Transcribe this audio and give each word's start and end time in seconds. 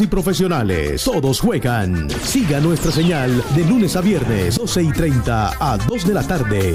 y 0.00 0.08
profesionales, 0.08 1.04
todos 1.04 1.38
juegan. 1.38 2.10
Siga 2.10 2.58
nuestra 2.58 2.90
señal 2.90 3.44
de 3.54 3.64
lunes 3.64 3.94
a 3.94 4.00
viernes, 4.00 4.56
12 4.56 4.82
y 4.82 4.90
30 4.90 5.52
a 5.60 5.78
2 5.78 6.08
de 6.08 6.14
la 6.14 6.26
tarde. 6.26 6.74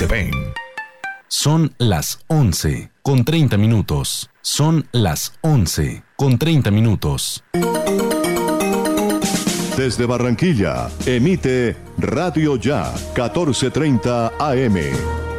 se 0.00 0.06
ven. 0.06 0.30
Son 1.28 1.74
las 1.76 2.20
11 2.28 2.90
con 3.02 3.22
30 3.22 3.58
minutos. 3.58 4.30
Son 4.40 4.88
las 4.92 5.34
11 5.42 6.02
con 6.16 6.38
30 6.38 6.70
minutos. 6.70 7.44
Desde 9.76 10.06
Barranquilla, 10.06 10.88
emite 11.04 11.76
Radio 11.98 12.56
Ya 12.56 12.90
1430 13.14 14.32
AM. 14.38 14.76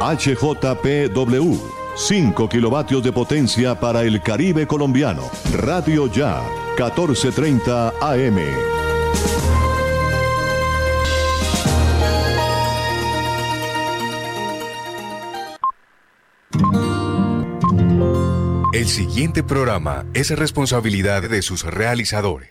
HJPW. 0.00 1.58
5 1.96 2.48
kilovatios 2.48 3.02
de 3.02 3.10
potencia 3.10 3.78
para 3.80 4.02
el 4.02 4.22
Caribe 4.22 4.68
colombiano. 4.68 5.28
Radio 5.54 6.06
Ya 6.06 6.40
1430 6.76 7.94
AM. 8.00 8.81
El 18.82 18.88
siguiente 18.88 19.44
programa 19.44 20.06
es 20.12 20.36
responsabilidad 20.36 21.22
de 21.22 21.40
sus 21.42 21.62
realizadores. 21.62 22.50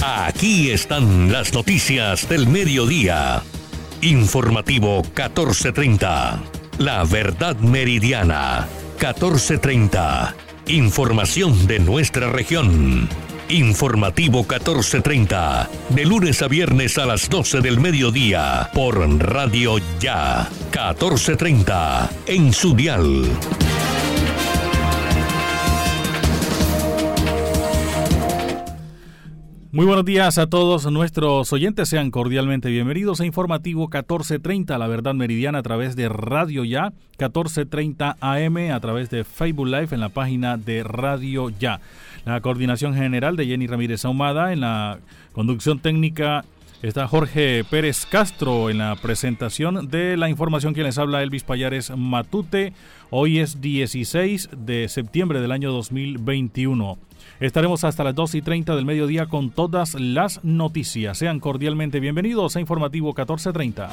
Aquí 0.00 0.70
están 0.70 1.32
las 1.32 1.52
noticias 1.52 2.28
del 2.28 2.46
mediodía. 2.46 3.42
Informativo 4.00 5.02
1430. 5.02 6.40
La 6.78 7.02
verdad 7.02 7.56
meridiana 7.56 8.68
1430. 9.00 10.36
Información 10.68 11.66
de 11.66 11.80
nuestra 11.80 12.30
región. 12.30 13.08
Informativo 13.48 14.40
1430. 14.40 15.70
De 15.90 16.04
lunes 16.04 16.42
a 16.42 16.48
viernes 16.48 16.98
a 16.98 17.06
las 17.06 17.28
12 17.28 17.60
del 17.60 17.78
mediodía. 17.80 18.70
Por 18.74 18.96
Radio 19.20 19.78
Ya. 20.00 20.48
1430. 20.72 22.10
En 22.26 22.52
su 22.52 22.74
dial. 22.74 23.24
Muy 29.76 29.84
buenos 29.84 30.06
días 30.06 30.38
a 30.38 30.46
todos 30.46 30.90
nuestros 30.90 31.52
oyentes, 31.52 31.90
sean 31.90 32.10
cordialmente 32.10 32.70
bienvenidos 32.70 33.20
a 33.20 33.26
Informativo 33.26 33.82
1430, 33.82 34.78
la 34.78 34.86
verdad 34.86 35.12
meridiana 35.12 35.58
a 35.58 35.62
través 35.62 35.96
de 35.96 36.08
Radio 36.08 36.64
Ya, 36.64 36.94
1430 37.18 38.16
AM, 38.18 38.72
a 38.72 38.80
través 38.80 39.10
de 39.10 39.22
Facebook 39.24 39.66
Live 39.66 39.88
en 39.90 40.00
la 40.00 40.08
página 40.08 40.56
de 40.56 40.82
Radio 40.82 41.50
Ya. 41.50 41.80
La 42.24 42.40
coordinación 42.40 42.94
general 42.94 43.36
de 43.36 43.48
Jenny 43.48 43.66
Ramírez 43.66 44.06
Ahumada, 44.06 44.54
en 44.54 44.60
la 44.60 44.98
conducción 45.32 45.78
técnica 45.78 46.46
está 46.80 47.06
Jorge 47.06 47.62
Pérez 47.68 48.06
Castro 48.06 48.70
en 48.70 48.78
la 48.78 48.96
presentación 48.96 49.90
de 49.90 50.16
la 50.16 50.30
información 50.30 50.72
que 50.72 50.84
les 50.84 50.96
habla 50.96 51.22
Elvis 51.22 51.44
Payares 51.44 51.94
Matute. 51.94 52.72
Hoy 53.10 53.40
es 53.40 53.60
16 53.60 54.48
de 54.56 54.88
septiembre 54.88 55.42
del 55.42 55.52
año 55.52 55.70
2021. 55.70 56.96
Estaremos 57.40 57.84
hasta 57.84 58.04
las 58.04 58.14
2 58.14 58.36
y 58.36 58.42
30 58.42 58.74
del 58.76 58.86
mediodía 58.86 59.26
con 59.26 59.50
todas 59.50 59.94
las 59.94 60.42
noticias. 60.42 61.18
Sean 61.18 61.38
cordialmente 61.38 62.00
bienvenidos 62.00 62.56
a 62.56 62.60
Informativo 62.60 63.08
1430. 63.08 63.90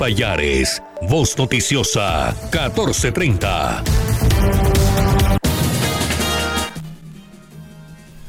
Payares, 0.00 0.82
Voz 1.10 1.36
Noticiosa, 1.36 2.34
1430. 2.44 3.84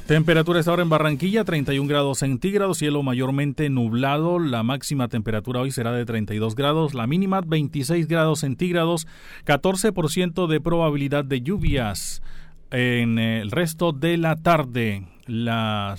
Temperatura 0.05 0.59
esta 0.59 0.73
hora 0.73 0.81
en 0.81 0.89
Barranquilla, 0.89 1.45
31 1.45 1.87
grados 1.87 2.17
centígrados, 2.17 2.79
cielo 2.79 3.03
mayormente 3.03 3.69
nublado. 3.69 4.37
La 4.37 4.63
máxima 4.63 5.07
temperatura 5.07 5.61
hoy 5.61 5.71
será 5.71 5.93
de 5.93 6.03
32 6.03 6.55
grados, 6.55 6.93
la 6.93 7.07
mínima 7.07 7.39
26 7.39 8.05
grados 8.09 8.39
centígrados, 8.39 9.07
14% 9.45 10.47
de 10.47 10.59
probabilidad 10.59 11.23
de 11.23 11.39
lluvias. 11.39 12.21
En 12.69 13.17
el 13.17 13.49
resto 13.49 13.93
de 13.93 14.17
la 14.17 14.35
tarde, 14.35 15.07
la 15.25 15.95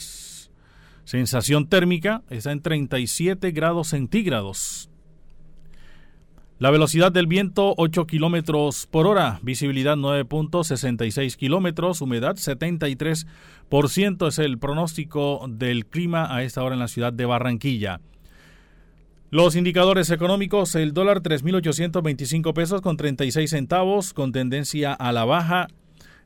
sensación 1.04 1.66
térmica 1.66 2.20
está 2.28 2.52
en 2.52 2.60
37 2.60 3.52
grados 3.52 3.88
centígrados. 3.88 4.91
La 6.62 6.70
velocidad 6.70 7.10
del 7.10 7.26
viento 7.26 7.74
8 7.76 8.06
kilómetros 8.06 8.86
por 8.88 9.08
hora, 9.08 9.40
visibilidad 9.42 9.96
9.66 9.96 11.34
kilómetros, 11.34 12.00
humedad 12.00 12.36
73% 12.36 14.28
es 14.28 14.38
el 14.38 14.58
pronóstico 14.60 15.44
del 15.48 15.86
clima 15.86 16.32
a 16.32 16.44
esta 16.44 16.62
hora 16.62 16.74
en 16.74 16.78
la 16.78 16.86
ciudad 16.86 17.12
de 17.12 17.24
Barranquilla. 17.24 18.00
Los 19.30 19.56
indicadores 19.56 20.08
económicos, 20.10 20.76
el 20.76 20.94
dólar 20.94 21.20
3.825 21.20 22.54
pesos 22.54 22.80
con 22.80 22.96
36 22.96 23.50
centavos, 23.50 24.12
con 24.12 24.30
tendencia 24.30 24.92
a 24.92 25.10
la 25.10 25.24
baja. 25.24 25.66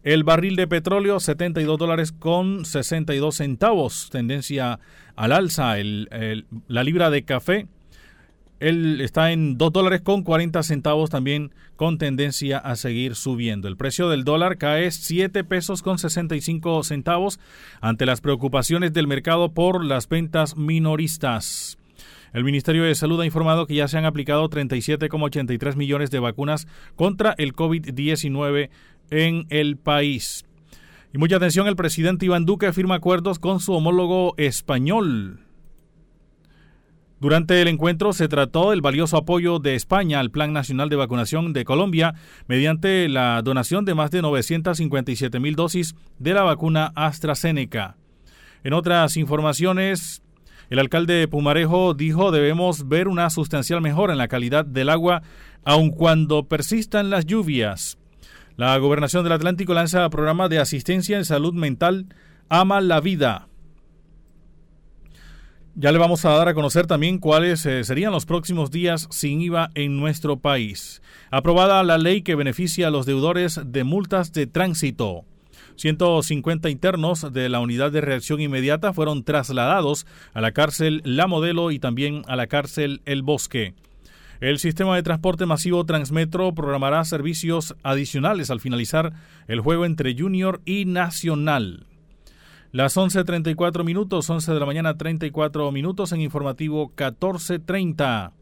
El 0.03 0.23
barril 0.23 0.55
de 0.57 0.69
petróleo 0.69 1.19
72 1.19 1.79
dólares 1.79 2.13
con 2.13 2.67
62 2.67 3.37
centavos, 3.37 4.11
tendencia 4.11 4.81
al 5.15 5.33
alza. 5.33 5.77
La 6.69 6.85
libra 6.85 7.09
de 7.09 7.25
café 7.25 7.69
él 8.61 9.01
está 9.01 9.33
en 9.33 9.59
2 9.59 9.73
dólares 9.73 10.01
con 10.01 10.23
40 10.23 10.63
centavos 10.63 11.11
también 11.11 11.53
con 11.77 11.99
tendencia 11.99 12.59
a 12.59 12.77
seguir 12.77 13.15
subiendo. 13.15 13.69
El 13.69 13.77
precio 13.77 14.09
del 14.09 14.25
dólar 14.25 14.57
cae 14.57 14.91
7 14.91 15.45
pesos 15.45 15.83
con 15.83 15.99
65 15.99 16.83
centavos 16.83 17.39
ante 17.81 18.07
las 18.07 18.21
preocupaciones 18.21 18.93
del 18.93 19.07
mercado 19.07 19.53
por 19.53 19.85
las 19.85 20.09
ventas 20.09 20.57
minoristas. 20.57 21.79
El 22.33 22.45
Ministerio 22.45 22.85
de 22.85 22.95
Salud 22.95 23.21
ha 23.21 23.27
informado 23.27 23.67
que 23.67 23.75
ya 23.75 23.89
se 23.89 23.99
han 23.99 24.05
aplicado 24.05 24.49
37,83 24.49 25.77
millones 25.77 26.11
de 26.11 26.19
vacunas 26.19 26.67
contra 26.95 27.35
el 27.39 27.55
COVID-19 27.55 28.71
en 29.11 29.47
el 29.51 29.77
país. 29.77 30.45
Y 31.13 31.19
mucha 31.19 31.37
atención, 31.37 31.67
el 31.67 31.77
presidente 31.77 32.27
Iván 32.27 32.45
Duque 32.45 32.73
firma 32.73 32.97
acuerdos 32.97 33.39
con 33.39 33.61
su 33.61 33.73
homólogo 33.73 34.35
español. 34.37 35.46
Durante 37.19 37.63
el 37.63 37.69
encuentro 37.69 38.13
se 38.13 38.29
trató 38.29 38.71
del 38.71 38.83
valioso 38.83 39.17
apoyo 39.17 39.59
de 39.59 39.75
España 39.75 40.21
al 40.21 40.31
Plan 40.31 40.53
Nacional 40.53 40.91
de 40.91 40.97
Vacunación 40.97 41.55
de 41.55 41.65
Colombia 41.65 42.15
mediante 42.47 43.09
la 43.09 43.41
donación 43.41 43.87
de 43.87 43.95
más 43.95 44.11
de 44.11 44.21
957 44.21 45.41
mil 45.41 45.57
dosis 45.57 45.95
de 46.19 46.35
la 46.35 46.43
vacuna 46.43 46.93
AstraZeneca. 46.95 47.97
En 48.65 48.75
otras 48.75 49.17
informaciones, 49.17 50.23
el 50.69 50.79
alcalde 50.79 51.15
de 51.15 51.27
Pumarejo 51.27 51.95
dijo 51.95 52.33
debemos 52.33 52.87
ver 52.87 53.09
una 53.09 53.31
sustancial 53.31 53.81
mejora 53.81 54.13
en 54.13 54.19
la 54.19 54.29
calidad 54.29 54.67
del 54.67 54.91
agua 54.91 55.23
aun 55.65 55.91
cuando 55.91 56.45
persistan 56.45 57.09
las 57.09 57.25
lluvias. 57.25 57.97
La 58.57 58.77
gobernación 58.77 59.25
del 59.25 59.33
Atlántico 59.33 59.73
lanza 59.73 60.09
programa 60.11 60.51
de 60.51 60.59
asistencia 60.59 61.17
en 61.17 61.25
salud 61.25 61.55
mental 61.55 62.09
Ama 62.51 62.83
la 62.83 63.01
Vida. 63.01 63.49
Ya 65.79 65.93
le 65.93 65.99
vamos 65.99 66.25
a 66.25 66.31
dar 66.31 66.49
a 66.49 66.55
conocer 66.55 66.87
también 66.87 67.19
cuáles 67.19 67.67
eh, 67.67 67.85
serían 67.85 68.11
los 68.11 68.25
próximos 68.25 68.71
días 68.71 69.09
sin 69.11 69.43
IVA 69.43 69.73
en 69.75 69.99
nuestro 69.99 70.39
país. 70.39 71.03
Aprobada 71.31 71.83
la 71.83 71.99
ley 71.99 72.23
que 72.23 72.35
beneficia 72.35 72.89
a 72.89 72.91
los 72.91 73.05
deudores 73.05 73.61
de 73.63 73.85
multas 73.85 74.33
de 74.33 74.47
tránsito. 74.47 75.27
150 75.75 76.71
internos 76.71 77.31
de 77.31 77.51
la 77.51 77.61
unidad 77.61 77.93
de 77.93 78.01
reacción 78.01 78.41
inmediata 78.41 78.95
fueron 78.95 79.23
trasladados 79.23 80.07
a 80.33 80.41
la 80.41 80.53
cárcel 80.53 81.03
La 81.05 81.27
Modelo 81.27 81.71
y 81.71 81.79
también 81.79 82.23
a 82.27 82.37
la 82.37 82.47
cárcel 82.47 83.03
El 83.05 83.23
Bosque. 83.23 83.75
El 84.41 84.59
sistema 84.59 84.97
de 84.97 85.03
transporte 85.03 85.45
masivo 85.45 85.85
Transmetro 85.85 86.55
programará 86.55 87.05
servicios 87.05 87.77
adicionales 87.83 88.51
al 88.51 88.61
finalizar 88.61 89.13
el 89.47 89.61
juego 89.61 89.85
entre 89.85 90.17
Junior 90.19 90.63
y 90.65 90.87
Nacional. 90.87 91.85
Las 92.73 92.97
11.34 92.97 93.85
minutos, 93.85 94.29
11 94.29 94.53
de 94.53 94.61
la 94.61 94.67
mañana 94.67 94.97
34 94.97 95.71
minutos 95.73 96.13
en 96.13 96.21
informativo 96.21 96.93
14.30. 96.97 98.33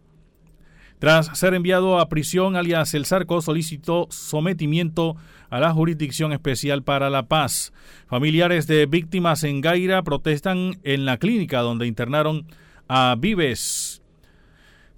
Tras 0.98 1.38
ser 1.38 1.54
enviado 1.54 1.98
a 1.98 2.08
prisión, 2.08 2.56
alias 2.56 2.94
El 2.94 3.04
Sarco 3.04 3.42
solicitó 3.42 4.06
sometimiento 4.10 5.16
a 5.50 5.60
la 5.60 5.72
Jurisdicción 5.72 6.32
Especial 6.32 6.82
para 6.82 7.10
la 7.10 7.26
Paz. 7.26 7.72
Familiares 8.06 8.66
de 8.66 8.86
víctimas 8.86 9.44
en 9.44 9.60
Gaira 9.60 10.02
protestan 10.02 10.78
en 10.82 11.04
la 11.04 11.18
clínica 11.18 11.60
donde 11.60 11.86
internaron 11.86 12.46
a 12.88 13.16
Vives. 13.18 14.03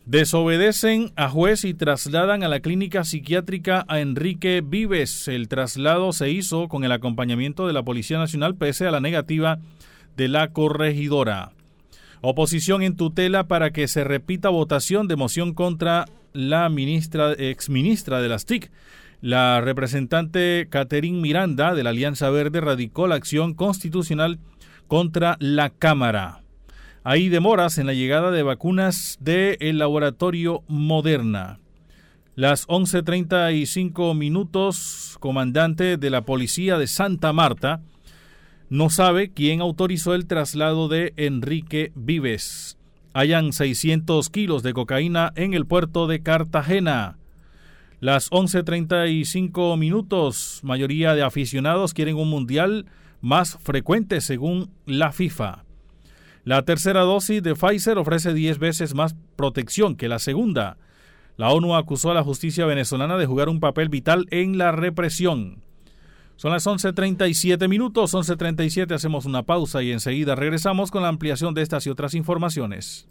Desobedecen 0.06 1.10
a 1.16 1.28
juez 1.28 1.64
y 1.64 1.74
trasladan 1.74 2.44
a 2.44 2.48
la 2.48 2.60
clínica 2.60 3.02
psiquiátrica 3.02 3.84
a 3.88 3.98
Enrique 3.98 4.62
Vives. 4.64 5.26
El 5.26 5.48
traslado 5.48 6.12
se 6.12 6.30
hizo 6.30 6.68
con 6.68 6.84
el 6.84 6.92
acompañamiento 6.92 7.66
de 7.66 7.72
la 7.72 7.82
Policía 7.82 8.16
Nacional 8.16 8.54
pese 8.54 8.86
a 8.86 8.92
la 8.92 9.00
negativa 9.00 9.58
de 10.16 10.28
la 10.28 10.52
corregidora. 10.52 11.50
Oposición 12.20 12.82
en 12.82 12.96
tutela 12.96 13.48
para 13.48 13.72
que 13.72 13.88
se 13.88 14.04
repita 14.04 14.48
votación 14.48 15.08
de 15.08 15.16
moción 15.16 15.54
contra 15.54 16.04
la 16.32 16.68
ministra, 16.68 17.32
exministra 17.32 18.22
de 18.22 18.28
las 18.28 18.46
TIC. 18.46 18.70
La 19.20 19.60
representante 19.60 20.68
Catherine 20.70 21.20
Miranda 21.20 21.74
de 21.74 21.82
la 21.82 21.90
Alianza 21.90 22.30
Verde 22.30 22.60
radicó 22.60 23.08
la 23.08 23.16
acción 23.16 23.54
constitucional 23.54 24.38
contra 24.86 25.36
la 25.40 25.70
Cámara. 25.70 26.45
Hay 27.08 27.28
demoras 27.28 27.78
en 27.78 27.86
la 27.86 27.94
llegada 27.94 28.32
de 28.32 28.42
vacunas 28.42 29.16
del 29.20 29.78
laboratorio 29.78 30.64
Moderna. 30.66 31.60
Las 32.34 32.66
11.35 32.66 34.16
minutos, 34.16 35.16
comandante 35.20 35.98
de 35.98 36.10
la 36.10 36.22
policía 36.22 36.78
de 36.78 36.88
Santa 36.88 37.32
Marta 37.32 37.80
no 38.70 38.90
sabe 38.90 39.30
quién 39.30 39.60
autorizó 39.60 40.16
el 40.16 40.26
traslado 40.26 40.88
de 40.88 41.12
Enrique 41.16 41.92
Vives. 41.94 42.76
Hayan 43.12 43.52
600 43.52 44.28
kilos 44.28 44.64
de 44.64 44.72
cocaína 44.72 45.32
en 45.36 45.54
el 45.54 45.64
puerto 45.64 46.08
de 46.08 46.24
Cartagena. 46.24 47.18
Las 48.00 48.32
11.35 48.32 49.78
minutos, 49.78 50.58
mayoría 50.64 51.14
de 51.14 51.22
aficionados 51.22 51.94
quieren 51.94 52.16
un 52.16 52.30
mundial 52.30 52.86
más 53.20 53.58
frecuente 53.62 54.20
según 54.20 54.72
la 54.86 55.12
FIFA. 55.12 55.65
La 56.46 56.62
tercera 56.62 57.00
dosis 57.00 57.42
de 57.42 57.56
Pfizer 57.56 57.98
ofrece 57.98 58.32
10 58.32 58.60
veces 58.60 58.94
más 58.94 59.16
protección 59.34 59.96
que 59.96 60.06
la 60.08 60.20
segunda. 60.20 60.76
La 61.36 61.50
ONU 61.50 61.74
acusó 61.74 62.12
a 62.12 62.14
la 62.14 62.22
justicia 62.22 62.64
venezolana 62.66 63.16
de 63.16 63.26
jugar 63.26 63.48
un 63.48 63.58
papel 63.58 63.88
vital 63.88 64.28
en 64.30 64.56
la 64.56 64.70
represión. 64.70 65.64
Son 66.36 66.52
las 66.52 66.64
11.37 66.64 67.68
minutos, 67.68 68.14
11.37 68.14 68.94
hacemos 68.94 69.24
una 69.24 69.42
pausa 69.42 69.82
y 69.82 69.90
enseguida 69.90 70.36
regresamos 70.36 70.92
con 70.92 71.02
la 71.02 71.08
ampliación 71.08 71.52
de 71.52 71.62
estas 71.62 71.84
y 71.88 71.90
otras 71.90 72.14
informaciones. 72.14 73.08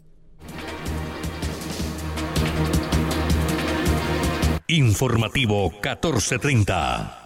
Informativo 4.66 5.68
1430. 5.72 7.25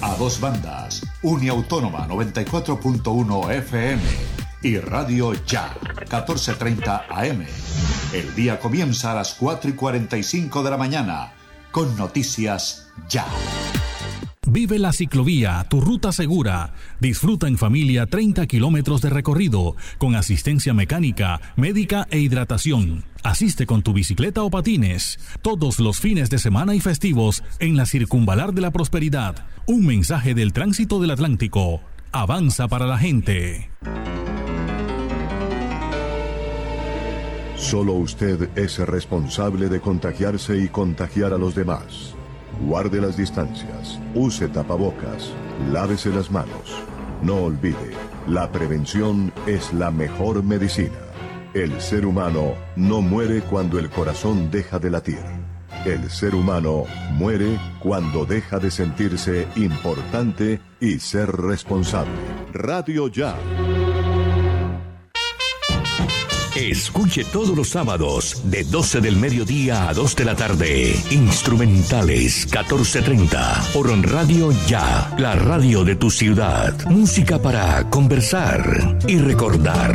a 0.00 0.14
dos 0.16 0.40
bandas, 0.40 1.06
Uniautónoma 1.22 2.06
94.1 2.08 3.50
FM 3.50 4.02
y 4.62 4.78
Radio 4.78 5.32
Ya 5.46 5.74
1430 5.82 7.06
AM. 7.08 7.44
El 8.12 8.34
día 8.34 8.58
comienza 8.58 9.12
a 9.12 9.16
las 9.16 9.34
4 9.34 9.70
y 9.70 9.72
45 9.74 10.62
de 10.62 10.70
la 10.70 10.76
mañana 10.76 11.32
con 11.70 11.96
Noticias 11.96 12.88
Ya. 13.08 13.26
Vive 14.48 14.78
la 14.78 14.92
ciclovía, 14.92 15.66
tu 15.68 15.80
ruta 15.80 16.12
segura. 16.12 16.72
Disfruta 17.00 17.48
en 17.48 17.58
familia 17.58 18.06
30 18.06 18.46
kilómetros 18.46 19.02
de 19.02 19.10
recorrido, 19.10 19.74
con 19.98 20.14
asistencia 20.14 20.72
mecánica, 20.72 21.40
médica 21.56 22.06
e 22.10 22.20
hidratación. 22.20 23.04
Asiste 23.26 23.66
con 23.66 23.82
tu 23.82 23.92
bicicleta 23.92 24.44
o 24.44 24.50
patines, 24.50 25.18
todos 25.42 25.80
los 25.80 25.98
fines 25.98 26.30
de 26.30 26.38
semana 26.38 26.76
y 26.76 26.80
festivos 26.80 27.42
en 27.58 27.76
la 27.76 27.84
Circunvalar 27.84 28.54
de 28.54 28.60
la 28.60 28.70
Prosperidad. 28.70 29.44
Un 29.66 29.84
mensaje 29.84 30.32
del 30.32 30.52
tránsito 30.52 31.00
del 31.00 31.10
Atlántico. 31.10 31.80
Avanza 32.12 32.68
para 32.68 32.86
la 32.86 32.98
gente. 32.98 33.68
Solo 37.56 37.94
usted 37.94 38.48
es 38.56 38.78
responsable 38.78 39.68
de 39.68 39.80
contagiarse 39.80 40.58
y 40.58 40.68
contagiar 40.68 41.32
a 41.32 41.38
los 41.38 41.56
demás. 41.56 42.14
Guarde 42.64 43.00
las 43.00 43.16
distancias, 43.16 43.98
use 44.14 44.46
tapabocas, 44.46 45.32
lávese 45.72 46.10
las 46.10 46.30
manos. 46.30 46.80
No 47.22 47.38
olvide, 47.38 47.90
la 48.28 48.52
prevención 48.52 49.32
es 49.48 49.72
la 49.72 49.90
mejor 49.90 50.44
medicina. 50.44 51.05
El 51.56 51.80
ser 51.80 52.04
humano 52.04 52.54
no 52.76 53.00
muere 53.00 53.40
cuando 53.40 53.78
el 53.78 53.88
corazón 53.88 54.50
deja 54.50 54.78
de 54.78 54.90
latir. 54.90 55.24
El 55.86 56.10
ser 56.10 56.34
humano 56.34 56.84
muere 57.12 57.58
cuando 57.78 58.26
deja 58.26 58.58
de 58.58 58.70
sentirse 58.70 59.48
importante 59.56 60.60
y 60.80 60.98
ser 60.98 61.32
responsable. 61.32 62.12
Radio 62.52 63.08
Ya 63.08 63.38
Escuche 66.56 67.22
todos 67.24 67.54
los 67.56 67.68
sábados 67.68 68.42
de 68.44 68.64
12 68.64 69.02
del 69.02 69.16
mediodía 69.16 69.90
a 69.90 69.94
2 69.94 70.16
de 70.16 70.24
la 70.24 70.34
tarde. 70.34 70.94
Instrumentales 71.10 72.46
1430 72.46 73.62
por 73.74 73.88
Radio 74.10 74.52
Ya, 74.66 75.14
la 75.18 75.34
radio 75.34 75.84
de 75.84 75.96
tu 75.96 76.10
ciudad. 76.10 76.74
Música 76.86 77.38
para 77.38 77.88
conversar 77.90 78.98
y 79.06 79.18
recordar. 79.18 79.94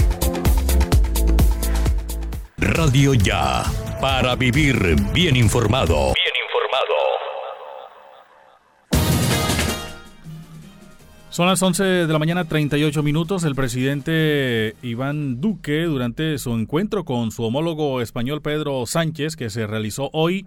Radio 2.73 3.13
Ya, 3.13 3.63
para 3.99 4.33
vivir 4.37 4.95
bien 5.13 5.35
informado. 5.35 6.13
Bien 6.13 6.33
informado. 6.45 6.95
Son 11.29 11.47
las 11.47 11.61
11 11.61 11.83
de 11.83 12.07
la 12.07 12.17
mañana 12.17 12.45
38 12.45 13.03
minutos. 13.03 13.43
El 13.43 13.55
presidente 13.55 14.77
Iván 14.83 15.41
Duque, 15.41 15.83
durante 15.83 16.37
su 16.37 16.53
encuentro 16.53 17.03
con 17.03 17.31
su 17.31 17.43
homólogo 17.43 17.99
español 18.01 18.41
Pedro 18.41 18.85
Sánchez, 18.85 19.35
que 19.35 19.49
se 19.49 19.67
realizó 19.67 20.09
hoy 20.13 20.45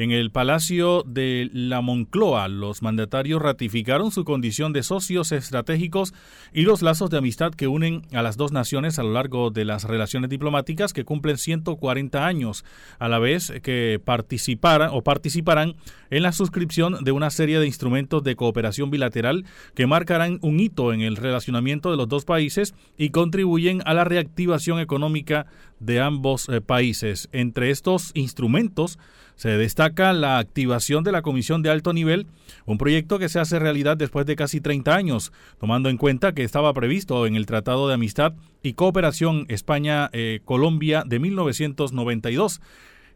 En 0.00 0.12
el 0.12 0.30
Palacio 0.30 1.02
de 1.06 1.50
la 1.52 1.82
Moncloa, 1.82 2.48
los 2.48 2.80
mandatarios 2.80 3.42
ratificaron 3.42 4.10
su 4.10 4.24
condición 4.24 4.72
de 4.72 4.82
socios 4.82 5.30
estratégicos 5.30 6.14
y 6.54 6.62
los 6.62 6.80
lazos 6.80 7.10
de 7.10 7.18
amistad 7.18 7.52
que 7.52 7.68
unen 7.68 8.06
a 8.14 8.22
las 8.22 8.38
dos 8.38 8.50
naciones 8.50 8.98
a 8.98 9.02
lo 9.02 9.12
largo 9.12 9.50
de 9.50 9.66
las 9.66 9.84
relaciones 9.84 10.30
diplomáticas 10.30 10.94
que 10.94 11.04
cumplen 11.04 11.36
140 11.36 12.26
años, 12.26 12.64
a 12.98 13.10
la 13.10 13.18
vez 13.18 13.52
que 13.62 14.00
participaran 14.02 14.88
o 14.90 15.02
participarán 15.02 15.76
en 16.08 16.22
la 16.22 16.32
suscripción 16.32 17.04
de 17.04 17.12
una 17.12 17.28
serie 17.28 17.58
de 17.58 17.66
instrumentos 17.66 18.24
de 18.24 18.36
cooperación 18.36 18.90
bilateral 18.90 19.44
que 19.74 19.86
marcarán 19.86 20.38
un 20.40 20.60
hito 20.60 20.94
en 20.94 21.02
el 21.02 21.16
relacionamiento 21.16 21.90
de 21.90 21.98
los 21.98 22.08
dos 22.08 22.24
países 22.24 22.74
y 22.96 23.10
contribuyen 23.10 23.82
a 23.84 23.92
la 23.92 24.04
reactivación 24.04 24.80
económica 24.80 25.44
de 25.78 26.00
ambos 26.00 26.48
eh, 26.48 26.62
países. 26.62 27.28
Entre 27.32 27.70
estos 27.70 28.12
instrumentos 28.14 28.98
se 29.40 29.56
destaca 29.56 30.12
la 30.12 30.36
activación 30.36 31.02
de 31.02 31.12
la 31.12 31.22
Comisión 31.22 31.62
de 31.62 31.70
Alto 31.70 31.94
Nivel, 31.94 32.26
un 32.66 32.76
proyecto 32.76 33.18
que 33.18 33.30
se 33.30 33.40
hace 33.40 33.58
realidad 33.58 33.96
después 33.96 34.26
de 34.26 34.36
casi 34.36 34.60
30 34.60 34.94
años, 34.94 35.32
tomando 35.58 35.88
en 35.88 35.96
cuenta 35.96 36.34
que 36.34 36.44
estaba 36.44 36.74
previsto 36.74 37.26
en 37.26 37.36
el 37.36 37.46
Tratado 37.46 37.88
de 37.88 37.94
Amistad 37.94 38.34
y 38.62 38.74
Cooperación 38.74 39.46
España-Colombia 39.48 41.04
de 41.06 41.20
1992. 41.20 42.60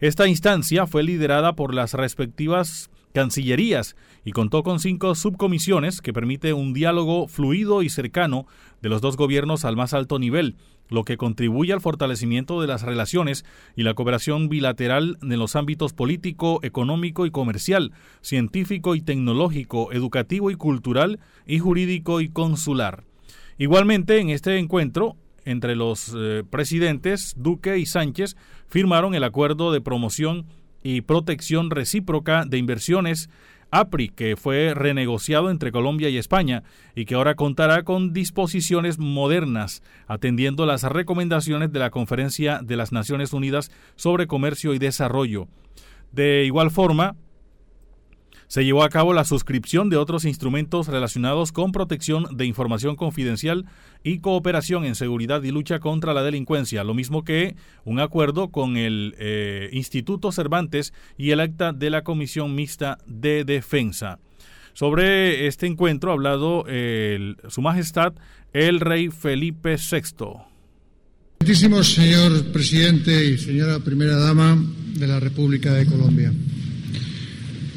Esta 0.00 0.26
instancia 0.26 0.87
fue 0.87 1.02
liderada 1.02 1.57
por 1.57 1.75
las 1.75 1.93
respectivas 1.93 2.88
cancillerías 3.14 3.94
y 4.25 4.33
contó 4.33 4.62
con 4.64 4.80
cinco 4.80 5.14
subcomisiones 5.14 6.00
que 6.00 6.12
permite 6.12 6.52
un 6.52 6.75
diálogo 6.75 7.28
fluido 7.28 7.83
y 7.83 7.88
cercano 7.88 8.47
de 8.83 8.88
los 8.88 9.00
dos 9.00 9.16
gobiernos 9.16 9.64
al 9.64 9.76
más 9.76 9.94
alto 9.94 10.18
nivel, 10.18 10.56
lo 10.88 11.04
que 11.04 11.16
contribuye 11.16 11.73
al 11.73 11.80
fortalecimiento 11.80 12.61
de 12.61 12.66
las 12.66 12.83
relaciones 12.83 13.44
y 13.76 13.85
la 13.85 13.94
cooperación 13.94 14.49
bilateral 14.49 15.16
en 15.23 15.38
los 15.38 15.54
ámbitos 15.54 15.92
político, 15.92 16.59
económico 16.62 17.25
y 17.25 17.30
comercial, 17.30 17.92
científico 18.21 18.97
y 18.97 19.00
tecnológico, 19.00 19.92
educativo 19.92 20.50
y 20.50 20.56
cultural 20.56 21.21
y 21.47 21.61
jurídico 21.61 22.21
y 22.21 22.28
consular. 22.28 23.04
Igualmente, 23.59 24.18
en 24.18 24.30
este 24.30 24.59
encuentro, 24.59 25.16
entre 25.44 25.76
los 25.76 26.12
eh, 26.16 26.42
presidentes 26.50 27.35
Duque 27.37 27.78
y 27.78 27.87
Sánchez 27.87 28.37
firmaron 28.66 29.14
el 29.14 29.23
acuerdo 29.23 29.73
de 29.73 29.80
promoción 29.80 30.47
y 30.84 31.00
protección 31.00 31.70
recíproca 31.70 32.44
de 32.46 32.58
inversiones 32.58 33.28
APRI, 33.72 34.10
que 34.10 34.36
fue 34.36 34.72
renegociado 34.72 35.50
entre 35.50 35.72
Colombia 35.72 36.08
y 36.08 36.16
España 36.16 36.62
y 36.94 37.06
que 37.06 37.16
ahora 37.16 37.34
contará 37.34 37.82
con 37.82 38.12
disposiciones 38.12 39.00
modernas, 39.00 39.82
atendiendo 40.06 40.64
las 40.64 40.84
recomendaciones 40.84 41.72
de 41.72 41.80
la 41.80 41.90
Conferencia 41.90 42.60
de 42.62 42.76
las 42.76 42.92
Naciones 42.92 43.32
Unidas 43.32 43.72
sobre 43.96 44.28
Comercio 44.28 44.74
y 44.74 44.78
Desarrollo. 44.78 45.48
De 46.12 46.44
igual 46.44 46.70
forma, 46.70 47.16
se 48.48 48.64
llevó 48.64 48.82
a 48.82 48.88
cabo 48.88 49.12
la 49.12 49.24
suscripción 49.24 49.90
de 49.90 49.96
otros 49.96 50.24
instrumentos 50.24 50.88
relacionados 50.88 51.52
con 51.52 51.72
protección 51.72 52.36
de 52.36 52.46
información 52.46 52.96
confidencial 52.96 53.66
y 54.02 54.18
cooperación 54.18 54.84
en 54.84 54.94
seguridad 54.94 55.42
y 55.42 55.50
lucha 55.50 55.80
contra 55.80 56.14
la 56.14 56.22
delincuencia, 56.22 56.84
lo 56.84 56.94
mismo 56.94 57.24
que 57.24 57.56
un 57.84 58.00
acuerdo 58.00 58.48
con 58.48 58.76
el 58.76 59.14
eh, 59.18 59.70
Instituto 59.72 60.32
Cervantes 60.32 60.92
y 61.16 61.30
el 61.30 61.40
acta 61.40 61.72
de 61.72 61.90
la 61.90 62.02
Comisión 62.02 62.54
Mixta 62.54 62.98
de 63.06 63.44
Defensa. 63.44 64.18
Sobre 64.74 65.46
este 65.46 65.66
encuentro 65.66 66.10
ha 66.10 66.14
hablado 66.14 66.64
Su 67.48 67.62
Majestad 67.62 68.14
el 68.52 68.80
Rey 68.80 69.08
Felipe 69.08 69.76
VI. 69.76 70.26
señor 71.82 72.52
presidente 72.52 73.24
y 73.24 73.38
señora 73.38 73.78
primera 73.80 74.16
dama 74.16 74.56
de 74.96 75.06
la 75.06 75.20
República 75.20 75.72
de 75.74 75.86
Colombia. 75.86 76.32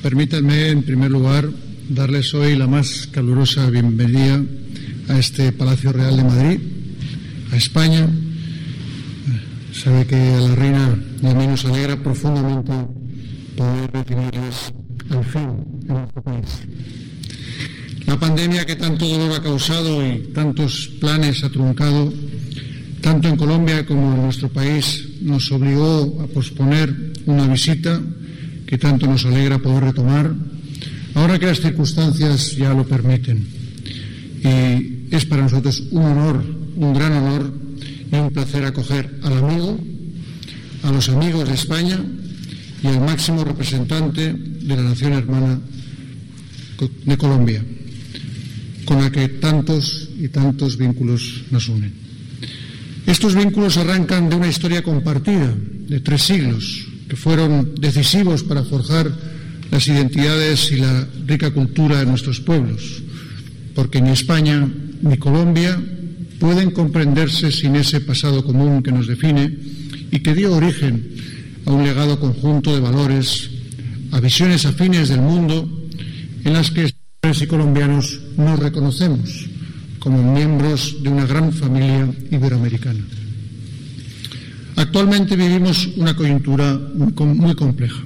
Permítanme, 0.01 0.69
en 0.69 0.83
primer 0.83 1.09
lugar, 1.09 1.49
darles 1.89 2.33
hoy 2.35 2.55
la 2.55 2.67
más 2.67 3.09
calurosa 3.11 3.67
bienvenida 3.71 4.43
a 5.09 5.17
este 5.17 5.51
Palacio 5.51 5.91
Real 5.91 6.15
de 6.15 6.23
Madrid, 6.23 6.59
a 7.51 7.55
España. 7.55 8.07
Sabe 9.73 10.05
que 10.05 10.15
a 10.15 10.39
la 10.39 10.55
reina 10.55 10.99
y 11.21 11.25
a 11.25 11.33
mí 11.33 11.47
nos 11.47 11.65
alegra 11.65 12.01
profundamente 12.01 12.73
poder 13.55 13.91
recibirles 13.91 14.71
al 15.09 15.25
fin 15.25 15.65
en 15.89 15.93
nuestro 15.95 16.21
país. 16.21 16.45
La 18.05 18.19
pandemia 18.19 18.65
que 18.65 18.75
tanto 18.75 19.07
dolor 19.07 19.33
ha 19.33 19.41
causado 19.41 20.05
y 20.05 20.29
tantos 20.31 20.91
planes 21.01 21.43
ha 21.43 21.49
truncado, 21.49 22.13
tanto 23.01 23.29
en 23.29 23.35
Colombia 23.35 23.83
como 23.85 24.13
en 24.13 24.21
nuestro 24.21 24.47
país, 24.49 25.09
nos 25.21 25.51
obligó 25.51 26.21
a 26.21 26.27
posponer 26.27 27.13
una 27.25 27.47
visita 27.47 27.99
que 28.67 28.77
tanto 28.77 29.07
nos 29.07 29.25
alegra 29.25 29.57
poder 29.59 29.85
retomar, 29.85 30.35
ahora 31.15 31.39
que 31.39 31.47
las 31.47 31.61
circunstancias 31.61 32.55
ya 32.55 32.73
lo 32.73 32.85
permiten. 32.85 33.47
Y 34.43 35.15
es 35.15 35.25
para 35.25 35.43
nosotros 35.43 35.83
un 35.91 36.03
honor, 36.03 36.43
un 36.75 36.93
gran 36.93 37.13
honor 37.13 37.53
y 38.11 38.15
un 38.15 38.29
placer 38.31 38.65
acoger 38.65 39.19
al 39.23 39.37
amigo, 39.37 39.79
a 40.83 40.91
los 40.91 41.09
amigos 41.09 41.47
de 41.47 41.55
España 41.55 41.97
y 42.83 42.87
al 42.87 42.99
máximo 42.99 43.43
representante 43.43 44.33
de 44.33 44.75
la 44.75 44.83
nación 44.83 45.13
hermana 45.13 45.59
de 47.05 47.17
Colombia, 47.17 47.63
con 48.85 49.01
la 49.01 49.09
que 49.09 49.29
tantos 49.29 50.09
y 50.19 50.27
tantos 50.27 50.77
vínculos 50.77 51.45
nos 51.51 51.67
unen. 51.69 51.93
Estos 53.05 53.35
vínculos 53.35 53.77
arrancan 53.77 54.29
de 54.29 54.35
una 54.35 54.49
historia 54.49 54.83
compartida 54.83 55.55
de 55.87 55.99
tres 56.01 56.23
siglos, 56.23 56.86
que 57.07 57.15
fueron 57.15 57.75
decisivos 57.75 58.43
para 58.43 58.63
forjar 58.63 59.11
las 59.71 59.87
identidades 59.87 60.71
y 60.71 60.77
la 60.77 61.07
rica 61.25 61.51
cultura 61.51 61.99
de 61.99 62.05
nuestros 62.05 62.39
pueblos, 62.39 63.03
porque 63.75 64.01
ni 64.01 64.11
España 64.11 64.67
ni 65.01 65.17
Colombia 65.17 65.79
pueden 66.39 66.71
comprenderse 66.71 67.51
sin 67.51 67.75
ese 67.75 68.01
pasado 68.01 68.43
común 68.43 68.83
que 68.83 68.91
nos 68.91 69.07
define 69.07 69.57
y 70.11 70.19
que 70.19 70.33
dio 70.33 70.55
origen 70.55 71.15
a 71.65 71.71
un 71.71 71.83
legado 71.83 72.19
conjunto 72.19 72.73
de 72.73 72.79
valores, 72.79 73.49
a 74.11 74.19
visiones 74.19 74.65
afines 74.65 75.09
del 75.09 75.21
mundo 75.21 75.67
en 76.43 76.53
las 76.53 76.71
que 76.71 76.85
españoles 76.85 77.41
y 77.41 77.47
colombianos 77.47 78.19
nos 78.37 78.59
reconocemos 78.59 79.49
como 79.99 80.23
miembros 80.33 81.03
de 81.03 81.09
una 81.09 81.25
gran 81.25 81.51
familia 81.51 82.07
iberoamericana. 82.31 83.03
Actualmente 84.77 85.35
vivimos 85.35 85.87
una 85.97 86.15
coyuntura 86.15 86.79
muy, 86.93 87.55
compleja. 87.55 87.99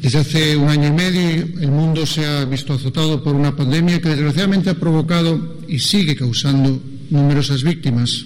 Desde 0.00 0.18
hace 0.18 0.56
un 0.56 0.68
año 0.68 0.88
y 0.88 0.92
medio 0.92 1.60
el 1.60 1.70
mundo 1.70 2.06
se 2.06 2.24
ha 2.24 2.46
visto 2.46 2.72
azotado 2.72 3.22
por 3.22 3.34
una 3.34 3.54
pandemia 3.54 4.00
que 4.00 4.08
desgraciadamente 4.08 4.70
ha 4.70 4.74
provocado 4.74 5.58
y 5.68 5.78
sigue 5.78 6.16
causando 6.16 6.82
numerosas 7.10 7.62
víctimas, 7.62 8.24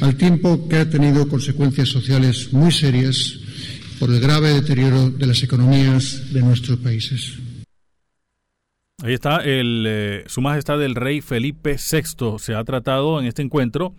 al 0.00 0.14
tiempo 0.16 0.68
que 0.68 0.76
ha 0.76 0.88
tenido 0.88 1.28
consecuencias 1.28 1.88
sociales 1.88 2.52
muy 2.52 2.70
serias 2.70 3.34
por 3.98 4.10
el 4.10 4.20
grave 4.20 4.50
deterioro 4.50 5.10
de 5.10 5.26
las 5.26 5.42
economías 5.42 6.32
de 6.32 6.40
nuestros 6.40 6.78
países. 6.78 7.32
Ahí 9.02 9.14
está 9.14 9.38
el, 9.38 9.84
eh, 9.88 10.24
Su 10.28 10.40
Majestad 10.40 10.80
el 10.84 10.94
Rey 10.94 11.20
Felipe 11.20 11.76
VI. 11.76 12.38
Se 12.38 12.54
ha 12.54 12.62
tratado 12.62 13.20
en 13.20 13.26
este 13.26 13.42
encuentro 13.42 13.92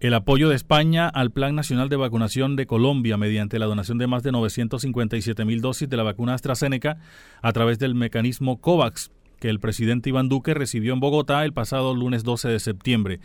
el 0.00 0.12
apoyo 0.12 0.50
de 0.50 0.56
España 0.56 1.08
al 1.08 1.30
Plan 1.30 1.54
Nacional 1.54 1.88
de 1.88 1.96
Vacunación 1.96 2.54
de 2.54 2.66
Colombia 2.66 3.16
mediante 3.16 3.58
la 3.58 3.66
donación 3.66 3.96
de 3.96 4.06
más 4.06 4.22
de 4.22 4.32
957 4.32 5.44
mil 5.46 5.62
dosis 5.62 5.88
de 5.88 5.96
la 5.96 6.02
vacuna 6.02 6.34
AstraZeneca 6.34 6.98
a 7.40 7.52
través 7.52 7.78
del 7.78 7.94
mecanismo 7.94 8.60
COVAX 8.60 9.10
que 9.40 9.48
el 9.48 9.58
presidente 9.58 10.10
Iván 10.10 10.28
Duque 10.28 10.52
recibió 10.52 10.92
en 10.92 11.00
Bogotá 11.00 11.44
el 11.44 11.52
pasado 11.52 11.94
lunes 11.94 12.24
12 12.24 12.48
de 12.48 12.60
septiembre. 12.60 13.20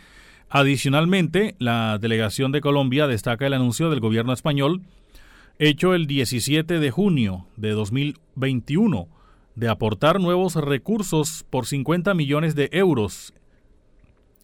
Adicionalmente, 0.48 1.54
la 1.58 1.98
delegación 1.98 2.52
de 2.52 2.60
Colombia 2.60 3.06
destaca 3.06 3.46
el 3.46 3.54
anuncio 3.54 3.90
del 3.90 4.00
gobierno 4.00 4.32
español 4.32 4.82
hecho 5.58 5.94
el 5.94 6.06
17 6.06 6.78
de 6.78 6.90
junio 6.90 7.46
de 7.56 7.70
2021 7.70 9.08
de 9.54 9.68
aportar 9.68 10.20
nuevos 10.20 10.54
recursos 10.56 11.44
por 11.50 11.66
50 11.66 12.14
millones 12.14 12.54
de 12.54 12.70
euros 12.72 13.34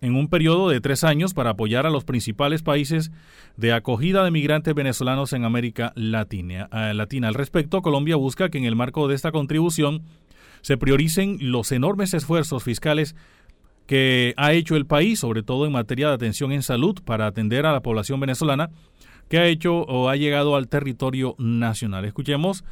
en 0.01 0.15
un 0.15 0.29
periodo 0.29 0.69
de 0.69 0.81
tres 0.81 1.05
años 1.05 1.35
para 1.35 1.51
apoyar 1.51 1.87
a 1.87 1.91
los 1.91 2.05
principales 2.05 2.63
países 2.63 3.11
de 3.57 3.73
acogida 3.73 4.25
de 4.25 4.31
migrantes 4.31 4.75
venezolanos 4.75 5.33
en 5.33 5.45
América 5.45 5.93
Latina. 5.97 6.69
Eh, 6.73 6.95
Latina. 6.95 7.29
Al 7.29 7.35
respecto, 7.35 7.83
Colombia 7.83 8.17
busca 8.17 8.49
que 8.49 8.59
en 8.59 8.65
el 8.65 8.77
marco 8.77 9.09
de 9.09 9.15
esta 9.15 9.33
contribución 9.33 10.03
se 10.61 10.77
prioricen 10.77 11.39
los 11.41 11.73
enormes 11.73 12.15
esfuerzos 12.15 12.63
fiscales 12.63 13.15
que 13.87 14.35
ha 14.37 14.53
hecho 14.53 14.77
el 14.77 14.87
país, 14.87 15.19
sobre 15.19 15.43
todo 15.43 15.65
en 15.67 15.73
materia 15.73 16.09
de 16.09 16.15
atención 16.15 16.53
en 16.53 16.63
salud, 16.63 16.97
para 17.05 17.27
atender 17.27 17.65
a 17.65 17.73
la 17.73 17.81
población 17.81 18.21
venezolana 18.21 18.71
que 19.29 19.39
ha 19.39 19.47
hecho 19.47 19.81
o 19.83 20.09
ha 20.09 20.17
llegado 20.17 20.57
al 20.57 20.69
territorio 20.69 21.35
nacional. 21.39 22.05
Escuchemos 22.05 22.65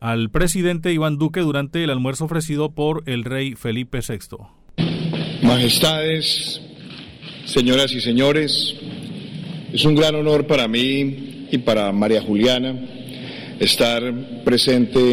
al 0.00 0.30
presidente 0.30 0.92
Iván 0.92 1.16
Duque 1.16 1.40
durante 1.40 1.82
el 1.82 1.90
almuerzo 1.90 2.26
ofrecido 2.26 2.72
por 2.72 3.02
el 3.06 3.24
rey 3.24 3.54
Felipe 3.54 4.00
VI. 4.06 4.36
Majestades, 5.42 6.60
Señoras 7.46 7.92
y 7.92 8.00
señores, 8.00 8.74
es 9.70 9.84
un 9.84 9.94
gran 9.94 10.14
honor 10.14 10.46
para 10.46 10.66
mí 10.66 11.46
y 11.52 11.58
para 11.58 11.92
María 11.92 12.22
Juliana 12.22 12.74
estar 13.60 14.42
presente 14.44 15.12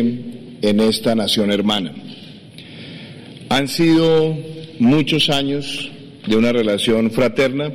en 0.61 0.79
esta 0.79 1.13
nación 1.13 1.51
hermana. 1.51 1.93
Han 3.49 3.67
sido 3.67 4.37
muchos 4.79 5.29
años 5.29 5.91
de 6.25 6.37
una 6.37 6.53
relación 6.53 7.11
fraterna 7.11 7.69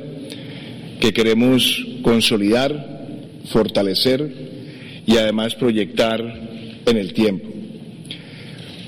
que 0.99 1.13
queremos 1.13 1.85
consolidar, 2.01 3.05
fortalecer 3.51 4.33
y 5.05 5.17
además 5.17 5.53
proyectar 5.53 6.19
en 6.83 6.97
el 6.97 7.13
tiempo. 7.13 7.47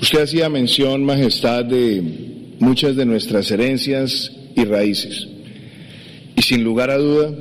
Usted 0.02 0.22
hacía 0.22 0.48
mención, 0.48 1.04
Majestad, 1.04 1.64
de 1.64 2.02
muchas 2.58 2.96
de 2.96 3.06
nuestras 3.06 3.48
herencias 3.52 4.32
y 4.56 4.64
raíces. 4.64 5.28
Y 6.36 6.42
sin 6.42 6.64
lugar 6.64 6.90
a 6.90 6.98
duda, 6.98 7.32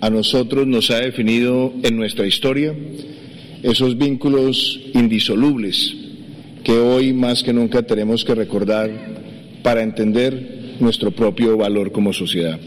a 0.00 0.10
nosotros 0.10 0.66
nos 0.66 0.90
ha 0.90 0.98
definido 0.98 1.72
en 1.82 1.96
nuestra 1.96 2.26
historia 2.26 2.74
esos 3.62 3.96
vínculos 3.96 4.80
indisolubles 4.94 5.94
que 6.64 6.72
hoy 6.72 7.12
más 7.12 7.42
que 7.42 7.52
nunca 7.52 7.82
tenemos 7.82 8.24
que 8.24 8.34
recordar 8.34 8.90
para 9.62 9.82
entender 9.82 10.76
nuestro 10.80 11.10
propio 11.12 11.56
valor 11.56 11.92
como 11.92 12.12
sociedad. 12.12 12.58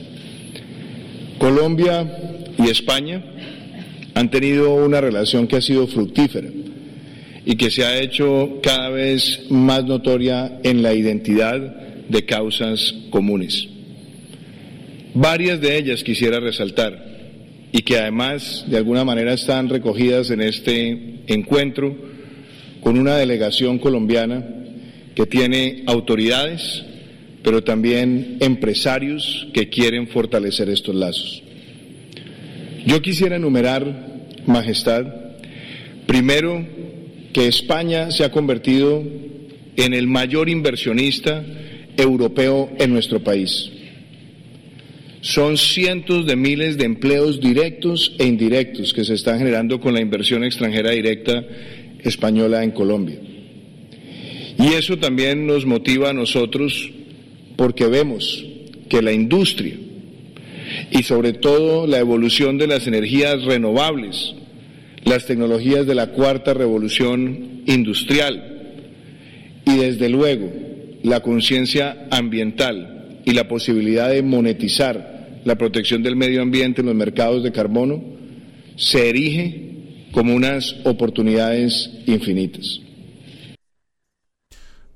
Colombia 1.37 2.09
y 2.57 2.69
España 2.69 3.23
han 4.13 4.31
tenido 4.31 4.73
una 4.75 5.01
relación 5.01 5.47
que 5.47 5.57
ha 5.57 5.61
sido 5.61 5.87
fructífera 5.87 6.49
y 7.45 7.55
que 7.55 7.69
se 7.69 7.85
ha 7.85 7.99
hecho 7.99 8.59
cada 8.63 8.89
vez 8.89 9.41
más 9.49 9.83
notoria 9.85 10.59
en 10.63 10.81
la 10.81 10.93
identidad 10.93 11.59
de 12.07 12.25
causas 12.25 12.95
comunes. 13.09 13.74
Varias 15.15 15.61
de 15.61 15.77
ellas 15.77 16.03
quisiera 16.03 16.41
resaltar 16.41 17.15
y 17.71 17.83
que 17.83 17.97
además 17.97 18.65
de 18.67 18.75
alguna 18.75 19.05
manera 19.05 19.31
están 19.31 19.69
recogidas 19.69 20.29
en 20.29 20.41
este 20.41 21.21
encuentro 21.27 21.95
con 22.81 22.99
una 22.99 23.15
delegación 23.15 23.79
colombiana 23.79 24.45
que 25.15 25.25
tiene 25.25 25.83
autoridades, 25.87 26.83
pero 27.43 27.63
también 27.63 28.35
empresarios 28.41 29.47
que 29.53 29.69
quieren 29.69 30.09
fortalecer 30.09 30.69
estos 30.69 30.93
lazos. 30.93 31.41
Yo 32.85 33.01
quisiera 33.01 33.37
enumerar, 33.37 34.25
Majestad, 34.45 35.05
primero 36.07 36.67
que 37.31 37.47
España 37.47 38.11
se 38.11 38.25
ha 38.25 38.31
convertido 38.31 39.01
en 39.77 39.93
el 39.93 40.07
mayor 40.07 40.49
inversionista 40.49 41.41
europeo 41.95 42.69
en 42.79 42.91
nuestro 42.91 43.23
país. 43.23 43.71
Son 45.25 45.57
cientos 45.57 46.27
de 46.27 46.35
miles 46.35 46.77
de 46.77 46.85
empleos 46.85 47.41
directos 47.41 48.13
e 48.19 48.27
indirectos 48.27 48.93
que 48.93 49.03
se 49.03 49.15
están 49.15 49.39
generando 49.39 49.79
con 49.79 49.95
la 49.95 49.99
inversión 49.99 50.43
extranjera 50.43 50.91
directa 50.91 51.43
española 52.03 52.63
en 52.63 52.69
Colombia. 52.69 53.17
Y 54.59 54.73
eso 54.75 54.97
también 54.99 55.47
nos 55.47 55.65
motiva 55.65 56.11
a 56.11 56.13
nosotros 56.13 56.91
porque 57.55 57.87
vemos 57.87 58.45
que 58.87 59.01
la 59.01 59.13
industria 59.13 59.73
y 60.91 61.01
sobre 61.01 61.33
todo 61.33 61.87
la 61.87 61.97
evolución 61.97 62.59
de 62.59 62.67
las 62.67 62.85
energías 62.85 63.45
renovables, 63.45 64.35
las 65.05 65.25
tecnologías 65.25 65.87
de 65.87 65.95
la 65.95 66.11
cuarta 66.11 66.53
revolución 66.53 67.63
industrial 67.65 68.75
y 69.65 69.75
desde 69.75 70.07
luego 70.07 70.53
la 71.01 71.21
conciencia 71.21 72.05
ambiental 72.11 73.21
y 73.25 73.31
la 73.31 73.47
posibilidad 73.47 74.11
de 74.11 74.21
monetizar 74.21 75.14
la 75.45 75.57
protección 75.57 76.03
del 76.03 76.17
medio 76.17 76.41
ambiente 76.41 76.81
en 76.81 76.87
los 76.87 76.95
mercados 76.95 77.43
de 77.43 77.53
carbono, 77.53 78.03
se 78.75 79.09
erige 79.09 80.09
como 80.11 80.35
unas 80.35 80.75
oportunidades 80.83 81.91
infinitas. 82.05 82.81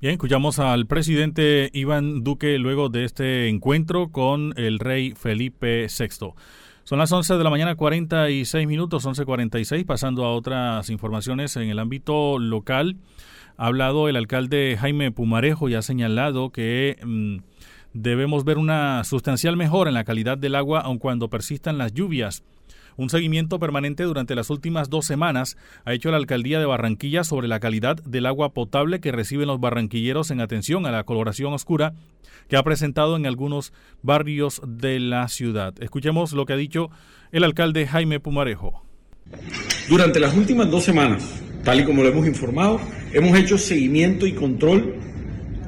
Bien, 0.00 0.12
escuchamos 0.12 0.58
al 0.58 0.86
presidente 0.86 1.70
Iván 1.72 2.24
Duque 2.24 2.58
luego 2.58 2.88
de 2.88 3.04
este 3.04 3.48
encuentro 3.48 4.10
con 4.10 4.54
el 4.56 4.78
rey 4.78 5.12
Felipe 5.14 5.86
VI. 5.86 6.32
Son 6.84 6.98
las 6.98 7.12
11 7.12 7.34
de 7.34 7.44
la 7.44 7.50
mañana, 7.50 7.76
46 7.76 8.66
minutos, 8.66 9.06
11.46, 9.06 9.84
pasando 9.86 10.24
a 10.24 10.34
otras 10.34 10.90
informaciones 10.90 11.54
en 11.56 11.68
el 11.68 11.78
ámbito 11.78 12.38
local. 12.38 12.96
Ha 13.56 13.66
hablado 13.66 14.08
el 14.08 14.16
alcalde 14.16 14.76
Jaime 14.80 15.12
Pumarejo 15.12 15.68
y 15.68 15.74
ha 15.74 15.82
señalado 15.82 16.50
que 16.50 16.96
mm, 17.04 17.36
debemos 17.92 18.44
ver 18.44 18.58
una 18.58 19.02
sustancial 19.04 19.56
mejora 19.56 19.90
en 19.90 19.94
la 19.94 20.04
calidad 20.04 20.38
del 20.38 20.54
agua 20.54 20.80
aun 20.80 20.98
cuando 20.98 21.28
persistan 21.28 21.78
las 21.78 21.92
lluvias. 21.92 22.42
Un 22.96 23.08
seguimiento 23.08 23.58
permanente 23.58 24.02
durante 24.02 24.34
las 24.34 24.50
últimas 24.50 24.90
dos 24.90 25.06
semanas 25.06 25.56
ha 25.84 25.94
hecho 25.94 26.10
la 26.10 26.18
alcaldía 26.18 26.58
de 26.58 26.66
Barranquilla 26.66 27.24
sobre 27.24 27.48
la 27.48 27.60
calidad 27.60 27.96
del 28.04 28.26
agua 28.26 28.52
potable 28.52 29.00
que 29.00 29.12
reciben 29.12 29.46
los 29.48 29.60
barranquilleros 29.60 30.30
en 30.30 30.40
atención 30.40 30.84
a 30.86 30.90
la 30.90 31.04
coloración 31.04 31.52
oscura 31.52 31.94
que 32.48 32.56
ha 32.56 32.62
presentado 32.62 33.16
en 33.16 33.26
algunos 33.26 33.72
barrios 34.02 34.60
de 34.66 35.00
la 35.00 35.28
ciudad. 35.28 35.72
Escuchemos 35.80 36.32
lo 36.32 36.44
que 36.46 36.52
ha 36.52 36.56
dicho 36.56 36.90
el 37.32 37.44
alcalde 37.44 37.86
Jaime 37.86 38.20
Pumarejo. 38.20 38.84
Durante 39.88 40.20
las 40.20 40.36
últimas 40.36 40.70
dos 40.70 40.84
semanas, 40.84 41.42
tal 41.64 41.80
y 41.80 41.84
como 41.84 42.02
lo 42.02 42.08
hemos 42.08 42.26
informado, 42.26 42.80
hemos 43.12 43.38
hecho 43.38 43.56
seguimiento 43.56 44.26
y 44.26 44.34
control 44.34 44.96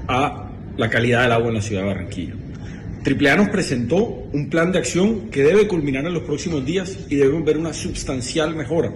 a 0.09 0.52
la 0.76 0.88
calidad 0.88 1.22
del 1.22 1.32
agua 1.32 1.48
en 1.48 1.54
la 1.54 1.62
ciudad 1.62 1.82
de 1.82 1.88
Barranquilla. 1.88 2.35
AAA 3.04 3.37
nos 3.37 3.48
presentó 3.48 4.28
un 4.32 4.48
plan 4.48 4.70
de 4.70 4.78
acción 4.78 5.28
que 5.30 5.42
debe 5.42 5.66
culminar 5.66 6.06
en 6.06 6.14
los 6.14 6.22
próximos 6.22 6.64
días 6.64 6.96
y 7.08 7.16
debemos 7.16 7.44
ver 7.44 7.58
una 7.58 7.72
sustancial 7.72 8.54
mejora, 8.54 8.92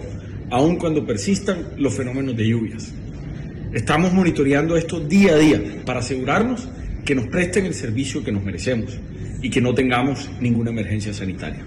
aun 0.50 0.76
cuando 0.76 1.04
persistan 1.04 1.70
los 1.76 1.94
fenómenos 1.94 2.36
de 2.36 2.46
lluvias. 2.46 2.92
Estamos 3.72 4.12
monitoreando 4.12 4.76
esto 4.76 5.00
día 5.00 5.34
a 5.34 5.38
día 5.38 5.60
para 5.84 5.98
asegurarnos 5.98 6.68
que 7.04 7.14
nos 7.14 7.26
presten 7.26 7.66
el 7.66 7.74
servicio 7.74 8.22
que 8.22 8.32
nos 8.32 8.44
merecemos 8.44 8.96
y 9.42 9.50
que 9.50 9.60
no 9.60 9.74
tengamos 9.74 10.30
ninguna 10.40 10.70
emergencia 10.70 11.12
sanitaria. 11.12 11.64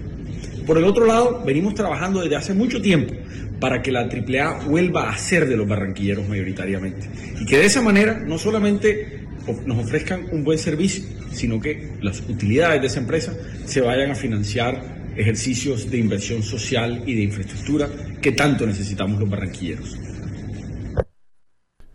Por 0.66 0.78
el 0.78 0.84
otro 0.84 1.06
lado, 1.06 1.42
venimos 1.44 1.74
trabajando 1.74 2.20
desde 2.20 2.36
hace 2.36 2.54
mucho 2.54 2.80
tiempo 2.80 3.14
para 3.60 3.82
que 3.82 3.92
la 3.92 4.08
AAA 4.08 4.64
vuelva 4.66 5.10
a 5.10 5.16
ser 5.18 5.46
de 5.46 5.56
los 5.56 5.68
barranquilleros 5.68 6.28
mayoritariamente 6.28 7.08
y 7.40 7.44
que 7.44 7.58
de 7.58 7.66
esa 7.66 7.82
manera 7.82 8.18
no 8.18 8.38
solamente 8.38 9.26
nos 9.66 9.78
ofrezcan 9.78 10.26
un 10.32 10.44
buen 10.44 10.58
servicio, 10.58 11.04
sino 11.32 11.60
que 11.60 11.92
las 12.02 12.20
utilidades 12.20 12.80
de 12.80 12.86
esa 12.86 13.00
empresa 13.00 13.32
se 13.64 13.80
vayan 13.80 14.10
a 14.10 14.14
financiar 14.14 15.00
ejercicios 15.16 15.90
de 15.90 15.98
inversión 15.98 16.42
social 16.42 17.02
y 17.06 17.14
de 17.14 17.22
infraestructura 17.22 17.88
que 18.20 18.32
tanto 18.32 18.66
necesitamos 18.66 19.20
los 19.20 19.28
barranquilleros. 19.28 19.96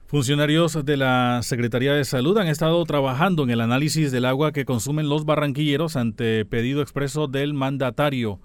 Funcionarios 0.08 0.86
de 0.86 0.98
la 0.98 1.42
Secretaría 1.42 1.94
de 1.94 2.06
Salud 2.06 2.38
han 2.38 2.48
estado 2.48 2.84
trabajando 2.86 3.44
en 3.44 3.50
el 3.50 3.60
análisis 3.60 4.12
del 4.12 4.26
agua 4.26 4.52
que 4.52 4.64
consumen 4.64 5.10
los 5.10 5.26
barranquilleros 5.26 5.96
ante 5.96 6.46
pedido 6.46 6.82
expreso 6.82 7.28
del 7.28 7.54
mandatario. 7.54 8.40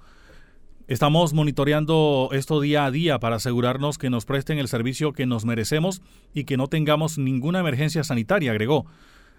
Estamos 0.90 1.34
monitoreando 1.34 2.30
esto 2.32 2.60
día 2.60 2.84
a 2.84 2.90
día 2.90 3.20
para 3.20 3.36
asegurarnos 3.36 3.96
que 3.96 4.10
nos 4.10 4.24
presten 4.24 4.58
el 4.58 4.66
servicio 4.66 5.12
que 5.12 5.24
nos 5.24 5.44
merecemos 5.44 6.02
y 6.34 6.42
que 6.42 6.56
no 6.56 6.66
tengamos 6.66 7.16
ninguna 7.16 7.60
emergencia 7.60 8.02
sanitaria, 8.02 8.50
agregó. 8.50 8.86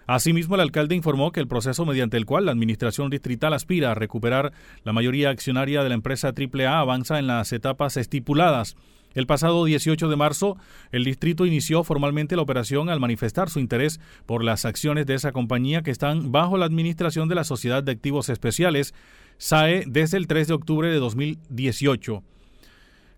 Asimismo, 0.06 0.54
el 0.54 0.62
alcalde 0.62 0.94
informó 0.94 1.30
que 1.30 1.40
el 1.40 1.48
proceso 1.48 1.84
mediante 1.84 2.16
el 2.16 2.24
cual 2.24 2.46
la 2.46 2.52
Administración 2.52 3.10
Distrital 3.10 3.52
aspira 3.52 3.90
a 3.90 3.94
recuperar 3.94 4.54
la 4.82 4.94
mayoría 4.94 5.28
accionaria 5.28 5.82
de 5.82 5.90
la 5.90 5.94
empresa 5.94 6.32
AAA 6.34 6.80
avanza 6.80 7.18
en 7.18 7.26
las 7.26 7.52
etapas 7.52 7.98
estipuladas. 7.98 8.74
El 9.12 9.26
pasado 9.26 9.66
18 9.66 10.08
de 10.08 10.16
marzo, 10.16 10.56
el 10.90 11.04
distrito 11.04 11.44
inició 11.44 11.84
formalmente 11.84 12.34
la 12.34 12.40
operación 12.40 12.88
al 12.88 12.98
manifestar 12.98 13.50
su 13.50 13.60
interés 13.60 14.00
por 14.24 14.42
las 14.42 14.64
acciones 14.64 15.04
de 15.04 15.16
esa 15.16 15.32
compañía 15.32 15.82
que 15.82 15.90
están 15.90 16.32
bajo 16.32 16.56
la 16.56 16.64
administración 16.64 17.28
de 17.28 17.34
la 17.34 17.44
Sociedad 17.44 17.82
de 17.82 17.92
Activos 17.92 18.30
Especiales, 18.30 18.94
SAE 19.42 19.84
desde 19.88 20.18
el 20.18 20.28
3 20.28 20.46
de 20.46 20.54
octubre 20.54 20.88
de 20.88 21.00
2018. 21.00 22.22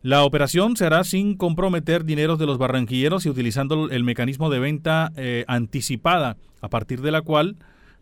La 0.00 0.24
operación 0.24 0.74
se 0.74 0.86
hará 0.86 1.04
sin 1.04 1.36
comprometer 1.36 2.06
dineros 2.06 2.38
de 2.38 2.46
los 2.46 2.56
barranquilleros 2.56 3.26
y 3.26 3.28
utilizando 3.28 3.90
el 3.90 4.04
mecanismo 4.04 4.48
de 4.48 4.58
venta 4.58 5.12
eh, 5.16 5.44
anticipada, 5.48 6.38
a 6.62 6.70
partir 6.70 7.02
de 7.02 7.10
la 7.10 7.20
cual 7.20 7.56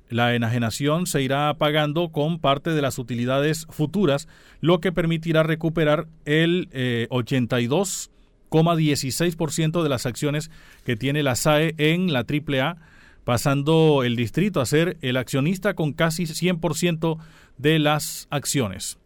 la 0.09 0.37
enajenación 0.37 1.09
se 1.09 1.21
irá 1.21 1.53
pagando 1.55 2.11
con 2.11 2.39
parte 2.39 2.71
de 2.71 2.83
las 2.83 2.97
utilidades 2.99 3.67
futuras, 3.71 4.29
lo 4.61 4.81
que 4.81 4.93
permitirá 4.93 5.43
recuperar 5.43 6.07
el 6.25 6.69
82,16% 7.11 9.81
eh, 9.81 9.83
de 9.83 9.89
las 9.89 10.07
acciones 10.07 10.53
que 10.85 10.95
tiene 10.95 11.25
la 11.25 11.35
SAE 11.35 11.75
en 11.77 12.13
la 12.13 12.21
AAA, 12.21 12.77
pasando 13.25 14.03
el 14.05 14.17
distrito 14.17 14.61
a 14.61 14.67
ser 14.67 14.99
el 15.01 15.17
accionista 15.17 15.75
con 15.75 15.93
casi 15.93 16.25
100% 16.25 17.19
de 17.59 17.79
las 17.79 18.27
acciones. 18.31 18.99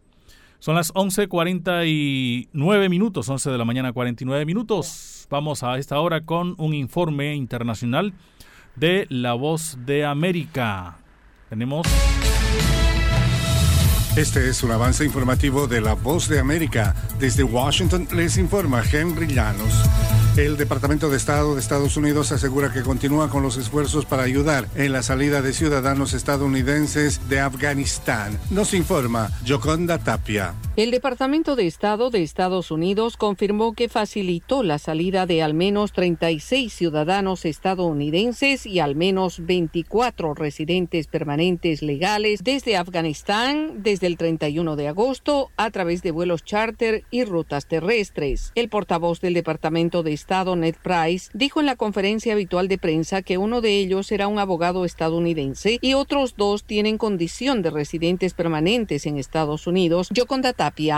Son 0.59 0.75
las 0.75 0.93
11.49 0.93 2.89
minutos, 2.89 3.29
11 3.29 3.51
de 3.51 3.57
la 3.57 3.65
mañana 3.65 3.93
49 3.93 4.45
minutos. 4.45 5.27
Vamos 5.29 5.61
a 5.63 5.77
esta 5.77 5.99
hora 5.99 6.21
con 6.21 6.55
un 6.57 6.73
informe 6.73 7.35
internacional 7.35 8.13
de 8.75 9.05
La 9.09 9.33
Voz 9.33 9.77
de 9.85 10.05
América. 10.05 10.97
Tenemos... 11.49 11.85
Este 14.15 14.49
es 14.49 14.63
un 14.63 14.71
avance 14.71 15.05
informativo 15.05 15.67
de 15.67 15.79
La 15.79 15.93
Voz 15.93 16.27
de 16.27 16.39
América. 16.39 16.95
Desde 17.19 17.43
Washington 17.43 18.07
les 18.15 18.37
informa 18.37 18.81
Henry 18.91 19.27
Llanos. 19.27 19.83
El 20.37 20.55
Departamento 20.55 21.09
de 21.09 21.17
Estado 21.17 21.55
de 21.55 21.59
Estados 21.59 21.97
Unidos 21.97 22.31
asegura 22.31 22.71
que 22.71 22.83
continúa 22.83 23.27
con 23.27 23.41
los 23.41 23.57
esfuerzos 23.57 24.05
para 24.05 24.21
ayudar 24.21 24.67
en 24.75 24.93
la 24.93 25.01
salida 25.01 25.41
de 25.41 25.51
ciudadanos 25.51 26.13
estadounidenses 26.13 27.27
de 27.27 27.39
Afganistán. 27.39 28.39
Nos 28.51 28.75
informa 28.75 29.31
Joconda 29.47 29.97
Tapia. 29.97 30.53
El 30.77 30.91
Departamento 30.91 31.55
de 31.55 31.65
Estado 31.65 32.11
de 32.11 32.21
Estados 32.21 32.69
Unidos 32.69 33.17
confirmó 33.17 33.73
que 33.73 33.89
facilitó 33.89 34.61
la 34.61 34.77
salida 34.77 35.25
de 35.25 35.41
al 35.41 35.55
menos 35.55 35.91
36 35.91 36.71
ciudadanos 36.71 37.45
estadounidenses 37.45 38.67
y 38.67 38.79
al 38.79 38.95
menos 38.95 39.43
24 39.43 40.35
residentes 40.35 41.07
permanentes 41.07 41.81
legales 41.81 42.43
desde 42.43 42.77
Afganistán 42.77 43.81
desde 43.81 44.05
el 44.05 44.17
31 44.17 44.75
de 44.75 44.87
agosto 44.87 45.49
a 45.57 45.71
través 45.71 46.03
de 46.03 46.11
vuelos 46.11 46.43
charter 46.45 47.05
y 47.09 47.23
rutas 47.23 47.65
terrestres. 47.67 48.51
El 48.53 48.69
portavoz 48.69 49.19
del 49.19 49.33
Departamento 49.33 50.03
de 50.03 50.13
Estado, 50.13 50.55
Ned 50.55 50.75
Price, 50.83 51.31
dijo 51.33 51.59
en 51.59 51.65
la 51.65 51.75
conferencia 51.75 52.33
habitual 52.33 52.67
de 52.67 52.77
prensa 52.77 53.23
que 53.23 53.39
uno 53.39 53.61
de 53.61 53.79
ellos 53.79 54.11
era 54.11 54.27
un 54.27 54.37
abogado 54.37 54.85
estadounidense 54.85 55.79
y 55.81 55.95
otros 55.95 56.35
dos 56.37 56.65
tienen 56.65 56.99
condición 56.99 57.63
de 57.63 57.71
residentes 57.71 58.35
permanentes 58.35 59.07
en 59.07 59.17
Estados 59.17 59.65
Unidos. 59.65 60.09
Yo 60.11 60.27
con 60.27 60.43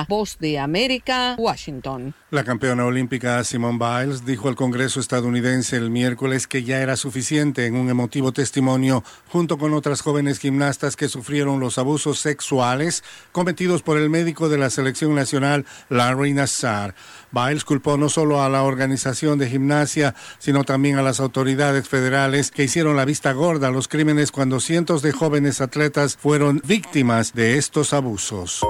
Voz 0.07 0.37
de 0.39 0.59
América, 0.59 1.35
Washington. 1.37 2.13
La 2.31 2.43
campeona 2.43 2.85
olímpica 2.85 3.43
Simone 3.43 3.79
Biles 3.79 4.25
dijo 4.25 4.49
al 4.49 4.55
Congreso 4.55 4.99
estadounidense 4.99 5.77
el 5.77 5.89
miércoles 5.89 6.47
que 6.47 6.63
ya 6.63 6.79
era 6.79 6.95
suficiente 6.95 7.65
en 7.65 7.75
un 7.75 7.89
emotivo 7.89 8.31
testimonio 8.31 9.03
junto 9.27 9.57
con 9.57 9.73
otras 9.73 10.01
jóvenes 10.01 10.39
gimnastas 10.39 10.95
que 10.95 11.07
sufrieron 11.07 11.59
los 11.59 11.77
abusos 11.77 12.19
sexuales 12.19 13.03
cometidos 13.31 13.81
por 13.81 13.97
el 13.97 14.09
médico 14.09 14.49
de 14.49 14.57
la 14.57 14.69
selección 14.69 15.15
nacional 15.15 15.65
Larry 15.89 16.33
Nassar. 16.33 16.93
Biles 17.31 17.65
culpó 17.65 17.97
no 17.97 18.09
solo 18.09 18.41
a 18.41 18.49
la 18.49 18.63
organización 18.63 19.39
de 19.39 19.49
gimnasia, 19.49 20.15
sino 20.37 20.63
también 20.63 20.97
a 20.97 21.03
las 21.03 21.19
autoridades 21.19 21.87
federales 21.87 22.51
que 22.51 22.63
hicieron 22.63 22.95
la 22.95 23.05
vista 23.05 23.31
gorda 23.33 23.67
a 23.67 23.71
los 23.71 23.87
crímenes 23.87 24.31
cuando 24.31 24.59
cientos 24.59 25.01
de 25.01 25.11
jóvenes 25.11 25.61
atletas 25.61 26.17
fueron 26.17 26.61
víctimas 26.65 27.33
de 27.33 27.57
estos 27.57 27.93
abusos. 27.93 28.61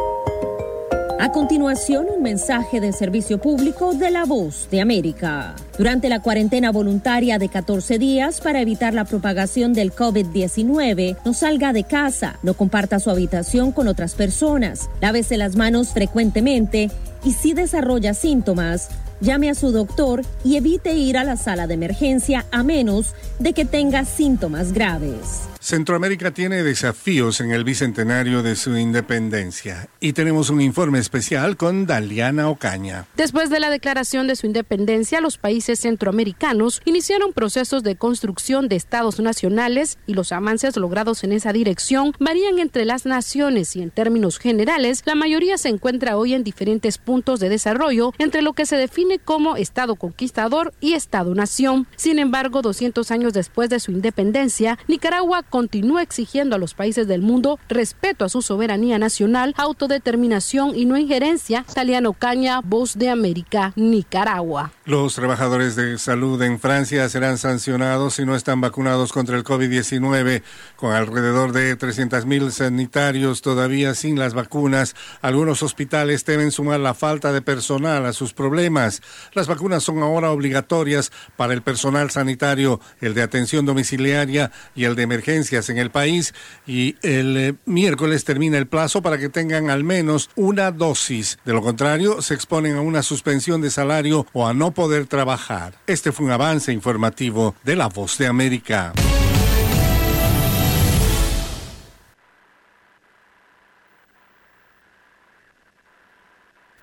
A 1.22 1.34
continuación, 1.34 2.08
un 2.16 2.24
mensaje 2.24 2.80
del 2.80 2.94
servicio 2.94 3.40
público 3.42 3.94
de 3.94 4.10
la 4.10 4.24
voz 4.24 4.70
de 4.72 4.80
América. 4.80 5.54
Durante 5.78 6.08
la 6.08 6.22
cuarentena 6.22 6.72
voluntaria 6.72 7.38
de 7.38 7.50
14 7.50 8.00
días 8.00 8.40
para 8.40 8.62
evitar 8.62 8.94
la 8.94 9.04
propagación 9.04 9.74
del 9.74 9.94
COVID-19, 9.94 11.18
no 11.26 11.34
salga 11.34 11.74
de 11.74 11.84
casa, 11.84 12.40
no 12.42 12.54
comparta 12.54 13.02
su 13.02 13.10
habitación 13.10 13.74
con 13.74 13.90
otras 13.90 14.16
personas, 14.16 14.90
lávese 15.02 15.36
las 15.36 15.58
manos 15.58 15.90
frecuentemente 15.90 16.90
y 17.24 17.34
si 17.34 17.54
desarrolla 17.54 18.14
síntomas, 18.14 18.90
llame 19.22 19.50
a 19.50 19.56
su 19.56 19.72
doctor 19.72 20.22
y 20.44 20.56
evite 20.58 20.94
ir 20.94 21.18
a 21.18 21.24
la 21.24 21.38
sala 21.38 21.68
de 21.68 21.74
emergencia 21.74 22.46
a 22.52 22.64
menos 22.64 23.14
de 23.40 23.54
que 23.54 23.66
tenga 23.66 24.06
síntomas 24.06 24.74
graves. 24.74 25.50
Centroamérica 25.62 26.32
tiene 26.32 26.64
desafíos 26.64 27.42
en 27.42 27.52
el 27.52 27.66
bicentenario 27.66 28.42
de 28.42 28.56
su 28.56 28.78
independencia 28.78 29.90
y 30.00 30.14
tenemos 30.14 30.50
un 30.50 30.62
informe 30.62 31.00
especial 31.00 31.58
con 31.58 31.86
Daliana 31.86 32.50
Ocaña. 32.50 33.08
Después 33.18 33.50
de 33.50 33.60
la 33.60 33.70
declaración 33.70 34.28
de 34.28 34.38
su 34.38 34.46
independencia, 34.48 35.20
los 35.20 35.38
países 35.38 35.82
centroamericanos 35.82 36.82
iniciaron 36.86 37.34
procesos 37.34 37.84
de 37.84 37.98
construcción 37.98 38.70
de 38.70 38.78
estados 38.78 39.20
nacionales 39.20 39.98
y 40.08 40.14
los 40.14 40.32
avances 40.32 40.78
logrados 40.78 41.26
en 41.26 41.34
esa 41.34 41.52
dirección 41.52 42.14
varían 42.20 42.58
entre 42.60 42.86
las 42.86 43.06
naciones 43.06 43.76
y 43.76 43.82
en 43.82 43.92
términos 43.92 44.40
generales 44.40 45.04
la 45.06 45.16
mayoría 45.16 45.58
se 45.58 45.68
encuentra 45.68 46.16
hoy 46.16 46.36
en 46.36 46.46
diferentes 46.46 46.98
puntos 47.10 47.40
de 47.40 47.50
desarrollo 47.50 48.14
entre 48.20 48.44
lo 48.44 48.54
que 48.54 48.68
se 48.68 48.76
define 48.76 49.18
como 49.18 49.56
estado 49.56 49.96
conquistador 49.96 50.76
y 50.80 50.94
estado 50.94 51.34
nación. 51.34 51.88
Sin 51.96 52.20
embargo, 52.20 52.62
200 52.62 53.10
años 53.10 53.34
después 53.34 53.68
de 53.72 53.80
su 53.80 53.90
independencia, 53.90 54.78
Nicaragua 54.88 55.42
continúa 55.42 56.04
exigiendo 56.04 56.56
a 56.56 56.60
los 56.60 56.76
países 56.76 57.08
del 57.08 57.24
mundo 57.24 57.58
respeto 57.68 58.26
a 58.26 58.30
su 58.30 58.44
soberanía 58.44 59.00
nacional, 59.00 59.56
autodeterminación 59.58 60.78
y 60.78 60.86
no 60.86 61.00
injerencia. 61.00 61.66
Taliano 61.74 62.14
Caña, 62.14 62.62
Voz 62.62 62.96
de 62.96 63.10
América, 63.10 63.74
Nicaragua. 63.76 64.72
Los 64.86 65.16
trabajadores 65.16 65.76
de 65.76 65.98
salud 65.98 66.40
en 66.44 66.60
Francia 66.60 67.10
serán 67.10 67.40
sancionados 67.40 68.14
si 68.14 68.26
no 68.26 68.36
están 68.36 68.62
vacunados 68.62 69.12
contra 69.12 69.36
el 69.36 69.44
COVID-19, 69.44 70.44
con 70.80 70.94
alrededor 70.94 71.52
de 71.52 71.78
300.000 71.78 72.52
sanitarios 72.52 73.42
todavía 73.42 73.94
sin 73.94 74.18
las 74.18 74.34
vacunas. 74.34 74.96
Algunos 75.22 75.62
hospitales 75.62 76.24
temen 76.24 76.52
sumar 76.52 76.80
la 76.80 76.94
falta 76.94 77.34
de 77.34 77.42
personal 77.42 78.06
a 78.06 78.14
sus 78.14 78.34
problemas. 78.34 79.02
Las 79.34 79.48
vacunas 79.48 79.84
son 79.84 80.02
ahora 80.02 80.32
obligatorias 80.32 81.12
para 81.36 81.54
el 81.54 81.62
personal 81.62 82.12
sanitario, 82.12 82.80
el 83.02 83.14
de 83.14 83.24
atención 83.24 83.66
domiciliaria 83.66 84.52
y 84.74 84.86
el 84.86 84.96
de 84.96 85.04
emergencia 85.04 85.60
en 85.68 85.78
el 85.78 85.92
país 85.92 86.34
y 86.66 86.96
el 87.02 87.38
eh, 87.38 87.56
miércoles 87.66 88.24
termina 88.24 88.58
el 88.58 88.68
plazo 88.68 89.02
para 89.02 89.18
que 89.18 89.28
tengan 89.28 89.70
al 89.70 89.84
menos 89.84 90.30
una 90.36 90.72
dosis. 90.72 91.40
De 91.44 91.52
lo 91.52 91.62
contrario, 91.62 92.22
se 92.22 92.34
exponen 92.34 92.78
a 92.78 92.82
una 92.82 93.04
suspensión 93.04 93.62
de 93.62 93.70
salario 93.70 94.26
o 94.32 94.48
a 94.48 94.54
no 94.54 94.72
poder 94.72 95.08
trabajar. 95.08 95.74
Este 95.88 96.14
fue 96.14 96.28
un 96.28 96.32
avance 96.32 96.72
informativo 96.72 97.56
de 97.64 97.76
La 97.76 97.88
Voz 97.88 98.18
de 98.18 98.28
América. 98.28 98.94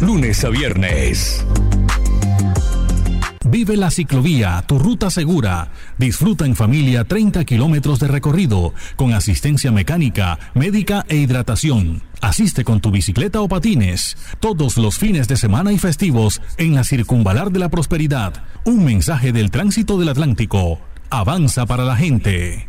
Lunes 0.00 0.44
a 0.44 0.48
viernes. 0.48 1.44
Vive 3.44 3.76
la 3.76 3.90
ciclovía, 3.90 4.62
tu 4.66 4.78
ruta 4.78 5.10
segura. 5.10 5.72
Disfruta 5.96 6.46
en 6.46 6.54
familia 6.54 7.04
30 7.04 7.44
kilómetros 7.44 7.98
de 7.98 8.06
recorrido, 8.06 8.74
con 8.94 9.12
asistencia 9.12 9.72
mecánica, 9.72 10.38
médica 10.54 11.04
e 11.08 11.16
hidratación. 11.16 12.02
Asiste 12.20 12.62
con 12.62 12.80
tu 12.80 12.92
bicicleta 12.92 13.40
o 13.40 13.48
patines, 13.48 14.16
todos 14.38 14.76
los 14.76 14.98
fines 14.98 15.26
de 15.26 15.36
semana 15.36 15.72
y 15.72 15.78
festivos 15.78 16.40
en 16.58 16.76
la 16.76 16.84
Circunvalar 16.84 17.50
de 17.50 17.58
la 17.58 17.68
Prosperidad. 17.68 18.44
Un 18.64 18.84
mensaje 18.84 19.32
del 19.32 19.50
tránsito 19.50 19.98
del 19.98 20.10
Atlántico. 20.10 20.78
Avanza 21.10 21.66
para 21.66 21.84
la 21.84 21.96
gente. 21.96 22.68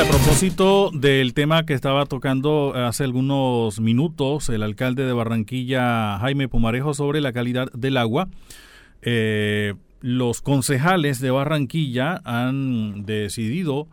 A 0.00 0.04
propósito 0.04 0.90
del 0.94 1.34
tema 1.34 1.66
que 1.66 1.74
estaba 1.74 2.06
tocando 2.06 2.72
hace 2.74 3.04
algunos 3.04 3.80
minutos 3.80 4.48
el 4.48 4.62
alcalde 4.62 5.04
de 5.04 5.12
Barranquilla, 5.12 6.18
Jaime 6.20 6.48
Pumarejo, 6.48 6.94
sobre 6.94 7.20
la 7.20 7.34
calidad 7.34 7.70
del 7.72 7.98
agua, 7.98 8.30
eh, 9.02 9.74
los 10.00 10.40
concejales 10.40 11.20
de 11.20 11.30
Barranquilla 11.30 12.22
han 12.24 13.04
decidido 13.04 13.88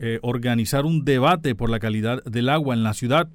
eh, 0.00 0.18
organizar 0.22 0.84
un 0.84 1.04
debate 1.04 1.54
por 1.54 1.70
la 1.70 1.78
calidad 1.78 2.24
del 2.24 2.48
agua 2.48 2.74
en 2.74 2.82
la 2.82 2.92
ciudad. 2.92 3.28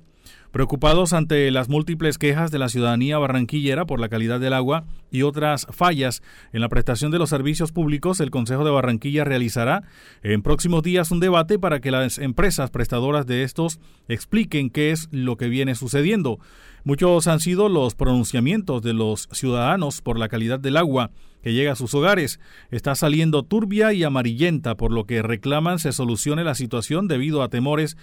Preocupados 0.58 1.13
ante 1.13 1.52
las 1.52 1.70
múltiples 1.70 2.17
quejas 2.17 2.50
de 2.50 2.58
la 2.58 2.67
ciudadanía 2.67 3.20
barranquillera 3.20 3.86
por 3.86 4.00
la 4.00 4.10
calidad 4.10 4.39
del 4.39 4.54
agua 4.54 4.86
y 5.12 5.22
otras 5.22 5.67
fallas 5.70 6.24
en 6.52 6.62
la 6.62 6.67
prestación 6.67 7.12
de 7.12 7.20
los 7.20 7.30
servicios 7.30 7.72
públicos, 7.72 8.20
el 8.22 8.32
Consejo 8.32 8.65
de 8.65 8.72
Barranquilla 8.72 9.24
realizará 9.24 9.84
en 10.24 10.41
próximos 10.41 10.82
días 10.82 11.12
un 11.12 11.20
debate 11.20 11.60
para 11.60 11.80
que 11.80 11.91
las 11.91 12.17
empresas 12.17 12.72
prestadoras 12.72 13.28
de 13.28 13.43
estos 13.43 13.80
expliquen 14.08 14.72
qué 14.72 14.89
es 14.89 15.10
lo 15.12 15.38
que 15.38 15.48
viene 15.48 15.76
sucediendo. 15.76 16.39
Muchos 16.84 17.28
han 17.28 17.39
sido 17.39 17.70
los 17.70 17.93
pronunciamientos 17.93 18.82
de 18.82 18.93
los 18.93 19.30
ciudadanos 19.32 20.02
por 20.02 20.17
la 20.17 20.28
calidad 20.28 20.60
del 20.60 20.78
agua 20.78 21.12
que 21.43 21.54
llega 21.54 21.74
a 21.74 21.76
sus 21.76 21.93
hogares. 21.93 22.39
Está 22.72 22.96
saliendo 22.96 23.43
turbia 23.43 23.93
y 23.93 24.04
amarillenta, 24.04 24.74
por 24.74 24.91
lo 24.91 25.04
que 25.04 25.22
reclaman 25.22 25.78
se 25.78 25.91
solucione 25.91 26.43
la 26.43 26.56
situación 26.56 27.08
debido 27.08 27.43
a 27.43 27.50
temores 27.50 27.96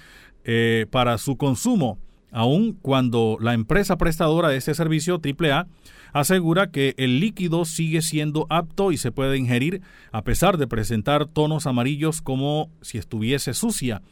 eh, 0.45 0.87
para 0.93 1.19
su 1.19 1.37
consumo 1.37 1.99
aun 2.35 2.73
cuando 2.73 3.38
la 3.40 3.55
empresa 3.55 3.97
prestadora 3.97 4.49
de 4.49 4.57
este 4.57 4.75
servicio 4.75 5.20
AAA 5.23 5.68
asegura 6.12 6.70
que 6.70 6.94
el 6.99 7.20
líquido 7.20 7.64
sigue 7.64 8.03
siendo 8.03 8.47
apto 8.51 8.92
y 8.92 8.97
se 8.99 9.12
puede 9.12 9.38
ingerir 9.38 9.83
a 10.12 10.23
pesar 10.23 10.59
de 10.59 10.66
presentar 10.66 11.27
tonos 11.27 11.66
amarillos 11.66 12.20
como 12.20 12.70
si 12.83 12.99
estuviese 12.99 13.55
sucia. 13.55 14.03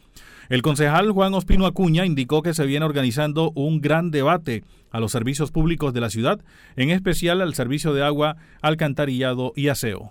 El 0.48 0.62
concejal 0.62 1.10
Juan 1.10 1.34
Ospino 1.34 1.66
Acuña 1.66 2.06
indicó 2.06 2.42
que 2.42 2.54
se 2.54 2.66
viene 2.66 2.86
organizando 2.86 3.50
un 3.54 3.80
gran 3.80 4.10
debate 4.10 4.64
a 4.90 5.00
los 5.00 5.10
servicios 5.10 5.50
públicos 5.50 5.92
de 5.92 6.00
la 6.00 6.10
ciudad, 6.10 6.40
en 6.76 6.90
especial 6.90 7.40
al 7.40 7.54
servicio 7.54 7.92
de 7.92 8.04
agua, 8.04 8.36
alcantarillado 8.60 9.52
y 9.56 9.68
aseo. 9.68 10.10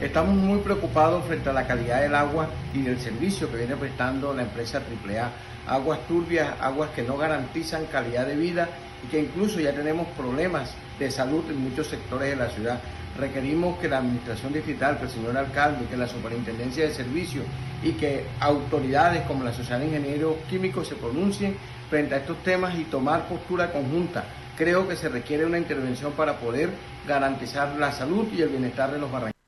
Estamos 0.00 0.34
muy 0.34 0.60
preocupados 0.60 1.24
frente 1.26 1.50
a 1.50 1.52
la 1.52 1.66
calidad 1.66 2.00
del 2.00 2.14
agua 2.14 2.48
y 2.72 2.82
del 2.82 2.98
servicio 2.98 3.50
que 3.50 3.56
viene 3.56 3.76
prestando 3.76 4.32
la 4.32 4.42
empresa 4.42 4.78
AAA 4.78 5.32
aguas 5.68 6.00
turbias, 6.06 6.54
aguas 6.60 6.90
que 6.90 7.02
no 7.02 7.16
garantizan 7.16 7.86
calidad 7.86 8.26
de 8.26 8.36
vida 8.36 8.68
y 9.04 9.08
que 9.08 9.20
incluso 9.20 9.60
ya 9.60 9.72
tenemos 9.72 10.08
problemas 10.08 10.74
de 10.98 11.10
salud 11.10 11.44
en 11.48 11.62
muchos 11.62 11.86
sectores 11.86 12.30
de 12.30 12.36
la 12.36 12.50
ciudad. 12.50 12.80
Requerimos 13.18 13.78
que 13.78 13.88
la 13.88 13.98
Administración 13.98 14.52
Digital, 14.52 14.98
que 14.98 15.04
el 15.04 15.10
señor 15.10 15.36
alcalde, 15.36 15.86
que 15.86 15.96
la 15.96 16.06
Superintendencia 16.06 16.84
de 16.84 16.94
Servicios 16.94 17.44
y 17.82 17.92
que 17.92 18.24
autoridades 18.40 19.22
como 19.22 19.44
la 19.44 19.52
Sociedad 19.52 19.80
de 19.80 19.86
Ingenieros 19.86 20.36
Químicos 20.48 20.88
se 20.88 20.94
pronuncien 20.94 21.56
frente 21.90 22.14
a 22.14 22.18
estos 22.18 22.42
temas 22.42 22.78
y 22.78 22.84
tomar 22.84 23.28
postura 23.28 23.72
conjunta. 23.72 24.24
Creo 24.56 24.88
que 24.88 24.96
se 24.96 25.08
requiere 25.08 25.46
una 25.46 25.58
intervención 25.58 26.12
para 26.12 26.38
poder 26.38 26.70
garantizar 27.06 27.76
la 27.76 27.92
salud 27.92 28.26
y 28.36 28.42
el 28.42 28.48
bienestar 28.48 28.92
de 28.92 28.98
los 28.98 29.10
barranquilleros. 29.10 29.38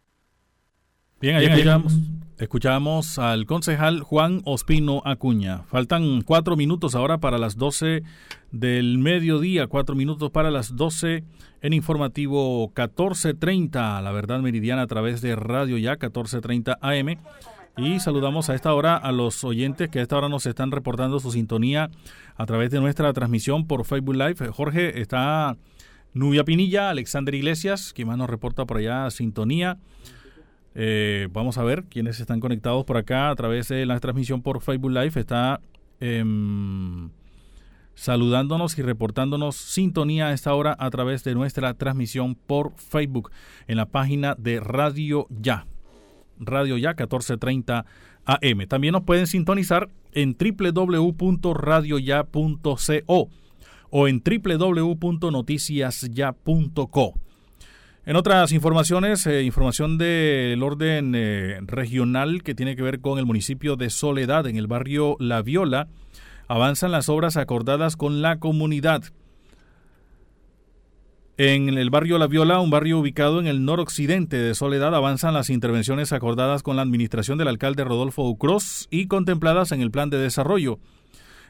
Bien, 1.20 1.37
ahí 1.37 1.46
Escuchamos 1.46 1.94
al 3.18 3.44
concejal 3.44 4.00
Juan 4.00 4.40
Ospino 4.46 5.03
Acuña. 5.05 5.64
Faltan 5.64 6.22
cuatro 6.22 6.57
minutos 6.57 6.94
ahora 6.94 7.18
para 7.18 7.37
las 7.37 7.59
doce 7.59 8.03
del 8.50 8.96
mediodía, 8.96 9.66
cuatro 9.66 9.94
minutos 9.94 10.31
para 10.31 10.50
las 10.50 10.74
doce 10.74 11.22
en 11.61 11.74
informativo 11.74 12.68
1430, 12.68 14.00
la 14.00 14.11
verdad 14.12 14.40
meridiana 14.40 14.81
a 14.83 14.87
través 14.87 15.20
de 15.20 15.37
Radio 15.37 15.76
Ya 15.76 15.90
1430 15.90 16.79
AM. 16.81 17.18
Y 17.76 18.00
saludamos 18.00 18.48
a 18.48 18.55
esta 18.55 18.72
hora 18.72 18.96
a 18.96 19.12
los 19.12 19.44
oyentes 19.44 19.90
que 19.90 19.98
a 19.98 20.03
esta 20.03 20.16
hora 20.16 20.31
nos 20.31 20.46
están 20.46 20.70
reportando 20.70 21.20
su 21.20 21.33
sintonía 21.33 21.90
a 22.37 22.46
través 22.46 22.70
de 22.70 22.81
nuestra 22.81 23.12
transmisión 23.12 23.66
por 23.66 23.85
Facebook 23.85 24.16
Live. 24.16 24.48
Jorge 24.50 25.03
está 25.03 25.59
Nubia 26.14 26.44
Pinilla, 26.44 26.88
Alexander 26.88 27.35
Iglesias, 27.35 27.92
quien 27.92 28.09
más 28.09 28.16
nos 28.16 28.31
reporta 28.31 28.64
por 28.64 28.79
allá 28.79 29.11
sintonía. 29.11 29.76
Eh, 30.74 31.28
vamos 31.33 31.59
a 31.59 31.64
ver 31.64 31.85
quiénes 31.85 32.20
están 32.20 32.40
conectados 32.40 32.85
por 32.85 32.96
acá 32.96 33.30
a 33.30 33.35
través 33.35 33.68
de 33.68 33.85
la 33.87 33.98
transmisión 34.00 34.42
por 34.42 34.61
Facebook 34.61 34.92
Live. 34.92 35.20
Está 35.20 35.61
em, 36.00 37.11
saludándonos 37.94 38.78
y 38.78 38.83
reportándonos 38.83 39.56
sintonía 39.56 40.28
a 40.28 40.33
esta 40.33 40.54
hora 40.54 40.76
a 40.78 40.90
través 40.90 41.24
de 41.24 41.35
nuestra 41.35 41.74
transmisión 41.74 42.35
por 42.35 42.72
Facebook 42.76 43.30
en 43.66 43.76
la 43.76 43.87
página 43.87 44.35
de 44.38 44.61
Radio 44.61 45.26
Ya. 45.30 45.66
Radio 46.38 46.78
Ya 46.78 46.90
1430 46.90 47.85
AM. 48.24 48.66
También 48.68 48.92
nos 48.92 49.02
pueden 49.02 49.26
sintonizar 49.26 49.88
en 50.12 50.37
www.radioya.co 50.38 53.28
o 53.92 54.06
en 54.09 54.22
www.noticiasya.co. 54.24 57.14
En 58.06 58.16
otras 58.16 58.52
informaciones, 58.52 59.26
eh, 59.26 59.42
información 59.42 59.98
del 59.98 60.62
orden 60.62 61.12
eh, 61.14 61.58
regional 61.60 62.42
que 62.42 62.54
tiene 62.54 62.74
que 62.74 62.82
ver 62.82 63.00
con 63.00 63.18
el 63.18 63.26
municipio 63.26 63.76
de 63.76 63.90
Soledad, 63.90 64.46
en 64.46 64.56
el 64.56 64.66
barrio 64.66 65.16
La 65.20 65.42
Viola, 65.42 65.86
avanzan 66.48 66.92
las 66.92 67.10
obras 67.10 67.36
acordadas 67.36 67.96
con 67.96 68.22
la 68.22 68.38
comunidad. 68.38 69.04
En 71.36 71.76
el 71.76 71.90
barrio 71.90 72.16
La 72.16 72.26
Viola, 72.26 72.60
un 72.60 72.70
barrio 72.70 72.98
ubicado 72.98 73.38
en 73.38 73.46
el 73.46 73.66
noroccidente 73.66 74.38
de 74.38 74.54
Soledad, 74.54 74.94
avanzan 74.94 75.34
las 75.34 75.50
intervenciones 75.50 76.12
acordadas 76.14 76.62
con 76.62 76.76
la 76.76 76.82
administración 76.82 77.36
del 77.36 77.48
alcalde 77.48 77.84
Rodolfo 77.84 78.26
Ucros 78.26 78.88
y 78.90 79.08
contempladas 79.08 79.72
en 79.72 79.82
el 79.82 79.90
plan 79.90 80.08
de 80.08 80.18
desarrollo. 80.18 80.78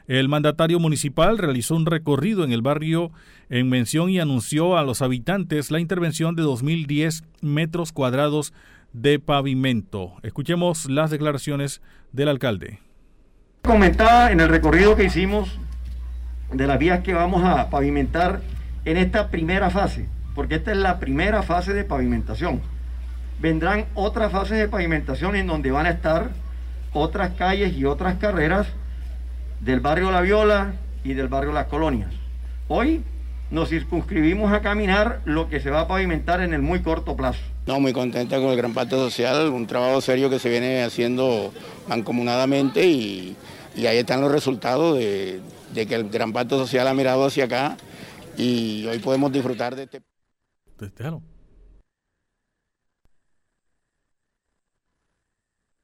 El 0.07 0.29
mandatario 0.29 0.79
municipal 0.79 1.37
realizó 1.37 1.75
un 1.75 1.85
recorrido 1.85 2.43
en 2.43 2.51
el 2.51 2.61
barrio 2.61 3.11
en 3.49 3.69
mención 3.69 4.09
y 4.09 4.19
anunció 4.19 4.77
a 4.77 4.83
los 4.83 5.01
habitantes 5.01 5.71
la 5.71 5.79
intervención 5.79 6.35
de 6.35 6.43
2.010 6.43 7.23
metros 7.41 7.91
cuadrados 7.91 8.53
de 8.93 9.19
pavimento. 9.19 10.13
Escuchemos 10.23 10.89
las 10.89 11.11
declaraciones 11.11 11.81
del 12.11 12.29
alcalde. 12.29 12.79
Comentaba 13.61 14.31
en 14.31 14.39
el 14.39 14.49
recorrido 14.49 14.95
que 14.95 15.05
hicimos 15.05 15.59
de 16.51 16.67
las 16.67 16.79
vías 16.79 17.01
que 17.01 17.13
vamos 17.13 17.43
a 17.43 17.69
pavimentar 17.69 18.41
en 18.85 18.97
esta 18.97 19.29
primera 19.29 19.69
fase, 19.69 20.07
porque 20.35 20.55
esta 20.55 20.71
es 20.71 20.77
la 20.77 20.99
primera 20.99 21.43
fase 21.43 21.73
de 21.73 21.83
pavimentación. 21.83 22.61
Vendrán 23.39 23.85
otras 23.93 24.31
fases 24.31 24.57
de 24.57 24.67
pavimentación 24.67 25.35
en 25.35 25.47
donde 25.47 25.71
van 25.71 25.85
a 25.85 25.91
estar 25.91 26.31
otras 26.93 27.31
calles 27.31 27.77
y 27.77 27.85
otras 27.85 28.15
carreras 28.15 28.67
del 29.61 29.79
barrio 29.79 30.11
La 30.11 30.21
Viola 30.21 30.73
y 31.03 31.13
del 31.13 31.29
barrio 31.29 31.53
Las 31.53 31.67
Colonias. 31.67 32.11
Hoy 32.67 33.03
nos 33.49 33.69
circunscribimos 33.69 34.51
a 34.51 34.61
caminar 34.61 35.21
lo 35.25 35.47
que 35.47 35.59
se 35.59 35.69
va 35.69 35.81
a 35.81 35.87
pavimentar 35.87 36.41
en 36.41 36.53
el 36.53 36.61
muy 36.61 36.81
corto 36.81 37.15
plazo. 37.15 37.39
No, 37.65 37.79
muy 37.79 37.93
contenta 37.93 38.37
con 38.39 38.49
el 38.49 38.57
Gran 38.57 38.73
Pacto 38.73 38.97
Social, 38.97 39.47
un 39.49 39.67
trabajo 39.67 40.01
serio 40.01 40.29
que 40.29 40.39
se 40.39 40.49
viene 40.49 40.83
haciendo 40.83 41.53
mancomunadamente 41.87 42.85
y 42.85 43.37
y 43.75 43.85
ahí 43.85 43.97
están 43.97 44.21
los 44.21 44.31
resultados 44.31 44.97
de, 44.97 45.41
de 45.73 45.85
que 45.85 45.95
el 45.95 46.09
gran 46.09 46.33
pacto 46.33 46.57
social 46.57 46.87
ha 46.87 46.93
mirado 46.93 47.25
hacia 47.25 47.45
acá 47.45 47.77
y 48.37 48.85
hoy 48.85 48.99
podemos 48.99 49.31
disfrutar 49.31 49.75
de 49.75 49.83
este... 49.83 50.01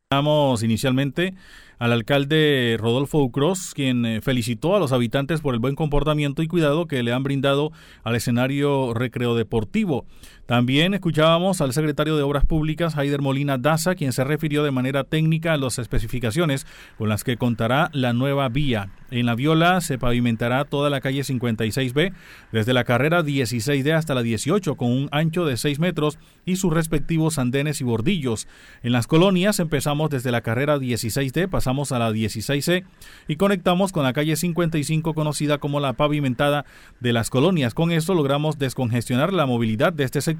Vamos 0.09 0.63
inicialmente 0.63 1.35
al 1.79 1.93
alcalde 1.93 2.77
Rodolfo 2.79 3.19
Ucros, 3.19 3.73
quien 3.73 4.05
eh, 4.05 4.21
felicitó 4.21 4.75
a 4.75 4.79
los 4.79 4.91
habitantes 4.91 5.41
por 5.41 5.53
el 5.53 5.59
buen 5.59 5.75
comportamiento 5.75 6.41
y 6.41 6.47
cuidado 6.47 6.87
que 6.87 7.03
le 7.03 7.13
han 7.13 7.23
brindado 7.23 7.71
al 8.03 8.15
escenario 8.15 8.93
recreo 8.93 9.35
deportivo. 9.35 10.05
También 10.47 10.93
escuchábamos 10.93 11.59
al 11.59 11.73
secretario 11.73 12.15
de 12.15 12.23
Obras 12.23 12.45
Públicas, 12.45 12.97
Haider 12.97 13.21
Molina 13.21 13.57
Daza, 13.57 13.95
quien 13.95 14.13
se 14.13 14.23
refirió 14.23 14.63
de 14.63 14.71
manera 14.71 15.03
técnica 15.03 15.51
a 15.51 15.57
las 15.57 15.77
especificaciones 15.77 16.65
con 16.97 17.09
las 17.09 17.25
que 17.25 17.35
contará 17.35 17.89
la 17.91 18.13
nueva 18.13 18.47
vía. 18.47 18.89
En 19.11 19.25
la 19.25 19.35
Viola 19.35 19.81
se 19.81 19.97
pavimentará 19.97 20.63
toda 20.63 20.89
la 20.89 21.01
calle 21.01 21.21
56B, 21.21 22.13
desde 22.53 22.73
la 22.73 22.85
carrera 22.85 23.23
16D 23.23 23.93
hasta 23.93 24.15
la 24.15 24.21
18, 24.21 24.75
con 24.75 24.89
un 24.89 25.09
ancho 25.11 25.45
de 25.45 25.57
6 25.57 25.79
metros 25.79 26.17
y 26.45 26.55
sus 26.55 26.73
respectivos 26.73 27.39
andenes 27.39 27.81
y 27.81 27.83
bordillos. 27.83 28.47
En 28.83 28.93
las 28.93 29.05
colonias 29.07 29.59
empezamos 29.59 30.09
desde 30.09 30.31
la 30.31 30.41
carrera 30.41 30.77
16D, 30.77 31.49
pasamos 31.49 31.91
a 31.91 31.99
la 31.99 32.11
16C 32.11 32.85
y 33.27 33.35
conectamos 33.35 33.91
con 33.91 34.03
la 34.03 34.13
calle 34.13 34.37
55, 34.37 35.13
conocida 35.13 35.57
como 35.57 35.81
la 35.81 35.93
pavimentada 35.93 36.65
de 37.01 37.11
las 37.11 37.29
colonias. 37.29 37.73
Con 37.73 37.91
esto 37.91 38.13
logramos 38.13 38.57
descongestionar 38.57 39.33
la 39.33 39.45
movilidad 39.45 39.91
de 39.91 40.05
este 40.05 40.21
sector 40.21 40.36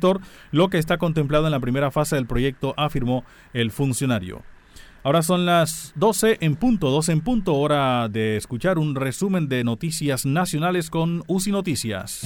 lo 0.52 0.70
que 0.70 0.78
está 0.78 0.98
contemplado 0.98 1.46
en 1.46 1.52
la 1.52 1.60
primera 1.60 1.92
fase 1.92 2.16
del 2.16 2.28
proyecto, 2.28 2.74
afirmó 2.78 3.24
el 3.54 3.72
funcionario. 3.72 4.44
Ahora 5.04 5.22
son 5.22 5.46
las 5.46 5.94
12 5.96 6.40
en 6.42 6.56
punto, 6.56 6.90
12 6.90 7.14
en 7.14 7.22
punto, 7.22 7.56
hora 7.56 8.10
de 8.10 8.36
escuchar 8.36 8.78
un 8.78 8.96
resumen 8.96 9.48
de 9.48 9.64
noticias 9.64 10.26
nacionales 10.26 10.90
con 10.90 11.24
UCI 11.28 11.52
Noticias. 11.52 12.22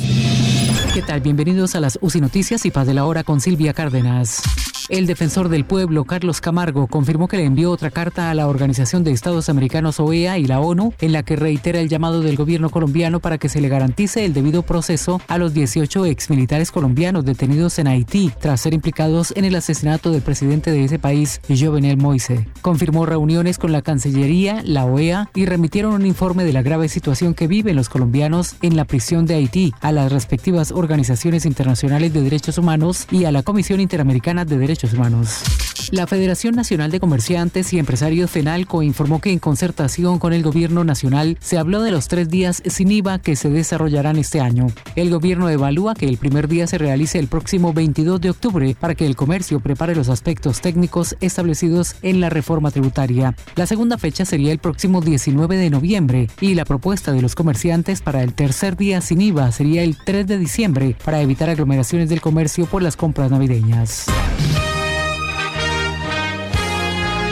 ¿Qué 0.94 1.02
tal? 1.02 1.22
Bienvenidos 1.22 1.76
a 1.76 1.80
las 1.80 2.00
UCI 2.02 2.22
Noticias 2.22 2.66
y 2.66 2.72
Paz 2.72 2.88
de 2.88 2.94
la 2.94 3.06
Hora 3.06 3.24
con 3.24 3.40
Silvia 3.40 3.74
Cárdenas. 3.74 4.42
El 4.90 5.06
defensor 5.06 5.50
del 5.50 5.66
pueblo, 5.66 6.06
Carlos 6.06 6.42
Camargo, 6.42 6.88
confirmó 6.88 7.28
que 7.28 7.38
le 7.38 7.46
envió 7.46 7.72
otra 7.72 7.92
carta 7.92 8.30
a 8.30 8.34
la 8.34 8.48
Organización 8.48 9.04
de 9.04 9.12
Estados 9.12 9.50
Americanos 9.50 10.00
OEA 10.00 10.38
y 10.38 10.46
la 10.46 10.60
ONU 10.60 10.94
en 11.00 11.12
la 11.12 11.24
que 11.24 11.36
reitera 11.36 11.80
el 11.80 11.90
llamado 11.90 12.22
del 12.22 12.36
gobierno 12.36 12.70
colombiano 12.70 13.20
para 13.20 13.38
que 13.38 13.50
se 13.50 13.62
le 13.62 13.70
garantice 13.70 14.26
el 14.26 14.34
debido 14.34 14.64
proceso 14.64 15.22
a 15.28 15.38
los 15.38 15.54
18 15.54 16.06
exmilitares 16.06 16.72
colombianos 16.72 17.26
detenidos 17.26 17.80
en 17.80 17.88
Haití 17.88 18.32
tras 18.40 18.62
ser 18.62 18.74
implicados 18.74 19.34
en 19.36 19.46
el 19.46 19.56
asesinato 19.56 20.12
del 20.12 20.22
presidente 20.22 20.72
de 20.72 20.84
ese 20.84 21.00
país, 21.00 21.42
Jovenel 21.48 21.98
Moise. 21.98 22.48
Confirmó 22.62 23.06
reuniones 23.06 23.58
con 23.58 23.72
la 23.72 23.82
Cancillería, 23.82 24.62
la 24.66 24.86
OEA 24.86 25.30
y 25.36 25.46
remitieron 25.46 25.94
un 25.94 26.06
informe 26.06 26.44
de 26.44 26.54
la 26.54 26.62
grave 26.62 26.90
situación 26.90 27.34
que 27.34 27.48
viven 27.48 27.76
los 27.76 27.90
colombianos 27.90 28.56
en 28.62 28.76
la 28.76 28.86
prisión 28.86 29.26
de 29.26 29.36
Haití 29.36 29.74
a 29.82 29.92
las 29.92 30.12
respectivas 30.12 30.72
organizaciones 30.72 31.46
internacionales 31.46 32.14
de 32.14 32.22
derechos 32.22 32.58
humanos 32.58 33.08
y 33.12 33.26
a 33.26 33.32
la 33.32 33.44
Comisión 33.44 33.80
Interamericana 33.80 34.46
de 34.46 34.58
Derechos 34.58 34.71
Humanos. 34.94 35.44
La 35.92 36.08
Federación 36.08 36.56
Nacional 36.56 36.90
de 36.90 37.02
Comerciantes 37.02 37.74
y 37.74 37.80
Empresarios 37.80 38.32
FENALCO 38.32 38.82
informó 38.82 39.20
que 39.20 39.34
en 39.34 39.40
concertación 39.40 40.20
con 40.20 40.32
el 40.32 40.42
Gobierno 40.42 40.86
Nacional 40.86 41.38
se 41.42 41.58
habló 41.58 41.82
de 41.82 41.92
los 41.92 42.08
tres 42.08 42.30
días 42.30 42.64
sin 42.66 42.92
IVA 42.92 43.20
que 43.20 43.36
se 43.36 43.50
desarrollarán 43.50 44.16
este 44.18 44.40
año. 44.40 44.68
El 44.96 45.10
gobierno 45.10 45.50
evalúa 45.50 45.94
que 45.94 46.08
el 46.08 46.18
primer 46.18 46.48
día 46.48 46.66
se 46.68 46.78
realice 46.78 47.20
el 47.20 47.28
próximo 47.28 47.74
22 47.74 48.22
de 48.22 48.30
octubre 48.30 48.76
para 48.80 48.96
que 48.96 49.06
el 49.06 49.18
comercio 49.18 49.60
prepare 49.60 49.94
los 49.94 50.08
aspectos 50.08 50.62
técnicos 50.62 51.18
establecidos 51.20 51.96
en 52.02 52.22
la 52.22 52.30
reforma 52.30 52.72
tributaria. 52.72 53.36
La 53.56 53.68
segunda 53.68 53.98
fecha 53.98 54.24
sería 54.24 54.54
el 54.54 54.60
próximo 54.60 55.02
19 55.02 55.58
de 55.58 55.70
noviembre 55.70 56.30
y 56.40 56.56
la 56.56 56.64
propuesta 56.64 57.12
de 57.12 57.22
los 57.22 57.36
comerciantes 57.36 58.02
para 58.02 58.24
el 58.24 58.34
tercer 58.34 58.78
día 58.78 59.02
sin 59.02 59.20
IVA 59.20 59.52
sería 59.52 59.84
el 59.84 59.98
3 59.98 60.26
de 60.26 60.38
diciembre 60.38 60.96
para 61.04 61.22
evitar 61.22 61.50
aglomeraciones 61.50 62.08
del 62.08 62.22
comercio 62.22 62.66
por 62.66 62.82
las 62.82 62.96
compras 62.96 63.30
navideñas. 63.30 64.06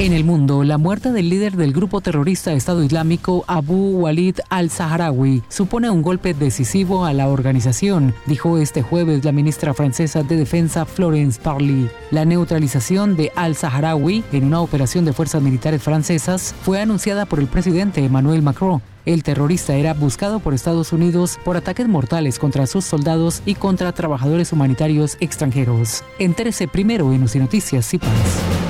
En 0.00 0.14
el 0.14 0.24
mundo, 0.24 0.64
la 0.64 0.78
muerte 0.78 1.12
del 1.12 1.28
líder 1.28 1.56
del 1.58 1.74
grupo 1.74 2.00
terrorista 2.00 2.54
Estado 2.54 2.82
Islámico 2.82 3.44
Abu 3.46 3.98
Walid 3.98 4.36
al-Saharaui 4.48 5.42
supone 5.50 5.90
un 5.90 6.00
golpe 6.00 6.32
decisivo 6.32 7.04
a 7.04 7.12
la 7.12 7.28
organización, 7.28 8.14
dijo 8.24 8.56
este 8.56 8.80
jueves 8.80 9.26
la 9.26 9.32
ministra 9.32 9.74
francesa 9.74 10.22
de 10.22 10.38
Defensa 10.38 10.86
Florence 10.86 11.38
Parly. 11.38 11.90
La 12.10 12.24
neutralización 12.24 13.14
de 13.14 13.30
al-Saharaui 13.36 14.24
en 14.32 14.44
una 14.44 14.62
operación 14.62 15.04
de 15.04 15.12
fuerzas 15.12 15.42
militares 15.42 15.82
francesas 15.82 16.54
fue 16.62 16.80
anunciada 16.80 17.26
por 17.26 17.38
el 17.38 17.46
presidente 17.46 18.02
Emmanuel 18.02 18.40
Macron. 18.40 18.80
El 19.04 19.22
terrorista 19.22 19.74
era 19.74 19.92
buscado 19.92 20.40
por 20.40 20.54
Estados 20.54 20.94
Unidos 20.94 21.38
por 21.44 21.58
ataques 21.58 21.88
mortales 21.88 22.38
contra 22.38 22.66
sus 22.66 22.86
soldados 22.86 23.42
y 23.44 23.54
contra 23.54 23.92
trabajadores 23.92 24.50
humanitarios 24.50 25.18
extranjeros. 25.20 26.04
Entérese 26.18 26.68
primero 26.68 27.12
en 27.12 27.22
UCI 27.24 27.40
Noticias 27.40 27.86
CIPAS. 27.86 28.69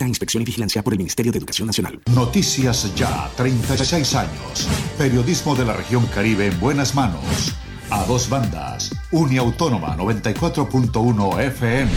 Inspección 0.00 0.42
y 0.42 0.46
vigilancia 0.46 0.82
por 0.82 0.94
el 0.94 0.98
Ministerio 0.98 1.32
de 1.32 1.38
Educación 1.38 1.66
Nacional. 1.66 2.00
Noticias 2.14 2.94
Ya, 2.96 3.30
36 3.36 4.14
años. 4.14 4.68
Periodismo 4.96 5.54
de 5.54 5.66
la 5.66 5.74
región 5.74 6.06
Caribe 6.06 6.46
en 6.46 6.58
buenas 6.58 6.94
manos. 6.94 7.54
A 7.90 8.04
dos 8.04 8.28
bandas. 8.28 8.90
Uniautónoma 9.10 9.96
94.1 9.96 11.40
FM 11.40 11.90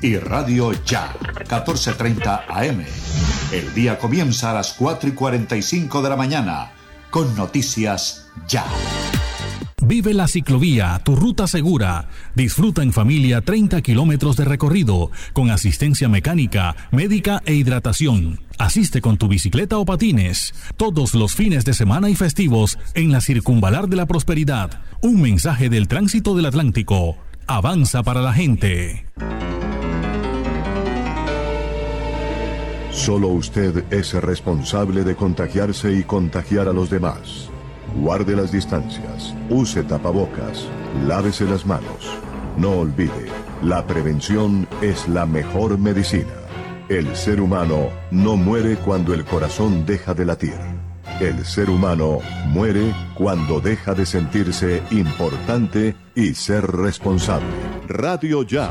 y 0.00 0.16
Radio 0.18 0.72
Ya 0.84 1.14
1430 1.20 2.44
AM. 2.48 2.84
El 3.52 3.74
día 3.74 3.98
comienza 3.98 4.52
a 4.52 4.54
las 4.54 4.72
4 4.74 5.08
y 5.10 5.12
45 5.12 6.00
de 6.00 6.08
la 6.08 6.16
mañana 6.16 6.72
con 7.10 7.34
Noticias 7.36 8.28
Ya. 8.46 8.64
Vive 9.84 10.14
la 10.14 10.28
ciclovía, 10.28 11.00
tu 11.04 11.16
ruta 11.16 11.48
segura. 11.48 12.08
Disfruta 12.36 12.84
en 12.84 12.92
familia 12.92 13.40
30 13.40 13.82
kilómetros 13.82 14.36
de 14.36 14.44
recorrido, 14.44 15.10
con 15.32 15.50
asistencia 15.50 16.08
mecánica, 16.08 16.76
médica 16.92 17.42
e 17.46 17.54
hidratación. 17.54 18.38
Asiste 18.58 19.00
con 19.00 19.16
tu 19.16 19.26
bicicleta 19.26 19.78
o 19.78 19.84
patines, 19.84 20.54
todos 20.76 21.14
los 21.14 21.34
fines 21.34 21.64
de 21.64 21.74
semana 21.74 22.10
y 22.10 22.14
festivos 22.14 22.78
en 22.94 23.10
la 23.10 23.20
Circunvalar 23.20 23.88
de 23.88 23.96
la 23.96 24.06
Prosperidad. 24.06 24.82
Un 25.00 25.20
mensaje 25.20 25.68
del 25.68 25.88
tránsito 25.88 26.36
del 26.36 26.46
Atlántico. 26.46 27.16
Avanza 27.48 28.04
para 28.04 28.22
la 28.22 28.32
gente. 28.32 29.04
Solo 32.92 33.28
usted 33.28 33.84
es 33.90 34.14
responsable 34.14 35.02
de 35.02 35.16
contagiarse 35.16 35.92
y 35.92 36.04
contagiar 36.04 36.68
a 36.68 36.72
los 36.72 36.88
demás. 36.88 37.51
Guarde 37.96 38.34
las 38.34 38.50
distancias, 38.50 39.34
use 39.50 39.82
tapabocas, 39.82 40.66
lávese 41.06 41.44
las 41.44 41.66
manos. 41.66 42.18
No 42.56 42.70
olvide, 42.78 43.26
la 43.62 43.86
prevención 43.86 44.66
es 44.80 45.08
la 45.08 45.26
mejor 45.26 45.78
medicina. 45.78 46.32
El 46.88 47.14
ser 47.14 47.40
humano 47.40 47.88
no 48.10 48.36
muere 48.36 48.76
cuando 48.76 49.14
el 49.14 49.24
corazón 49.24 49.86
deja 49.86 50.14
de 50.14 50.24
latir. 50.24 50.58
El 51.20 51.44
ser 51.44 51.70
humano 51.70 52.18
muere 52.48 52.94
cuando 53.14 53.60
deja 53.60 53.94
de 53.94 54.06
sentirse 54.06 54.82
importante 54.90 55.94
y 56.14 56.34
ser 56.34 56.66
responsable. 56.66 57.46
Radio 57.88 58.42
Ya. 58.42 58.70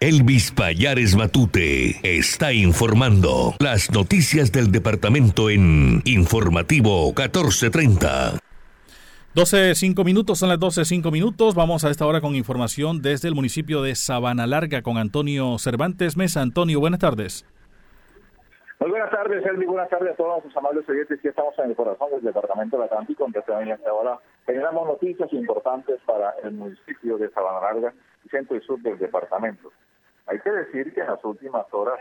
Elvis 0.00 0.52
Payares 0.52 1.16
Matute 1.16 1.98
está 2.04 2.52
informando 2.52 3.54
las 3.58 3.90
noticias 3.90 4.52
del 4.52 4.70
departamento 4.70 5.50
en 5.50 6.02
Informativo 6.04 7.06
1430. 7.06 8.38
12, 9.34 9.74
5 9.74 10.04
minutos, 10.04 10.38
son 10.38 10.50
las 10.50 10.60
12, 10.60 10.84
5 10.84 11.10
minutos. 11.10 11.56
Vamos 11.56 11.84
a 11.84 11.90
esta 11.90 12.06
hora 12.06 12.20
con 12.20 12.36
información 12.36 13.02
desde 13.02 13.26
el 13.26 13.34
municipio 13.34 13.82
de 13.82 13.96
Sabana 13.96 14.46
Larga 14.46 14.82
con 14.82 14.98
Antonio 14.98 15.58
Cervantes 15.58 16.16
Mesa. 16.16 16.42
Antonio, 16.42 16.78
buenas 16.78 17.00
tardes. 17.00 17.44
Muy 18.78 18.90
buenas 18.90 19.10
tardes, 19.10 19.44
Elvi. 19.44 19.66
Buenas 19.66 19.90
tardes 19.90 20.12
a 20.12 20.16
todos 20.16 20.44
los 20.44 20.56
amables 20.56 20.88
oyentes. 20.88 21.18
Aquí 21.18 21.26
estamos 21.26 21.58
en 21.58 21.70
el 21.70 21.74
corazón 21.74 22.10
del 22.12 22.22
Departamento 22.22 22.76
del 22.76 22.86
Atlántico, 22.86 23.24
donde 23.24 23.40
hasta 23.40 23.90
ahora 23.90 24.20
generamos 24.46 24.86
noticias 24.86 25.32
importantes 25.32 25.98
para 26.06 26.34
el 26.44 26.52
municipio 26.52 27.18
de 27.18 27.28
Sabana 27.30 27.60
Larga 27.62 27.92
centro 28.28 28.56
y 28.56 28.60
sur 28.60 28.80
del 28.80 28.98
departamento. 28.98 29.72
Hay 30.26 30.40
que 30.40 30.50
decir 30.50 30.92
que 30.92 31.00
en 31.00 31.06
las 31.06 31.24
últimas 31.24 31.66
horas 31.72 31.98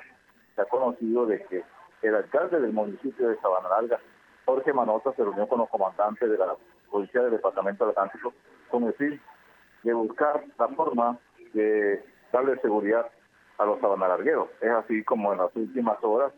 se 0.55 0.61
ha 0.61 0.65
conocido 0.65 1.25
de 1.25 1.43
que 1.45 1.63
el 2.01 2.15
alcalde 2.15 2.59
del 2.59 2.73
municipio 2.73 3.30
de 3.30 3.38
Sabana 3.38 3.69
Larga, 3.69 3.99
Jorge 4.45 4.73
Manota, 4.73 5.13
se 5.13 5.23
reunió 5.23 5.47
con 5.47 5.59
los 5.59 5.69
comandantes 5.69 6.30
de 6.30 6.38
la 6.38 6.55
Policía 6.89 7.21
del 7.21 7.32
Departamento 7.32 7.86
del 7.86 7.91
Atlántico 7.91 8.34
con 8.69 8.84
el 8.84 8.93
fin 8.93 9.19
de 9.84 9.93
buscar 9.93 10.43
la 10.57 10.67
forma 10.69 11.17
de 11.53 12.03
darle 12.32 12.59
seguridad 12.59 13.09
a 13.57 13.65
los 13.65 13.80
sabanalargueros. 13.80 14.49
Es 14.61 14.71
así 14.71 15.03
como 15.03 15.34
en 15.34 15.39
las 15.39 15.55
últimas 15.55 15.97
horas 16.03 16.34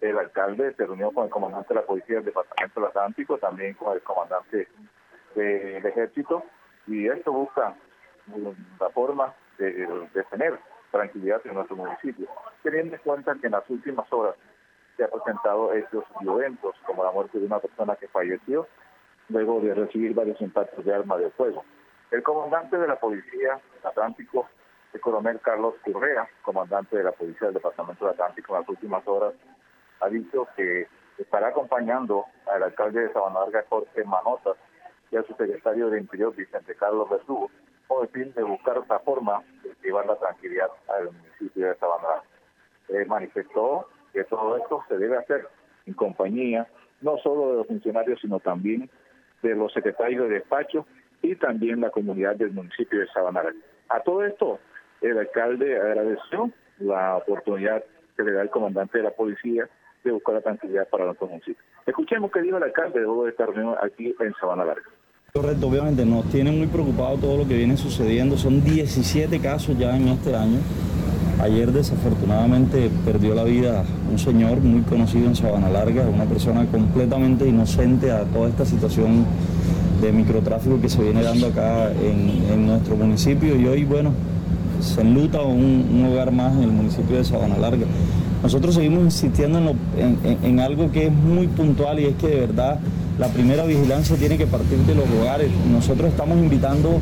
el 0.00 0.18
alcalde 0.18 0.74
se 0.74 0.86
reunió 0.86 1.10
con 1.10 1.24
el 1.24 1.30
comandante 1.30 1.74
de 1.74 1.80
la 1.80 1.86
Policía 1.86 2.16
del 2.16 2.26
Departamento 2.26 2.80
del 2.80 2.88
Atlántico, 2.88 3.38
también 3.38 3.74
con 3.74 3.94
el 3.94 4.02
comandante 4.02 4.68
del 5.34 5.84
Ejército, 5.84 6.44
y 6.86 7.08
esto 7.08 7.32
busca 7.32 7.74
la 8.80 8.90
forma 8.90 9.34
de, 9.58 9.86
de 10.14 10.24
tener 10.24 10.58
tranquilidad 10.90 11.40
en 11.44 11.54
nuestro 11.54 11.76
municipio, 11.76 12.28
teniendo 12.62 12.96
en 12.96 13.02
cuenta 13.02 13.34
que 13.40 13.46
en 13.46 13.52
las 13.52 13.68
últimas 13.68 14.10
horas 14.12 14.34
se 14.96 15.04
ha 15.04 15.08
presentado 15.08 15.72
hechos 15.74 16.04
violentos, 16.20 16.74
como 16.86 17.04
la 17.04 17.12
muerte 17.12 17.38
de 17.38 17.46
una 17.46 17.60
persona 17.60 17.94
que 17.96 18.08
falleció 18.08 18.66
luego 19.28 19.60
de 19.60 19.74
recibir 19.74 20.14
varios 20.14 20.40
impactos 20.40 20.84
de 20.84 20.94
arma 20.94 21.16
de 21.18 21.30
fuego. 21.30 21.64
El 22.10 22.22
comandante 22.22 22.78
de 22.78 22.88
la 22.88 22.96
Policía 22.96 23.60
Atlántico, 23.84 24.48
el 24.92 25.00
coronel 25.00 25.40
Carlos 25.40 25.74
Correa, 25.84 26.26
comandante 26.42 26.96
de 26.96 27.04
la 27.04 27.12
Policía 27.12 27.48
del 27.48 27.54
Departamento 27.54 28.04
del 28.04 28.14
Atlántico 28.14 28.54
en 28.54 28.60
las 28.60 28.68
últimas 28.68 29.06
horas, 29.06 29.34
ha 30.00 30.08
dicho 30.08 30.48
que 30.56 30.88
estará 31.18 31.48
acompañando 31.48 32.24
al 32.50 32.62
alcalde 32.62 33.02
de 33.02 33.12
Sabana 33.12 33.40
Larga, 33.40 33.64
Jorge 33.68 34.04
Manotas, 34.04 34.56
y 35.10 35.16
a 35.16 35.22
su 35.22 35.34
secretario 35.34 35.90
de 35.90 36.00
Interior, 36.00 36.34
Vicente 36.34 36.74
Carlos 36.74 37.08
Verdugo, 37.08 37.50
con 37.88 38.02
el 38.02 38.08
fin 38.10 38.32
de 38.34 38.42
buscar 38.42 38.78
otra 38.78 39.00
forma 39.00 39.42
de 39.64 39.74
llevar 39.82 40.06
la 40.06 40.16
tranquilidad 40.16 40.68
al 40.88 41.10
municipio 41.10 41.68
de 41.68 41.74
Sabana. 41.76 42.22
Eh, 42.88 43.04
manifestó 43.06 43.88
que 44.12 44.24
todo 44.24 44.56
esto 44.56 44.84
se 44.88 44.98
debe 44.98 45.16
hacer 45.16 45.48
en 45.86 45.94
compañía 45.94 46.68
no 47.00 47.16
solo 47.18 47.50
de 47.50 47.56
los 47.58 47.66
funcionarios, 47.66 48.20
sino 48.20 48.40
también 48.40 48.90
de 49.42 49.54
los 49.54 49.72
secretarios 49.72 50.28
de 50.28 50.34
despacho 50.34 50.86
y 51.22 51.34
también 51.36 51.80
la 51.80 51.90
comunidad 51.90 52.36
del 52.36 52.52
municipio 52.52 53.00
de 53.00 53.06
Sabana. 53.08 53.42
A 53.88 54.00
todo 54.00 54.24
esto, 54.24 54.58
el 55.00 55.18
alcalde 55.18 55.76
agradeció 55.76 56.50
la 56.78 57.16
oportunidad 57.16 57.84
que 58.16 58.22
le 58.22 58.32
da 58.32 58.42
el 58.42 58.50
comandante 58.50 58.98
de 58.98 59.04
la 59.04 59.10
policía 59.10 59.68
de 60.04 60.12
buscar 60.12 60.34
la 60.34 60.40
tranquilidad 60.42 60.88
para 60.88 61.06
nuestro 61.06 61.28
municipio. 61.28 61.62
Escuchemos 61.86 62.30
qué 62.30 62.42
dijo 62.42 62.56
el 62.56 62.64
alcalde 62.64 63.00
luego 63.00 63.24
de 63.24 63.30
esta 63.30 63.46
reunión 63.46 63.76
aquí 63.82 64.14
en 64.20 64.34
Sabana 64.34 64.64
Larga. 64.64 64.88
Obviamente 65.38 66.04
nos 66.04 66.24
tiene 66.26 66.50
muy 66.50 66.66
preocupado 66.66 67.16
todo 67.16 67.36
lo 67.36 67.46
que 67.46 67.56
viene 67.56 67.76
sucediendo. 67.76 68.36
Son 68.36 68.64
17 68.64 69.38
casos 69.38 69.78
ya 69.78 69.96
en 69.96 70.08
este 70.08 70.34
año. 70.34 70.58
Ayer 71.40 71.70
desafortunadamente 71.70 72.90
perdió 73.04 73.36
la 73.36 73.44
vida 73.44 73.84
un 74.10 74.18
señor 74.18 74.60
muy 74.60 74.82
conocido 74.82 75.28
en 75.28 75.36
Sabana 75.36 75.70
Larga, 75.70 76.08
una 76.12 76.24
persona 76.24 76.66
completamente 76.66 77.46
inocente 77.46 78.10
a 78.10 78.24
toda 78.24 78.48
esta 78.48 78.64
situación 78.64 79.24
de 80.02 80.10
microtráfico 80.10 80.80
que 80.80 80.88
se 80.88 81.00
viene 81.00 81.22
dando 81.22 81.46
acá 81.46 81.92
en, 81.92 82.66
nuestro 82.66 82.96
municipio 82.96 83.54
y 83.54 83.66
hoy, 83.66 83.84
bueno, 83.84 84.10
se 84.80 85.02
enluta 85.02 85.42
un, 85.42 85.86
un, 85.92 86.04
hogar 86.06 86.32
más 86.32 86.56
en 86.56 86.64
el 86.64 86.72
municipio 86.72 87.16
de 87.16 87.24
Sabana 87.24 87.56
Larga. 87.56 87.86
Nosotros 88.42 88.74
seguimos 88.74 89.04
insistiendo 89.04 89.58
en, 89.96 90.38
en 90.42 90.60
algo 90.60 90.90
que 90.90 91.06
es 91.06 91.12
muy 91.12 91.46
puntual 91.46 92.00
y 92.00 92.06
es 92.06 92.16
que 92.16 92.26
de 92.26 92.40
verdad 92.40 92.80
la 93.18 93.28
primera 93.28 93.64
vigilancia 93.64 94.16
tiene 94.16 94.38
que 94.38 94.46
partir 94.46 94.78
de 94.78 94.94
los 94.94 95.04
hogares. 95.10 95.50
Nosotros 95.70 96.10
estamos 96.10 96.38
invitando 96.38 97.00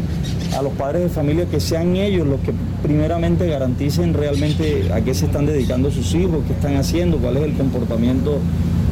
a 0.57 0.63
los 0.63 0.73
padres 0.73 1.03
de 1.03 1.09
familia 1.11 1.45
que 1.47 1.61
sean 1.61 1.97
ellos 1.97 2.27
los 2.27 2.41
que 2.41 2.53
primeramente 2.83 3.47
garanticen 3.47 4.15
realmente 4.15 4.91
a 4.93 5.01
qué 5.03 5.15
se 5.15 5.27
están 5.27 5.47
dedicando 5.47 5.91
sus 5.91 6.15
hijos, 6.15 6.39
qué 6.47 6.55
están 6.55 6.77
haciendo, 6.77 7.19
cuál 7.19 7.37
es 7.37 7.43
el 7.45 7.53
comportamiento 7.55 8.39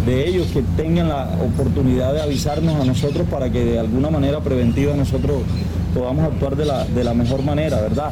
de 0.04 0.28
ellos, 0.28 0.48
que 0.52 0.62
tengan 0.76 1.08
la 1.08 1.30
oportunidad 1.42 2.12
de 2.12 2.20
avisarnos 2.20 2.74
a 2.78 2.84
nosotros 2.84 3.26
para 3.30 3.50
que 3.50 3.64
de 3.64 3.78
alguna 3.78 4.10
manera 4.10 4.40
preventiva 4.40 4.94
nosotros 4.94 5.42
podamos 5.94 6.24
actuar 6.26 6.56
de 6.56 6.66
la, 6.66 6.84
de 6.84 7.04
la 7.04 7.14
mejor 7.14 7.42
manera, 7.42 7.80
¿verdad? 7.80 8.10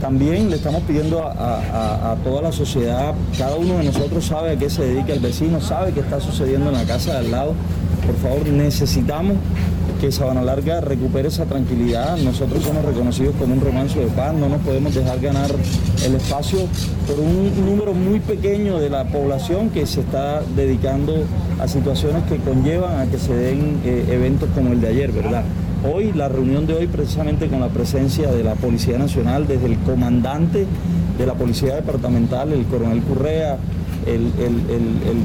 También 0.00 0.48
le 0.48 0.56
estamos 0.56 0.82
pidiendo 0.82 1.22
a, 1.22 2.12
a, 2.12 2.16
toda 2.16 2.42
la 2.42 2.52
sociedad, 2.52 3.14
cada 3.36 3.56
uno 3.56 3.78
de 3.78 3.84
nosotros 3.84 4.24
sabe 4.24 4.52
a 4.52 4.56
qué 4.56 4.70
se 4.70 4.84
dedica 4.84 5.12
el 5.12 5.20
vecino, 5.20 5.60
sabe 5.60 5.92
qué 5.92 6.00
está 6.00 6.20
sucediendo 6.20 6.68
en 6.68 6.74
la 6.74 6.84
casa 6.84 7.12
de 7.12 7.18
al 7.18 7.30
lado, 7.30 7.54
por 8.06 8.16
favor, 8.16 8.48
necesitamos 8.48 9.36
que 10.00 10.12
Sabana 10.12 10.42
Larga 10.42 10.80
recupere 10.80 11.28
esa 11.28 11.44
tranquilidad. 11.46 12.16
Nosotros 12.18 12.62
somos 12.62 12.84
reconocidos 12.84 13.34
como 13.38 13.54
un 13.54 13.60
romanzo 13.60 14.00
de 14.00 14.06
paz, 14.06 14.34
no 14.34 14.48
nos 14.48 14.60
podemos 14.60 14.94
dejar 14.94 15.20
ganar 15.20 15.50
el 16.04 16.14
espacio 16.14 16.60
por 17.06 17.18
un 17.18 17.64
número 17.64 17.94
muy 17.94 18.20
pequeño 18.20 18.78
de 18.78 18.90
la 18.90 19.04
población 19.04 19.70
que 19.70 19.86
se 19.86 20.00
está 20.00 20.42
dedicando 20.54 21.24
a 21.60 21.68
situaciones 21.68 22.24
que 22.24 22.36
conllevan 22.36 23.00
a 23.00 23.06
que 23.10 23.18
se 23.18 23.34
den 23.34 23.80
eh, 23.84 24.06
eventos 24.10 24.48
como 24.54 24.72
el 24.72 24.80
de 24.80 24.88
ayer, 24.88 25.12
¿verdad? 25.12 25.44
Hoy, 25.90 26.12
la 26.12 26.28
reunión 26.28 26.66
de 26.66 26.74
hoy 26.74 26.86
precisamente 26.86 27.48
con 27.48 27.60
la 27.60 27.68
presencia 27.68 28.30
de 28.30 28.42
la 28.42 28.54
Policía 28.54 28.98
Nacional, 28.98 29.46
desde 29.46 29.66
el 29.66 29.78
comandante 29.78 30.66
de 31.18 31.26
la 31.26 31.34
Policía 31.34 31.74
Departamental, 31.74 32.52
el 32.52 32.64
coronel 32.66 33.02
Correa, 33.02 33.58
el, 34.06 34.32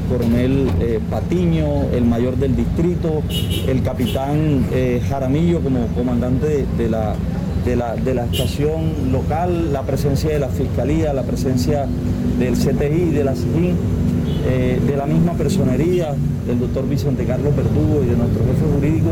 coronel 0.08 0.68
eh, 0.80 1.00
Patiño, 1.10 1.90
el 1.94 2.04
mayor 2.04 2.36
del 2.36 2.56
distrito, 2.56 3.22
el 3.66 3.82
capitán 3.82 4.66
eh, 4.72 5.00
Jaramillo 5.08 5.60
como 5.60 5.86
comandante 5.88 6.66
de, 6.76 6.88
la, 6.88 7.14
de, 7.64 8.14
la, 8.14 8.24
estación 8.24 9.12
local, 9.12 9.72
la 9.72 9.82
presencia 9.82 10.30
de 10.30 10.38
la 10.38 10.48
Fiscalía, 10.48 11.12
la 11.12 11.22
presencia 11.22 11.86
del 12.38 12.54
CTI, 12.54 13.10
de 13.10 13.24
la 13.24 13.34
SIGIN, 13.34 13.76
eh, 14.44 14.80
de 14.84 14.96
la 14.96 15.06
misma 15.06 15.34
personería, 15.34 16.14
del 16.46 16.58
doctor 16.58 16.88
Vicente 16.88 17.24
Carlos 17.24 17.54
Verdugo 17.54 18.02
y 18.02 18.08
de 18.08 18.16
nuestro 18.16 18.44
jefe 18.44 18.74
jurídico, 18.74 19.10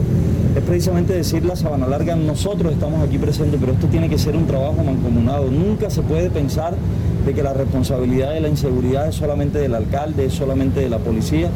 es 0.57 0.63
precisamente 0.65 1.13
decir 1.13 1.45
la 1.45 1.55
Sabana 1.55 1.87
Larga, 1.87 2.17
nosotros 2.17 2.73
estamos 2.73 3.07
aquí 3.07 3.19
presentes, 3.19 3.61
pero 3.61 3.73
esto 3.73 3.87
tiene 3.87 4.09
que 4.09 4.19
ser 4.19 4.35
un 4.35 4.47
trabajo 4.47 4.83
mancomunado. 4.83 5.49
Nunca 5.49 5.91
se 5.91 6.03
puede 6.03 6.29
pensar 6.29 6.75
de 7.25 7.35
que 7.35 7.43
la 7.43 7.53
responsabilidad 7.53 8.33
de 8.33 8.41
la 8.41 8.49
inseguridad 8.49 9.09
es 9.09 9.15
solamente 9.15 9.59
del 9.59 9.75
alcalde, 9.75 10.27
es 10.27 10.33
solamente 10.35 10.81
de 10.81 10.89
la 10.89 10.99
policía. 10.99 11.49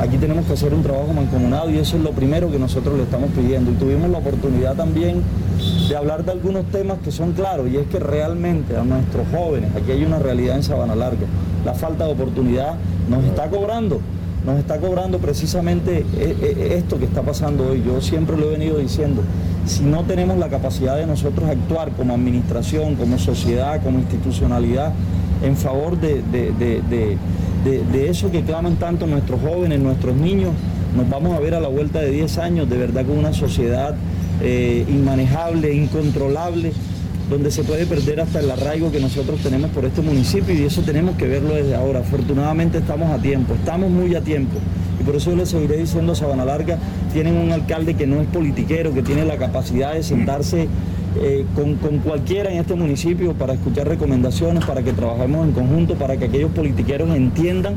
Aquí 0.00 0.16
tenemos 0.16 0.46
que 0.46 0.52
hacer 0.52 0.72
un 0.74 0.82
trabajo 0.82 1.12
mancomunado 1.12 1.70
y 1.70 1.78
eso 1.78 1.96
es 1.96 2.02
lo 2.02 2.12
primero 2.12 2.50
que 2.50 2.58
nosotros 2.58 2.96
le 2.96 3.02
estamos 3.02 3.30
pidiendo. 3.30 3.70
Y 3.72 3.74
tuvimos 3.74 4.10
la 4.10 4.18
oportunidad 4.18 4.76
también 4.76 5.22
de 5.88 5.96
hablar 5.96 6.24
de 6.24 6.32
algunos 6.32 6.64
temas 6.66 6.98
que 7.02 7.10
son 7.10 7.32
claros 7.32 7.68
y 7.68 7.76
es 7.76 7.86
que 7.88 7.98
realmente 7.98 8.76
a 8.76 8.84
nuestros 8.84 9.26
jóvenes, 9.32 9.70
aquí 9.74 9.90
hay 9.92 10.04
una 10.04 10.18
realidad 10.18 10.56
en 10.56 10.62
Sabana 10.62 10.94
Larga, 10.94 11.26
la 11.64 11.74
falta 11.74 12.06
de 12.06 12.12
oportunidad 12.12 12.74
nos 13.08 13.24
está 13.24 13.48
cobrando 13.48 14.00
nos 14.48 14.58
está 14.58 14.78
cobrando 14.78 15.18
precisamente 15.18 15.98
eh, 16.16 16.36
eh, 16.40 16.74
esto 16.78 16.98
que 16.98 17.04
está 17.04 17.20
pasando 17.20 17.68
hoy. 17.68 17.82
Yo 17.84 18.00
siempre 18.00 18.34
lo 18.34 18.46
he 18.46 18.52
venido 18.52 18.78
diciendo, 18.78 19.22
si 19.66 19.82
no 19.82 20.04
tenemos 20.04 20.38
la 20.38 20.48
capacidad 20.48 20.96
de 20.96 21.06
nosotros 21.06 21.50
actuar 21.50 21.90
como 21.92 22.14
administración, 22.14 22.94
como 22.94 23.18
sociedad, 23.18 23.82
como 23.82 23.98
institucionalidad, 23.98 24.94
en 25.42 25.54
favor 25.54 25.98
de, 26.00 27.18
eso 28.08 28.30
que 28.30 28.42
claman 28.42 28.76
tanto 28.76 29.06
nuestros 29.06 29.38
jóvenes, 29.42 29.80
nuestros 29.80 30.16
niños, 30.16 30.52
nos 30.96 31.08
vamos 31.10 31.36
a 31.36 31.40
ver 31.40 31.54
a 31.54 31.60
la 31.60 31.68
vuelta 31.68 32.00
de 32.00 32.10
10 32.10 32.38
años 32.38 32.70
de 32.70 32.78
verdad 32.78 33.04
con 33.04 33.18
una 33.18 33.34
sociedad 33.34 33.94
eh, 34.40 34.86
inmanejable, 34.88 35.74
incontrolable 35.74 36.72
donde 37.30 37.50
se 37.50 37.62
puede 37.62 37.84
perder 37.86 38.20
hasta 38.20 38.40
el 38.40 38.50
arraigo 38.50 38.90
que 38.90 39.00
nosotros 39.00 39.40
tenemos 39.40 39.70
por 39.70 39.84
este 39.84 40.00
municipio 40.00 40.54
y 40.54 40.64
eso 40.64 40.82
tenemos 40.82 41.16
que 41.16 41.26
verlo 41.26 41.54
desde 41.54 41.74
ahora. 41.74 42.00
Afortunadamente 42.00 42.78
estamos 42.78 43.10
a 43.10 43.20
tiempo, 43.20 43.54
estamos 43.54 43.90
muy 43.90 44.14
a 44.14 44.20
tiempo. 44.22 44.56
Y 45.00 45.04
por 45.04 45.14
eso 45.16 45.34
les 45.36 45.50
seguiré 45.50 45.76
diciendo 45.76 46.14
Sabana 46.14 46.44
Larga, 46.44 46.78
tienen 47.12 47.36
un 47.36 47.52
alcalde 47.52 47.94
que 47.94 48.06
no 48.06 48.20
es 48.20 48.26
politiquero, 48.28 48.94
que 48.94 49.02
tiene 49.02 49.24
la 49.24 49.36
capacidad 49.36 49.92
de 49.92 50.02
sentarse 50.02 50.68
eh, 51.20 51.44
con, 51.54 51.74
con, 51.76 51.98
cualquiera 51.98 52.50
en 52.50 52.58
este 52.58 52.74
municipio 52.74 53.34
para 53.34 53.54
escuchar 53.54 53.88
recomendaciones, 53.88 54.64
para 54.64 54.82
que 54.82 54.92
trabajemos 54.92 55.46
en 55.46 55.52
conjunto, 55.52 55.94
para 55.94 56.16
que 56.16 56.26
aquellos 56.26 56.50
politiqueros 56.52 57.10
entiendan 57.14 57.74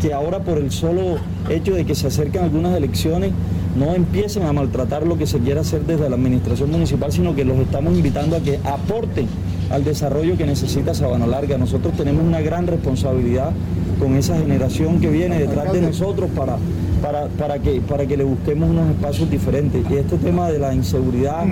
que 0.00 0.12
ahora 0.12 0.40
por 0.40 0.58
el 0.58 0.70
solo 0.70 1.16
hecho 1.48 1.74
de 1.74 1.84
que 1.84 1.94
se 1.94 2.06
acercan 2.06 2.44
algunas 2.44 2.76
elecciones 2.76 3.32
no 3.76 3.94
empiecen 3.94 4.44
a 4.44 4.52
maltratar 4.52 5.06
lo 5.06 5.18
que 5.18 5.26
se 5.26 5.38
quiera 5.38 5.60
hacer 5.60 5.82
desde 5.82 6.08
la 6.08 6.16
administración 6.16 6.70
municipal, 6.70 7.12
sino 7.12 7.34
que 7.34 7.44
los 7.44 7.58
estamos 7.58 7.94
invitando 7.94 8.36
a 8.36 8.40
que 8.40 8.58
aporten 8.64 9.26
al 9.70 9.84
desarrollo 9.84 10.36
que 10.36 10.46
necesita 10.46 10.94
Sabana 10.94 11.26
Larga. 11.26 11.58
Nosotros 11.58 11.94
tenemos 11.94 12.24
una 12.24 12.40
gran 12.40 12.66
responsabilidad 12.66 13.52
con 13.98 14.16
esa 14.16 14.38
generación 14.38 15.00
que 15.00 15.10
viene 15.10 15.38
detrás 15.38 15.72
de 15.72 15.82
nosotros 15.82 16.30
para, 16.34 16.56
para, 17.02 17.26
para, 17.28 17.58
que, 17.58 17.80
para 17.80 18.06
que 18.06 18.16
le 18.16 18.24
busquemos 18.24 18.70
unos 18.70 18.90
espacios 18.90 19.30
diferentes. 19.30 19.84
Y 19.90 19.94
este 19.94 20.16
tema 20.18 20.48
de 20.50 20.58
la 20.58 20.74
inseguridad 20.74 21.44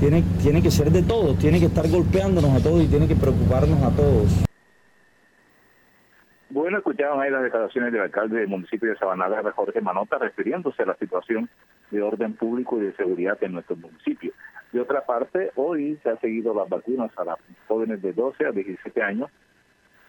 tiene, 0.00 0.24
tiene 0.42 0.62
que 0.62 0.70
ser 0.70 0.90
de 0.90 1.02
todos, 1.02 1.38
tiene 1.38 1.60
que 1.60 1.66
estar 1.66 1.88
golpeándonos 1.88 2.52
a 2.52 2.60
todos 2.60 2.82
y 2.82 2.86
tiene 2.86 3.06
que 3.06 3.16
preocuparnos 3.16 3.82
a 3.82 3.90
todos. 3.90 4.47
Bueno, 6.68 6.80
escucharon 6.80 7.22
ahí 7.22 7.30
las 7.30 7.42
declaraciones 7.42 7.94
del 7.94 8.02
alcalde 8.02 8.40
del 8.40 8.48
municipio 8.48 8.90
de 8.90 8.98
Sabanaga, 8.98 9.40
Jorge 9.52 9.80
Manota, 9.80 10.18
refiriéndose 10.18 10.82
a 10.82 10.84
la 10.84 10.96
situación 10.96 11.48
de 11.90 12.02
orden 12.02 12.34
público 12.34 12.76
y 12.76 12.84
de 12.84 12.92
seguridad 12.92 13.38
en 13.40 13.52
nuestro 13.54 13.74
municipio. 13.76 14.34
De 14.70 14.82
otra 14.82 15.06
parte, 15.06 15.50
hoy 15.54 15.98
se 16.02 16.10
han 16.10 16.20
seguido 16.20 16.52
las 16.52 16.68
vacunas 16.68 17.10
a 17.16 17.24
las 17.24 17.38
jóvenes 17.68 18.02
de 18.02 18.12
12 18.12 18.44
a 18.44 18.52
17 18.52 19.02
años. 19.02 19.30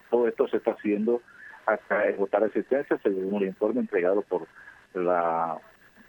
Todo 0.10 0.28
esto 0.28 0.49
se 0.49 0.57
está 0.57 0.72
haciendo 0.72 1.22
hasta 1.66 2.01
agotar 2.01 2.43
existencia, 2.43 2.99
según 3.03 3.36
un 3.36 3.43
informe 3.43 3.80
entregado 3.80 4.22
por 4.24 4.45
la, 4.95 5.57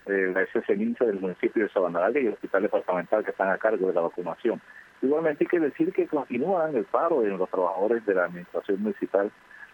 eh, 0.06 0.34
del 0.34 1.20
municipio 1.20 1.62
de 1.62 1.68
Sabanaga 1.68 2.18
y 2.18 2.26
el 2.26 2.32
hospital 2.32 2.62
departamental 2.62 3.24
que 3.24 3.30
están 3.30 3.50
a 3.50 3.58
cargo 3.58 3.86
de 3.86 3.94
la 3.94 4.00
vacunación. 4.00 4.60
Igualmente 5.00 5.44
hay 5.44 5.48
que 5.48 5.60
decir 5.60 5.92
que 5.92 6.08
continúan 6.08 6.74
el 6.74 6.86
paro 6.86 7.22
en 7.22 7.38
los 7.38 7.48
trabajadores 7.48 8.04
de 8.04 8.14
la 8.16 8.24
administración 8.24 8.82
municipal 8.82 9.30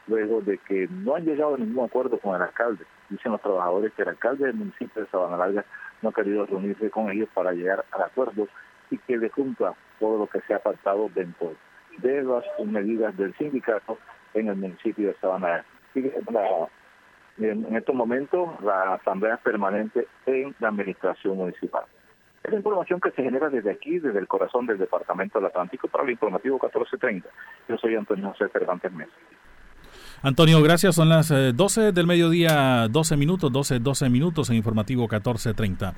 luego 0.06 0.40
de 0.40 0.58
que 0.58 0.88
no 0.88 1.16
han 1.16 1.24
llegado 1.24 1.54
a 1.54 1.58
ningún 1.58 1.86
acuerdo 1.86 2.18
con 2.18 2.34
el 2.34 2.42
alcalde. 2.42 2.84
Dicen 3.08 3.32
los 3.32 3.40
trabajadores 3.40 3.92
que 3.94 4.02
el 4.02 4.08
alcalde 4.08 4.46
del 4.46 4.54
municipio 4.54 5.02
de 5.02 5.08
Sabana 5.08 5.36
Larga 5.36 5.64
no 6.02 6.10
ha 6.10 6.12
querido 6.12 6.46
reunirse 6.46 6.90
con 6.90 7.10
ellos 7.10 7.28
para 7.34 7.52
llegar 7.52 7.84
al 7.92 8.02
acuerdo 8.02 8.48
y 8.90 8.98
que 8.98 9.16
le 9.16 9.30
todo 9.30 10.18
lo 10.18 10.26
que 10.26 10.40
se 10.42 10.54
ha 10.54 10.56
apartado 10.56 11.10
dentro 11.14 11.54
de 11.98 12.22
las 12.22 12.44
medidas 12.64 13.16
del 13.16 13.34
sindicato 13.36 13.98
en 14.34 14.48
el 14.48 14.56
municipio 14.56 15.08
de 15.08 15.14
Sabana 15.14 15.64
Larga. 15.92 16.68
en 17.38 17.76
estos 17.76 17.94
momentos, 17.94 18.48
la 18.62 18.94
asamblea 18.94 19.36
permanente 19.38 20.06
en 20.26 20.54
la 20.60 20.68
administración 20.68 21.36
municipal. 21.36 21.84
Es 22.46 22.52
la 22.52 22.58
información 22.58 23.00
que 23.00 23.10
se 23.10 23.24
genera 23.24 23.48
desde 23.50 23.72
aquí, 23.72 23.98
desde 23.98 24.20
el 24.20 24.28
corazón 24.28 24.66
del 24.66 24.78
Departamento 24.78 25.40
del 25.40 25.46
Atlántico, 25.46 25.88
para 25.88 26.04
el 26.04 26.10
informativo 26.10 26.54
1430. 26.62 27.28
Yo 27.68 27.76
soy 27.76 27.96
Antonio 27.96 28.28
José 28.30 28.48
Cervantes 28.50 28.92
Mesa. 28.92 29.10
Antonio, 30.22 30.62
gracias. 30.62 30.94
Son 30.94 31.08
las 31.08 31.28
12 31.28 31.88
eh, 31.88 31.92
del 31.92 32.06
mediodía, 32.06 32.88
12 32.90 33.16
minutos, 33.16 33.52
12, 33.52 33.80
12 33.80 34.08
minutos 34.08 34.50
en 34.50 34.56
informativo 34.56 35.02
1430. 35.02 35.94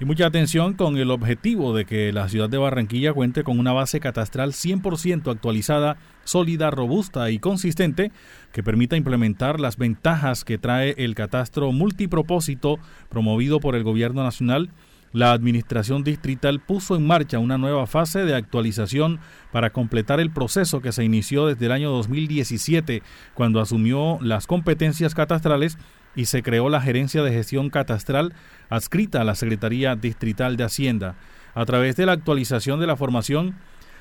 Y 0.00 0.04
mucha 0.04 0.26
atención 0.26 0.74
con 0.74 0.96
el 0.96 1.10
objetivo 1.12 1.74
de 1.74 1.84
que 1.84 2.12
la 2.12 2.28
ciudad 2.28 2.50
de 2.50 2.58
Barranquilla 2.58 3.12
cuente 3.12 3.44
con 3.44 3.60
una 3.60 3.72
base 3.72 4.00
catastral 4.00 4.52
100% 4.52 5.30
actualizada, 5.30 5.96
sólida, 6.24 6.72
robusta 6.72 7.30
y 7.30 7.38
consistente 7.38 8.10
que 8.52 8.64
permita 8.64 8.96
implementar 8.96 9.60
las 9.60 9.76
ventajas 9.76 10.44
que 10.44 10.58
trae 10.58 10.94
el 10.98 11.14
catastro 11.14 11.70
multipropósito 11.70 12.78
promovido 13.10 13.60
por 13.60 13.76
el 13.76 13.84
Gobierno 13.84 14.24
Nacional 14.24 14.70
la 15.12 15.32
Administración 15.32 16.04
Distrital 16.04 16.60
puso 16.60 16.96
en 16.96 17.06
marcha 17.06 17.38
una 17.38 17.58
nueva 17.58 17.86
fase 17.86 18.24
de 18.24 18.34
actualización 18.34 19.20
para 19.50 19.70
completar 19.70 20.20
el 20.20 20.30
proceso 20.30 20.80
que 20.80 20.92
se 20.92 21.04
inició 21.04 21.46
desde 21.46 21.66
el 21.66 21.72
año 21.72 21.90
2017, 21.90 23.02
cuando 23.34 23.60
asumió 23.60 24.18
las 24.22 24.46
competencias 24.46 25.14
catastrales 25.14 25.78
y 26.14 26.26
se 26.26 26.42
creó 26.42 26.68
la 26.68 26.80
Gerencia 26.80 27.22
de 27.22 27.32
Gestión 27.32 27.70
Catastral 27.70 28.34
adscrita 28.68 29.20
a 29.20 29.24
la 29.24 29.34
Secretaría 29.34 29.96
Distrital 29.96 30.56
de 30.56 30.64
Hacienda. 30.64 31.16
A 31.54 31.64
través 31.66 31.96
de 31.96 32.06
la 32.06 32.12
actualización 32.12 32.80
de 32.80 32.86
la 32.86 32.96
formación, 32.96 33.56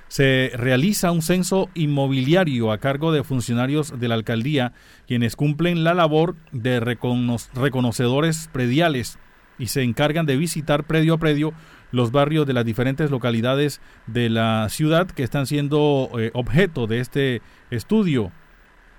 se 0.08 0.52
realiza 0.56 1.12
un 1.12 1.22
censo 1.22 1.70
inmobiliario 1.74 2.72
a 2.74 2.80
cargo 2.80 3.14
de 3.14 3.24
funcionarios 3.24 3.98
de 3.98 4.10
la 4.10 4.16
alcaldía, 4.16 4.74
quienes 5.08 5.38
cumplen 5.38 5.86
la 5.86 5.94
labor 5.94 6.36
de 6.52 6.82
reconocedores 6.82 8.50
prediales 8.52 9.18
y 9.62 9.68
se 9.68 9.84
encargan 9.84 10.26
de 10.26 10.38
visitar 10.38 10.86
predio 10.86 11.14
a 11.14 11.18
predio 11.20 11.54
los 11.92 12.12
barrios 12.12 12.48
de 12.48 12.54
las 12.54 12.66
diferentes 12.66 13.12
localidades 13.12 13.80
de 14.08 14.28
la 14.30 14.68
ciudad 14.70 15.06
que 15.06 15.22
están 15.22 15.46
siendo 15.46 16.10
eh, 16.18 16.32
objeto 16.34 16.88
de 16.88 17.00
este 17.00 17.44
estudio. 17.70 18.32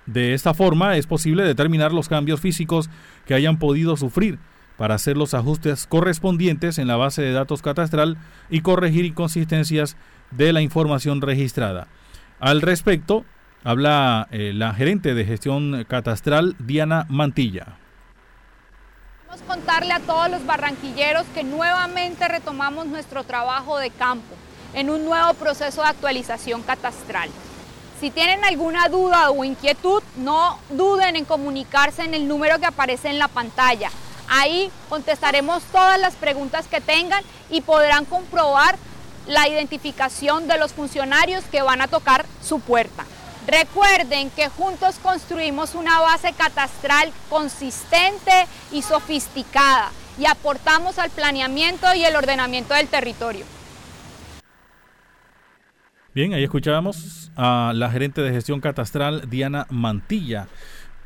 De 0.05 0.33
esta 0.33 0.53
forma 0.53 0.95
es 0.95 1.05
posible 1.05 1.43
determinar 1.43 1.91
los 1.91 2.07
cambios 2.07 2.39
físicos 2.39 2.89
que 3.25 3.33
hayan 3.33 3.59
podido 3.59 3.97
sufrir 3.97 4.39
para 4.77 4.95
hacer 4.95 5.17
los 5.17 5.33
ajustes 5.33 5.85
correspondientes 5.85 6.77
en 6.77 6.87
la 6.87 6.95
base 6.95 7.21
de 7.21 7.33
datos 7.33 7.61
catastral 7.61 8.17
y 8.49 8.61
corregir 8.61 9.03
inconsistencias 9.03 9.97
de 10.31 10.53
la 10.53 10.61
información 10.61 11.19
registrada. 11.19 11.89
Al 12.39 12.61
respecto, 12.61 13.25
habla 13.65 14.29
eh, 14.31 14.53
la 14.53 14.73
gerente 14.73 15.13
de 15.13 15.25
gestión 15.25 15.85
catastral 15.89 16.55
Diana 16.57 17.05
Mantilla 17.09 17.82
contarle 19.41 19.93
a 19.93 19.99
todos 19.99 20.29
los 20.29 20.45
barranquilleros 20.45 21.25
que 21.33 21.43
nuevamente 21.43 22.27
retomamos 22.27 22.85
nuestro 22.85 23.23
trabajo 23.23 23.77
de 23.77 23.89
campo 23.89 24.35
en 24.73 24.89
un 24.89 25.05
nuevo 25.05 25.33
proceso 25.33 25.81
de 25.81 25.87
actualización 25.87 26.61
catastral. 26.63 27.29
Si 27.99 28.11
tienen 28.11 28.43
alguna 28.43 28.89
duda 28.89 29.29
o 29.29 29.43
inquietud, 29.43 30.03
no 30.17 30.59
duden 30.69 31.15
en 31.15 31.25
comunicarse 31.25 32.03
en 32.03 32.13
el 32.13 32.27
número 32.27 32.59
que 32.59 32.65
aparece 32.65 33.09
en 33.09 33.19
la 33.19 33.27
pantalla. 33.27 33.89
Ahí 34.29 34.71
contestaremos 34.89 35.63
todas 35.71 35.99
las 35.99 36.15
preguntas 36.15 36.67
que 36.67 36.81
tengan 36.81 37.23
y 37.49 37.61
podrán 37.61 38.05
comprobar 38.05 38.77
la 39.27 39.47
identificación 39.47 40.47
de 40.47 40.57
los 40.57 40.73
funcionarios 40.73 41.43
que 41.45 41.61
van 41.61 41.81
a 41.81 41.87
tocar 41.87 42.25
su 42.41 42.59
puerta. 42.59 43.05
Recuerden 43.47 44.29
que 44.29 44.47
juntos 44.47 44.99
construimos 45.03 45.75
una 45.75 45.99
base 45.99 46.31
catastral 46.33 47.11
consistente 47.29 48.31
y 48.71 48.81
sofisticada 48.81 49.91
y 50.17 50.25
aportamos 50.25 50.97
al 50.97 51.09
planeamiento 51.09 51.87
y 51.93 52.05
el 52.05 52.15
ordenamiento 52.15 52.73
del 52.73 52.87
territorio. 52.87 53.45
Bien, 56.13 56.33
ahí 56.33 56.43
escuchábamos 56.43 57.31
a 57.35 57.73
la 57.75 57.89
gerente 57.89 58.21
de 58.21 58.31
gestión 58.31 58.61
catastral 58.61 59.29
Diana 59.29 59.65
Mantilla. 59.69 60.47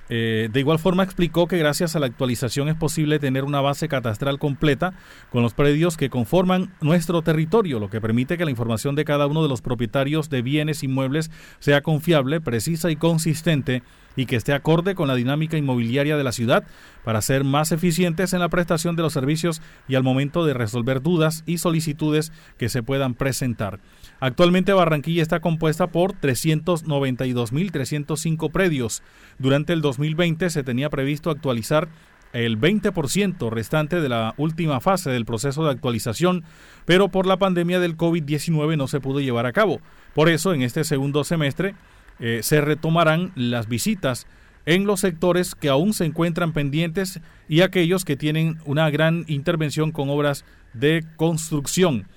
Eh, 0.10 0.50
de 0.52 0.60
igual 0.60 0.80
forma 0.80 1.04
explicó 1.04 1.48
que 1.48 1.58
gracias 1.58 1.96
a 1.96 2.00
la 2.00 2.06
actualización 2.06 2.70
es 2.70 2.76
posible 2.76 3.20
tener 3.20 3.44
una 3.44 3.62
base 3.62 3.90
catastral 3.90 4.40
completa 4.40 4.94
con 5.32 5.44
los 5.44 5.54
predios 5.54 5.98
que 5.98 6.10
conforman 6.10 6.74
nuestro 6.82 7.22
territorio, 7.22 7.80
lo 7.80 7.90
que 7.90 8.02
permite 8.02 8.38
que 8.38 8.46
la 8.46 8.52
información 8.52 8.96
de 8.96 9.06
cada 9.06 9.28
uno 9.28 9.44
de 9.44 9.50
los 9.50 9.62
propietarios 9.62 10.30
de 10.30 10.42
bienes 10.42 10.84
inmuebles 10.84 11.30
sea 11.60 11.82
confiable, 11.82 12.40
precisa 12.40 12.90
y 12.90 12.96
consistente 12.96 13.84
y 14.16 14.26
que 14.26 14.36
esté 14.36 14.54
acorde 14.54 14.96
con 14.96 15.08
la 15.08 15.16
dinámica 15.16 15.58
inmobiliaria 15.58 16.18
de 16.18 16.24
la 16.24 16.32
ciudad 16.32 16.64
para 17.04 17.22
ser 17.22 17.44
más 17.44 17.72
eficientes 17.72 18.34
en 18.34 18.40
la 18.40 18.50
prestación 18.50 18.96
de 18.96 19.04
los 19.04 19.14
servicios 19.14 19.62
y 19.88 19.96
al 19.96 20.04
momento 20.04 20.46
de 20.46 20.54
resolver 20.54 21.02
dudas 21.02 21.44
y 21.46 21.60
solicitudes 21.60 22.32
que 22.58 22.68
se 22.70 22.82
puedan 22.82 23.14
presentar. 23.14 23.80
Actualmente 24.20 24.74
Barranquilla 24.74 25.22
está 25.22 25.40
compuesta 25.40 25.86
por 25.88 26.14
392.305 26.14 28.52
predios. 28.52 29.04
Durante 29.38 29.74
el 29.74 29.82
2020 29.82 30.50
se 30.50 30.64
tenía 30.64 30.90
previsto 30.90 31.30
actualizar 31.30 31.88
el 32.34 32.60
20% 32.60 33.50
restante 33.50 34.02
de 34.02 34.10
la 34.10 34.34
última 34.38 34.80
fase 34.80 35.10
del 35.10 35.26
proceso 35.26 35.64
de 35.64 35.72
actualización, 35.72 36.44
pero 36.86 37.10
por 37.10 37.26
la 37.26 37.38
pandemia 37.38 37.80
del 37.80 37.96
COVID-19 37.96 38.78
no 38.78 38.88
se 38.88 39.00
pudo 39.00 39.20
llevar 39.20 39.46
a 39.46 39.54
cabo. 39.54 39.80
Por 40.14 40.30
eso, 40.30 40.54
en 40.54 40.62
este 40.62 40.84
segundo 40.84 41.24
semestre 41.24 41.76
eh, 42.20 42.42
se 42.44 42.62
retomarán 42.62 43.32
las 43.36 43.68
visitas 43.68 44.28
en 44.66 44.86
los 44.86 45.00
sectores 45.00 45.56
que 45.56 45.70
aún 45.70 45.94
se 45.94 46.06
encuentran 46.06 46.54
pendientes 46.54 47.22
y 47.48 47.62
aquellos 47.62 48.04
que 48.04 48.18
tienen 48.18 48.58
una 48.66 48.90
gran 48.90 49.24
intervención 49.28 49.92
con 49.92 50.10
obras 50.10 50.44
de 50.74 51.06
construcción. 51.16 52.08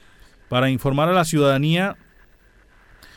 Para 0.51 0.69
informar 0.69 1.09
a 1.09 1.13
la 1.13 1.25
ciudadanía 1.25 1.97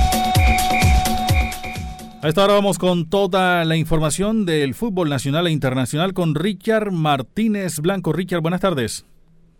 A 2.23 2.27
esta 2.27 2.45
vamos 2.45 2.77
con 2.77 3.09
toda 3.09 3.65
la 3.65 3.75
información 3.75 4.45
del 4.45 4.75
fútbol 4.75 5.09
nacional 5.09 5.47
e 5.47 5.51
internacional 5.51 6.13
con 6.13 6.35
Richard 6.35 6.91
Martínez 6.91 7.79
Blanco. 7.79 8.13
Richard, 8.13 8.41
buenas 8.41 8.61
tardes. 8.61 9.07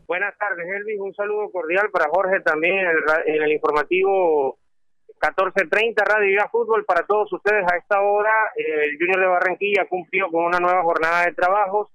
Buenas 0.06 0.38
tardes, 0.38 0.68
Elvis. 0.70 1.00
Un 1.00 1.12
saludo 1.16 1.50
cordial 1.52 1.90
para 1.92 2.08
Jorge 2.10 2.40
también 2.42 2.78
en 2.78 2.86
el, 2.86 3.36
en 3.36 3.42
el 3.42 3.52
informativo 3.54 4.60
1430 5.08 6.04
Radio 6.06 6.38
Ya 6.38 6.50
Fútbol 6.50 6.86
para 6.86 7.04
todos 7.08 7.34
ustedes 7.34 7.66
a 7.66 7.78
esta 7.78 8.00
hora. 8.00 8.52
El 8.56 8.96
Junior 9.00 9.20
de 9.20 9.26
Barranquilla 9.26 9.88
cumplió 9.90 10.30
con 10.30 10.46
una 10.46 10.60
nueva 10.60 10.84
jornada 10.84 11.26
de 11.26 11.34
trabajos. 11.34 11.88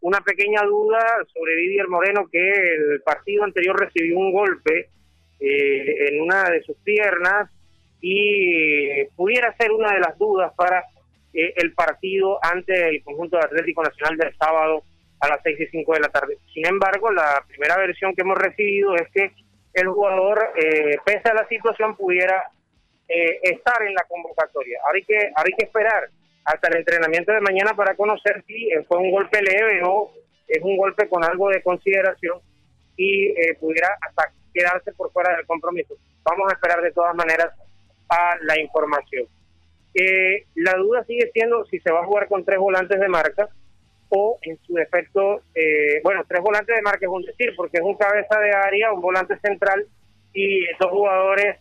Una 0.00 0.18
pequeña 0.22 0.62
duda 0.64 0.98
sobre 1.32 1.54
Didier 1.54 1.86
Moreno 1.86 2.26
que 2.32 2.50
el 2.50 3.00
partido 3.02 3.44
anterior 3.44 3.78
recibió 3.78 4.18
un 4.18 4.32
golpe 4.32 4.90
eh, 5.38 6.08
en 6.08 6.20
una 6.20 6.50
de 6.50 6.64
sus 6.64 6.76
piernas 6.78 7.48
y 8.00 9.04
pudiera 9.16 9.54
ser 9.56 9.72
una 9.72 9.92
de 9.92 10.00
las 10.00 10.16
dudas 10.18 10.52
para 10.56 10.84
eh, 11.32 11.52
el 11.56 11.72
partido 11.74 12.38
ante 12.42 12.88
el 12.88 13.02
conjunto 13.02 13.36
de 13.36 13.44
Atlético 13.44 13.82
Nacional 13.82 14.16
del 14.16 14.36
sábado 14.36 14.82
a 15.20 15.28
las 15.28 15.40
6 15.42 15.60
y 15.60 15.66
5 15.66 15.94
de 15.94 16.00
la 16.00 16.08
tarde. 16.08 16.38
Sin 16.54 16.66
embargo, 16.66 17.10
la 17.10 17.44
primera 17.46 17.76
versión 17.76 18.14
que 18.14 18.22
hemos 18.22 18.38
recibido 18.38 18.94
es 18.96 19.08
que 19.12 19.32
el 19.74 19.88
jugador, 19.88 20.52
eh, 20.56 20.96
pese 21.04 21.28
a 21.28 21.34
la 21.34 21.46
situación, 21.46 21.94
pudiera 21.96 22.50
eh, 23.12 23.40
estar 23.42 23.82
en 23.82 23.92
la 23.94 24.04
convocatoria. 24.04 24.78
Ahora 24.86 24.96
hay, 24.96 25.04
que, 25.04 25.16
ahora 25.16 25.44
hay 25.44 25.56
que 25.58 25.64
esperar 25.64 26.08
hasta 26.44 26.68
el 26.68 26.76
entrenamiento 26.76 27.32
de 27.32 27.40
mañana 27.40 27.74
para 27.74 27.96
conocer 27.96 28.44
si 28.46 28.70
eh, 28.70 28.84
fue 28.86 28.98
un 28.98 29.10
golpe 29.10 29.42
leve 29.42 29.82
o 29.84 30.12
es 30.46 30.62
un 30.62 30.76
golpe 30.76 31.08
con 31.08 31.24
algo 31.24 31.48
de 31.48 31.60
consideración 31.62 32.38
y 32.96 33.26
eh, 33.30 33.56
pudiera 33.58 33.88
hasta 34.00 34.32
quedarse 34.54 34.92
por 34.92 35.12
fuera 35.12 35.36
del 35.36 35.44
compromiso. 35.46 35.94
Vamos 36.22 36.50
a 36.50 36.54
esperar 36.54 36.82
de 36.82 36.92
todas 36.92 37.14
maneras 37.16 37.50
a 38.10 38.36
la 38.42 38.60
información. 38.60 39.26
Eh, 39.94 40.44
la 40.56 40.74
duda 40.74 41.04
sigue 41.04 41.30
siendo 41.32 41.64
si 41.66 41.80
se 41.80 41.90
va 41.90 42.00
a 42.00 42.06
jugar 42.06 42.28
con 42.28 42.44
tres 42.44 42.58
volantes 42.58 43.00
de 43.00 43.08
marca 43.08 43.48
o 44.08 44.38
en 44.42 44.58
su 44.66 44.74
defecto, 44.74 45.42
eh, 45.54 46.00
bueno, 46.02 46.24
tres 46.28 46.42
volantes 46.42 46.74
de 46.74 46.82
marca 46.82 47.06
es 47.06 47.12
un 47.12 47.22
decir, 47.22 47.54
porque 47.56 47.78
es 47.78 47.82
un 47.82 47.96
cabeza 47.96 48.38
de 48.40 48.52
área, 48.52 48.92
un 48.92 49.00
volante 49.00 49.38
central 49.38 49.86
y 50.32 50.66
dos 50.78 50.90
jugadores 50.90 51.56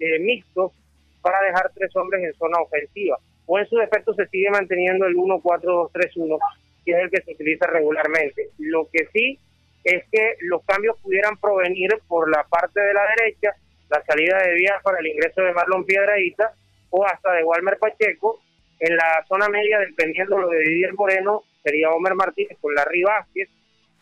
eh, 0.00 0.18
mixtos 0.18 0.72
para 1.20 1.40
dejar 1.42 1.70
tres 1.74 1.94
hombres 1.96 2.24
en 2.24 2.34
zona 2.34 2.58
ofensiva. 2.60 3.18
O 3.46 3.58
en 3.58 3.66
su 3.66 3.76
defecto 3.76 4.14
se 4.14 4.26
sigue 4.28 4.50
manteniendo 4.50 5.06
el 5.06 5.14
1-4-2-3-1, 5.16 6.38
que 6.84 6.92
es 6.92 6.98
el 6.98 7.10
que 7.10 7.22
se 7.22 7.32
utiliza 7.32 7.66
regularmente. 7.66 8.48
Lo 8.58 8.88
que 8.90 9.06
sí 9.12 9.38
es 9.84 10.04
que 10.10 10.36
los 10.40 10.64
cambios 10.64 10.98
pudieran 11.00 11.36
provenir 11.38 11.90
por 12.08 12.30
la 12.30 12.44
parte 12.44 12.80
de 12.80 12.94
la 12.94 13.02
derecha, 13.16 13.54
la 13.92 14.02
salida 14.04 14.38
de 14.42 14.54
vías 14.54 14.82
para 14.82 14.98
el 14.98 15.06
ingreso 15.06 15.42
de 15.42 15.52
Marlon 15.52 15.84
Piedradita 15.84 16.52
o 16.90 17.04
hasta 17.04 17.32
de 17.32 17.44
Walmer 17.44 17.78
Pacheco. 17.78 18.40
En 18.80 18.96
la 18.96 19.24
zona 19.28 19.48
media, 19.48 19.78
dependiendo 19.78 20.38
lo 20.38 20.48
de 20.48 20.58
Didier 20.58 20.94
Moreno, 20.94 21.44
sería 21.62 21.90
Homer 21.90 22.14
Martínez 22.14 22.58
con 22.60 22.74
Larry 22.74 23.02
Vázquez. 23.04 23.48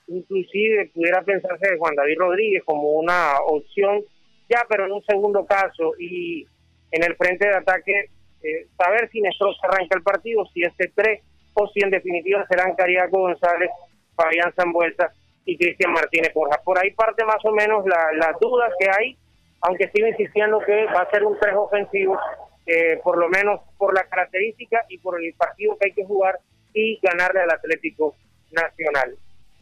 Inclusive 0.09 0.91
pudiera 0.95 1.23
pensarse 1.23 1.71
de 1.71 1.77
Juan 1.79 1.95
David 1.95 2.19
Rodríguez 2.19 2.63
como 2.65 2.93
una 2.93 3.39
opción, 3.47 4.03
ya 4.49 4.65
pero 4.69 4.87
en 4.87 4.93
un 4.93 5.05
segundo 5.05 5.45
caso. 5.45 5.93
Y 5.99 6.47
en 6.93 7.05
el 7.05 7.15
frente 7.17 7.47
de 7.47 7.55
ataque, 7.55 8.07
eh, 8.43 8.67
saber 8.77 9.09
si 9.11 9.21
se 9.21 9.29
arranca 9.63 9.97
el 9.97 10.03
partido, 10.03 10.47
si 10.47 10.63
este 10.63 10.91
tres 10.95 11.21
o 11.55 11.69
si 11.69 11.81
en 11.81 11.91
definitiva 11.91 12.47
serán 12.49 12.75
Cariaco 12.75 13.19
González, 13.19 13.71
Fabián 14.17 14.53
Zambuesa 14.57 15.13
y 15.45 15.57
Cristian 15.59 15.93
Martínez 15.93 16.33
Borja. 16.33 16.59
Por 16.65 16.79
ahí 16.79 16.91
parte 16.93 17.25
más 17.25 17.45
o 17.45 17.53
menos 17.53 17.85
la- 17.87 18.13
las 18.15 18.39
dudas 18.41 18.73
que 18.79 18.89
hay, 18.89 19.17
aunque 19.63 19.91
sigo 19.91 20.09
insistiendo 20.09 20.59
que 20.61 20.87
va 20.87 21.03
a 21.03 21.11
ser 21.11 21.25
un 21.25 21.39
tres 21.39 21.55
ofensivo, 21.55 22.19
eh, 22.67 23.01
por 23.03 23.19
lo 23.19 23.29
menos 23.29 23.61
por 23.77 23.95
la 23.95 24.05
característica 24.05 24.85
y 24.89 24.99
por 24.99 25.23
el 25.23 25.35
partido 25.35 25.77
que 25.79 25.89
hay 25.89 25.93
que 25.93 26.05
jugar 26.05 26.39
y 26.73 26.99
ganarle 27.03 27.41
al 27.41 27.51
Atlético 27.51 28.15
Nacional. 28.53 29.17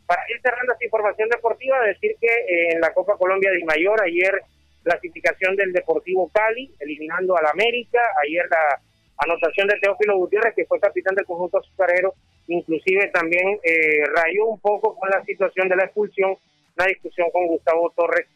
Para 0.07 0.23
ir 0.29 0.41
cerrando 0.41 0.73
esta 0.73 0.85
información 0.85 1.29
deportiva, 1.29 1.81
decir 1.83 2.17
que 2.21 2.27
eh, 2.27 2.73
en 2.73 2.81
la 2.81 2.93
Copa 2.95 3.17
Colombia 3.17 3.51
de 3.51 3.65
Mayor 3.65 4.03
ayer 4.03 4.43
clasificación 4.83 5.57
del 5.57 5.73
Deportivo 5.73 6.31
Cali, 6.33 6.73
eliminando 6.81 7.37
al 7.37 7.47
América, 7.47 7.99
ayer 8.25 8.47
la 8.49 8.81
anotación 9.19 9.69
de 9.69 9.79
Teófilo 9.81 10.17
Gutiérrez, 10.17 10.55
que 10.55 10.65
fue 10.65 10.81
capitán 10.81 11.15
del 11.15 11.27
conjunto 11.27 11.59
azucarero, 11.59 12.15
inclusive 12.47 13.09
también 13.09 13.59
eh, 13.63 14.05
rayó 14.15 14.47
un 14.47 14.61
poco 14.61 14.95
con 14.97 15.11
la 15.11 15.23
situación 15.25 15.69
de 15.69 15.77
la 15.77 15.85
expulsión, 15.85 16.37
una 16.77 16.87
discusión 16.87 17.29
con 17.31 17.49
Gustavo 17.49 17.93
Torres 17.97 18.27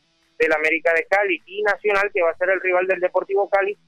del 0.43 0.53
América 0.53 0.93
de 0.93 1.07
Cali 1.07 1.40
y 1.47 1.62
Nacional, 1.62 2.11
que 2.12 2.22
va 2.22 2.30
a 2.30 2.36
ser 2.36 2.51
el 2.51 2.61
rival 2.61 2.86
del 2.88 3.01
Deportivo 3.01 3.49
Cali, 3.49 3.78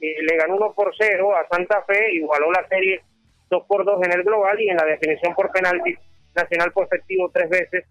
eh, 0.00 0.16
le 0.20 0.36
ganó 0.36 0.56
1 0.56 0.72
por 0.74 0.94
0 0.96 1.34
a 1.34 1.48
Santa 1.48 1.82
Fe, 1.84 2.12
igualó 2.12 2.52
la 2.52 2.66
serie 2.68 3.00
2 3.48 3.64
por 3.66 3.84
2 3.84 4.04
en 4.04 4.12
el 4.12 4.22
global 4.22 4.60
y 4.60 4.68
en 4.68 4.76
la 4.76 4.84
definición 4.84 5.34
por 5.34 5.50
penaltis, 5.50 5.98
Nacional 6.34 6.72
fue 6.72 6.84
efectivo 6.84 7.30
tres 7.32 7.48
veces, 7.48 7.84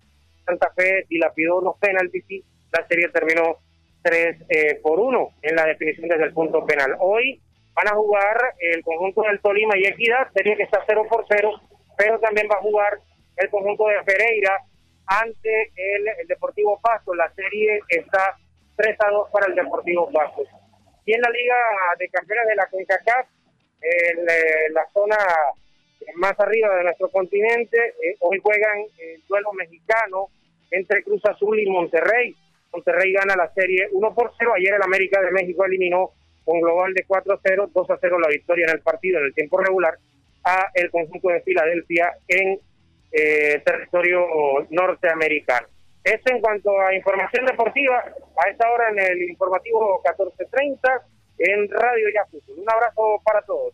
Santa 0.46 0.72
Fe 0.76 1.06
dilapidó 1.10 1.58
unos 1.58 1.78
penaltis 1.80 2.24
y 2.30 2.44
la 2.72 2.86
serie 2.88 3.10
terminó 3.10 3.58
3 4.04 4.36
eh, 4.50 4.80
por 4.82 5.00
1 5.00 5.30
en 5.44 5.56
la 5.56 5.66
definición 5.66 6.10
desde 6.10 6.26
el 6.26 6.34
punto 6.34 6.66
penal. 6.66 6.96
Hoy 7.00 7.40
van 7.74 7.88
a 7.88 7.96
jugar 7.96 8.38
el 8.60 8.84
conjunto 8.84 9.22
del 9.22 9.40
Tolima 9.40 9.78
y 9.78 9.86
Equidad, 9.86 10.32
serie 10.34 10.58
que 10.58 10.64
está 10.64 10.84
0 10.88 11.06
por 11.10 11.26
0, 11.28 11.52
pero 11.98 12.20
también 12.20 12.48
va 12.52 12.56
a 12.56 12.62
jugar 12.62 13.00
el 13.38 13.50
conjunto 13.50 13.88
de 13.88 14.04
Pereira 14.04 14.58
ante 15.08 15.72
el, 15.76 16.08
el 16.20 16.28
Deportivo 16.28 16.80
Pasto. 16.82 17.14
La 17.14 17.32
serie 17.34 17.82
está 17.88 18.38
3 18.76 18.98
a 19.00 19.10
2 19.12 19.30
para 19.32 19.48
el 19.48 19.56
Deportivo 19.56 20.10
Pasto. 20.12 20.44
Y 21.06 21.14
en 21.14 21.22
la 21.22 21.30
Liga 21.30 21.56
de 21.98 22.10
Campeones 22.10 22.48
de 22.48 22.56
la 22.56 22.68
CONCACAF, 22.68 23.28
en 23.82 24.20
eh, 24.30 24.70
la 24.72 24.88
zona 24.94 25.18
más 26.16 26.40
arriba 26.40 26.76
de 26.76 26.84
nuestro 26.84 27.10
continente, 27.10 27.78
eh, 27.78 28.16
hoy 28.20 28.40
juegan 28.40 28.80
el 29.00 29.22
duelo 29.28 29.52
mexicano 29.54 30.30
entre 30.70 31.04
Cruz 31.04 31.22
Azul 31.26 31.60
y 31.60 31.70
Monterrey. 31.70 32.36
Monterrey 32.72 33.12
gana 33.14 33.36
la 33.36 33.52
serie 33.54 33.90
1 33.92 34.14
por 34.14 34.32
0. 34.38 34.54
Ayer 34.56 34.74
el 34.76 34.82
América 34.82 35.22
de 35.22 35.32
México 35.32 35.66
eliminó 35.66 36.12
con 36.46 36.62
global 36.62 36.94
de 36.94 37.04
4 37.06 37.34
a 37.34 37.40
0, 37.44 37.70
2 37.74 37.90
a 37.90 37.98
0 38.00 38.20
la 38.20 38.28
victoria 38.30 38.66
en 38.68 38.76
el 38.76 38.82
partido 38.82 39.20
en 39.20 39.26
el 39.26 39.34
tiempo 39.34 39.58
regular 39.60 39.98
a 40.44 40.72
el 40.74 40.90
conjunto 40.90 41.30
de 41.30 41.42
Filadelfia 41.42 42.14
en 42.28 42.60
eh, 43.12 43.62
territorio 43.66 44.26
norteamericano. 44.70 45.68
Eso 46.04 46.24
en 46.28 46.42
cuanto 46.42 46.80
a 46.80 46.96
información 46.96 47.46
deportiva, 47.46 47.98
a 47.98 48.50
esta 48.50 48.72
hora 48.72 48.90
en 48.90 49.00
el 49.00 49.30
informativo 49.30 50.02
1430 50.04 51.02
en 51.38 51.70
Radio 51.70 52.08
Ya 52.14 52.26
Fútbol. 52.32 52.60
Un 52.60 52.70
abrazo 52.70 53.22
para 53.24 53.42
todos. 53.42 53.74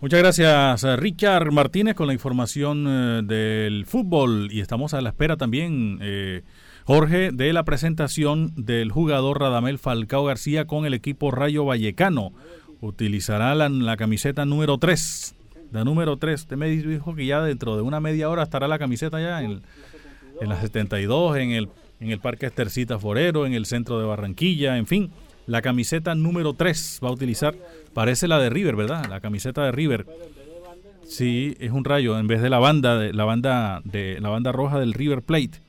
Muchas 0.00 0.20
gracias, 0.20 0.84
eh, 0.84 0.96
Richard 0.96 1.50
Martínez, 1.52 1.94
con 1.94 2.06
la 2.06 2.12
información 2.12 2.86
eh, 2.88 3.20
del 3.24 3.86
fútbol. 3.86 4.48
Y 4.50 4.60
estamos 4.60 4.94
a 4.94 5.00
la 5.00 5.10
espera 5.10 5.36
también, 5.36 5.98
Jorge, 6.86 7.30
de 7.32 7.52
la 7.52 7.64
presentación 7.64 8.52
del 8.56 8.90
jugador 8.90 9.40
Radamel 9.40 9.78
Falcao 9.78 10.24
García 10.24 10.66
con 10.66 10.86
el 10.86 10.94
equipo 10.94 11.30
Rayo 11.30 11.64
Vallecano. 11.64 12.32
Utilizará 12.80 13.54
la, 13.54 13.68
la 13.68 13.96
camiseta 13.96 14.44
número 14.44 14.78
3. 14.78 15.36
La 15.72 15.84
número 15.84 16.18
3. 16.18 16.40
Usted 16.42 16.56
me 16.56 16.68
dijo 16.68 17.14
que 17.14 17.26
ya 17.26 17.40
dentro 17.40 17.76
de 17.76 17.82
una 17.82 17.98
media 17.98 18.28
hora 18.28 18.42
estará 18.42 18.68
la 18.68 18.78
camiseta 18.78 19.20
ya 19.20 19.42
en, 19.42 19.62
en 20.40 20.48
la 20.48 20.60
72, 20.60 21.36
en 21.38 21.50
el, 21.50 21.68
en 21.98 22.10
el 22.10 22.20
Parque 22.20 22.46
Estercita 22.46 22.98
Forero, 22.98 23.46
en 23.46 23.54
el 23.54 23.64
centro 23.64 23.98
de 23.98 24.04
Barranquilla, 24.04 24.76
en 24.76 24.86
fin. 24.86 25.10
La 25.46 25.62
camiseta 25.62 26.14
número 26.14 26.54
3 26.54 27.00
va 27.02 27.08
a 27.08 27.12
utilizar, 27.12 27.56
parece 27.94 28.28
la 28.28 28.38
de 28.38 28.50
River, 28.50 28.76
¿verdad? 28.76 29.06
La 29.08 29.20
camiseta 29.20 29.64
de 29.64 29.72
River. 29.72 30.06
Sí, 31.04 31.56
es 31.58 31.72
un 31.72 31.84
rayo 31.84 32.18
en 32.18 32.26
vez 32.26 32.42
de 32.42 32.48
la 32.48 32.58
banda 32.58 32.96
de 32.96 33.12
la 33.12 33.24
banda 33.24 33.82
de 33.84 34.18
la 34.20 34.28
banda 34.28 34.52
roja 34.52 34.78
del 34.78 34.92
River 34.94 35.22
Plate. 35.22 35.60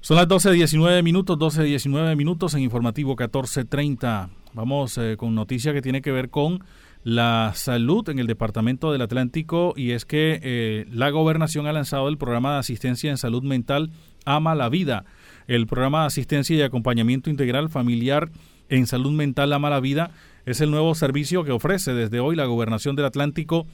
Son 0.00 0.16
las 0.16 0.28
12:19 0.28 1.02
minutos, 1.02 1.38
12:19 1.38 2.16
minutos 2.16 2.54
en 2.54 2.60
informativo 2.60 3.16
14:30. 3.16 4.30
Vamos 4.54 4.96
eh, 4.98 5.16
con 5.18 5.34
noticia 5.34 5.72
que 5.72 5.82
tiene 5.82 6.00
que 6.00 6.12
ver 6.12 6.30
con 6.30 6.62
la 7.02 7.52
salud 7.54 8.08
en 8.08 8.18
el 8.18 8.26
Departamento 8.26 8.92
del 8.92 9.02
Atlántico 9.02 9.72
y 9.76 9.92
es 9.92 10.04
que 10.04 10.40
eh, 10.42 10.86
la 10.90 11.10
gobernación 11.10 11.66
ha 11.66 11.72
lanzado 11.72 12.08
el 12.08 12.18
programa 12.18 12.54
de 12.54 12.58
asistencia 12.58 13.10
en 13.10 13.16
salud 13.16 13.42
mental 13.42 13.90
Ama 14.24 14.54
la 14.54 14.68
Vida. 14.68 15.04
El 15.46 15.66
programa 15.66 16.02
de 16.02 16.06
asistencia 16.08 16.56
y 16.56 16.62
acompañamiento 16.62 17.30
integral 17.30 17.70
familiar 17.70 18.30
en 18.68 18.86
salud 18.86 19.12
mental 19.12 19.52
Ama 19.52 19.70
la 19.70 19.80
Vida 19.80 20.10
es 20.44 20.60
el 20.60 20.70
nuevo 20.70 20.94
servicio 20.94 21.44
que 21.44 21.52
ofrece 21.52 21.94
desde 21.94 22.20
hoy 22.20 22.36
la 22.36 22.44
Gobernación 22.44 22.96
del 22.96 23.06
Atlántico 23.06 23.66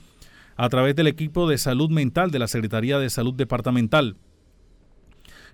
a 0.57 0.68
través 0.68 0.97
del 0.97 1.07
equipo 1.07 1.49
de 1.49 1.59
salud 1.59 1.91
mental 1.91 2.31
de 2.31 2.39
la 2.39 2.49
Secretaría 2.49 2.99
de 2.99 3.11
Salud 3.11 3.35
Departamental. 3.35 4.16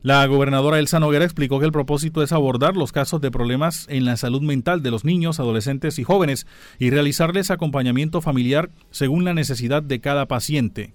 La 0.02 0.26
gobernadora 0.26 0.80
Elsa 0.80 0.98
Noguera 0.98 1.24
explicó 1.24 1.60
que 1.60 1.66
el 1.66 1.70
propósito 1.70 2.24
es 2.24 2.32
abordar 2.32 2.76
los 2.76 2.90
casos 2.90 3.20
de 3.20 3.30
problemas 3.30 3.86
en 3.88 4.04
la 4.04 4.16
salud 4.16 4.42
mental 4.42 4.82
de 4.82 4.90
los 4.90 5.04
niños, 5.04 5.38
adolescentes 5.38 6.00
y 6.00 6.02
jóvenes 6.02 6.44
y 6.80 6.90
realizarles 6.90 7.52
acompañamiento 7.52 8.20
familiar 8.20 8.70
según 8.90 9.24
la 9.24 9.32
necesidad 9.32 9.80
de 9.80 10.00
cada 10.00 10.26
paciente. 10.26 10.92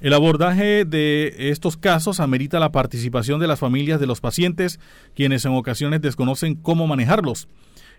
El 0.00 0.12
abordaje 0.12 0.84
de 0.84 1.50
estos 1.50 1.76
casos 1.76 2.18
amerita 2.18 2.58
la 2.58 2.72
participación 2.72 3.38
de 3.38 3.46
las 3.46 3.60
familias 3.60 4.00
de 4.00 4.08
los 4.08 4.20
pacientes, 4.20 4.80
quienes 5.14 5.44
en 5.44 5.52
ocasiones 5.52 6.02
desconocen 6.02 6.56
cómo 6.56 6.88
manejarlos. 6.88 7.46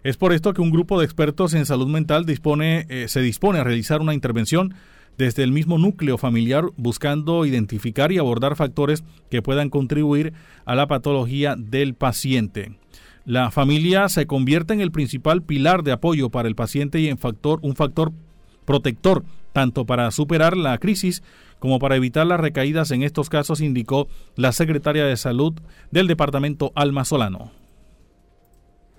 Es 0.03 0.17
por 0.17 0.33
esto 0.33 0.53
que 0.53 0.61
un 0.61 0.71
grupo 0.71 0.99
de 0.99 1.05
expertos 1.05 1.53
en 1.53 1.65
salud 1.65 1.87
mental 1.87 2.25
dispone, 2.25 2.85
eh, 2.89 3.07
se 3.07 3.21
dispone 3.21 3.59
a 3.59 3.63
realizar 3.63 4.01
una 4.01 4.13
intervención 4.13 4.75
desde 5.17 5.43
el 5.43 5.51
mismo 5.51 5.77
núcleo 5.77 6.17
familiar 6.17 6.65
buscando 6.77 7.45
identificar 7.45 8.11
y 8.11 8.17
abordar 8.17 8.55
factores 8.55 9.03
que 9.29 9.41
puedan 9.41 9.69
contribuir 9.69 10.33
a 10.65 10.75
la 10.75 10.87
patología 10.87 11.55
del 11.57 11.95
paciente. 11.95 12.77
La 13.25 13.51
familia 13.51 14.07
se 14.09 14.25
convierte 14.25 14.73
en 14.73 14.81
el 14.81 14.91
principal 14.91 15.41
pilar 15.41 15.83
de 15.83 15.91
apoyo 15.91 16.29
para 16.29 16.47
el 16.47 16.55
paciente 16.55 16.99
y 16.99 17.09
en 17.09 17.17
factor, 17.17 17.59
un 17.61 17.75
factor 17.75 18.13
protector 18.65 19.23
tanto 19.51 19.85
para 19.85 20.11
superar 20.11 20.55
la 20.55 20.77
crisis 20.77 21.23
como 21.59 21.79
para 21.79 21.95
evitar 21.95 22.27
las 22.27 22.39
recaídas 22.39 22.91
en 22.91 23.01
estos 23.01 23.29
casos, 23.29 23.61
indicó 23.61 24.07
la 24.35 24.51
secretaria 24.51 25.05
de 25.05 25.17
Salud 25.17 25.53
del 25.89 26.07
departamento 26.07 26.71
Alma 26.75 27.03
Solano. 27.03 27.51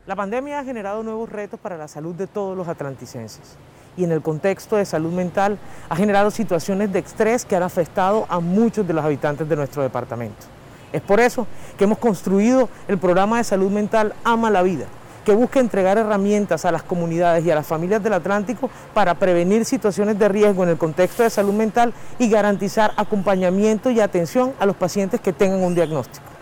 La 0.07 0.17
pandemia 0.17 0.59
ha 0.59 0.65
generado 0.65 1.03
nuevos 1.05 1.31
retos 1.31 1.61
para 1.61 1.77
la 1.77 1.87
salud 1.87 2.15
de 2.17 2.27
todos 2.27 2.57
los 2.57 2.67
atlanticenses 2.67 3.57
y 3.99 4.05
en 4.05 4.13
el 4.13 4.23
contexto 4.23 4.77
de 4.77 4.87
salud 4.87 5.13
mental 5.13 5.59
ha 5.89 5.97
generado 5.97 6.31
situaciones 6.31 6.93
de 6.93 7.01
estrés 7.01 7.45
que 7.45 7.57
han 7.57 7.65
afectado 7.65 8.27
a 8.29 8.39
muchos 8.39 8.87
de 8.87 8.95
los 8.95 9.05
habitantes 9.05 9.47
de 9.49 9.57
nuestro 9.57 9.83
departamento. 9.83 10.47
Es 10.93 11.03
por 11.03 11.21
eso 11.21 11.47
que 11.77 11.85
hemos 11.85 11.99
construido 11.99 12.69
el 12.87 12.97
programa 12.97 13.39
de 13.39 13.45
salud 13.45 13.71
mental 13.71 14.15
Ama 14.25 14.51
la 14.51 14.63
Vida, 14.63 14.87
que 15.25 15.35
busca 15.35 15.61
entregar 15.61 15.99
herramientas 15.99 16.65
a 16.65 16.73
las 16.73 16.83
comunidades 16.83 17.45
y 17.45 17.51
a 17.51 17.57
las 17.57 17.67
familias 17.67 18.03
del 18.03 18.15
Atlántico 18.15 18.71
para 18.95 19.15
prevenir 19.15 19.65
situaciones 19.65 20.19
de 20.19 20.29
riesgo 20.29 20.63
en 20.63 20.71
el 20.71 20.79
contexto 20.79 21.25
de 21.25 21.31
salud 21.31 21.53
mental 21.53 21.93
y 22.19 22.31
garantizar 22.31 22.95
acompañamiento 22.97 23.91
y 23.91 24.01
atención 24.01 24.55
a 24.61 24.65
los 24.65 24.77
pacientes 24.77 25.21
que 25.21 25.33
tengan 25.33 25.63
un 25.63 25.75
diagnóstico. 25.75 26.38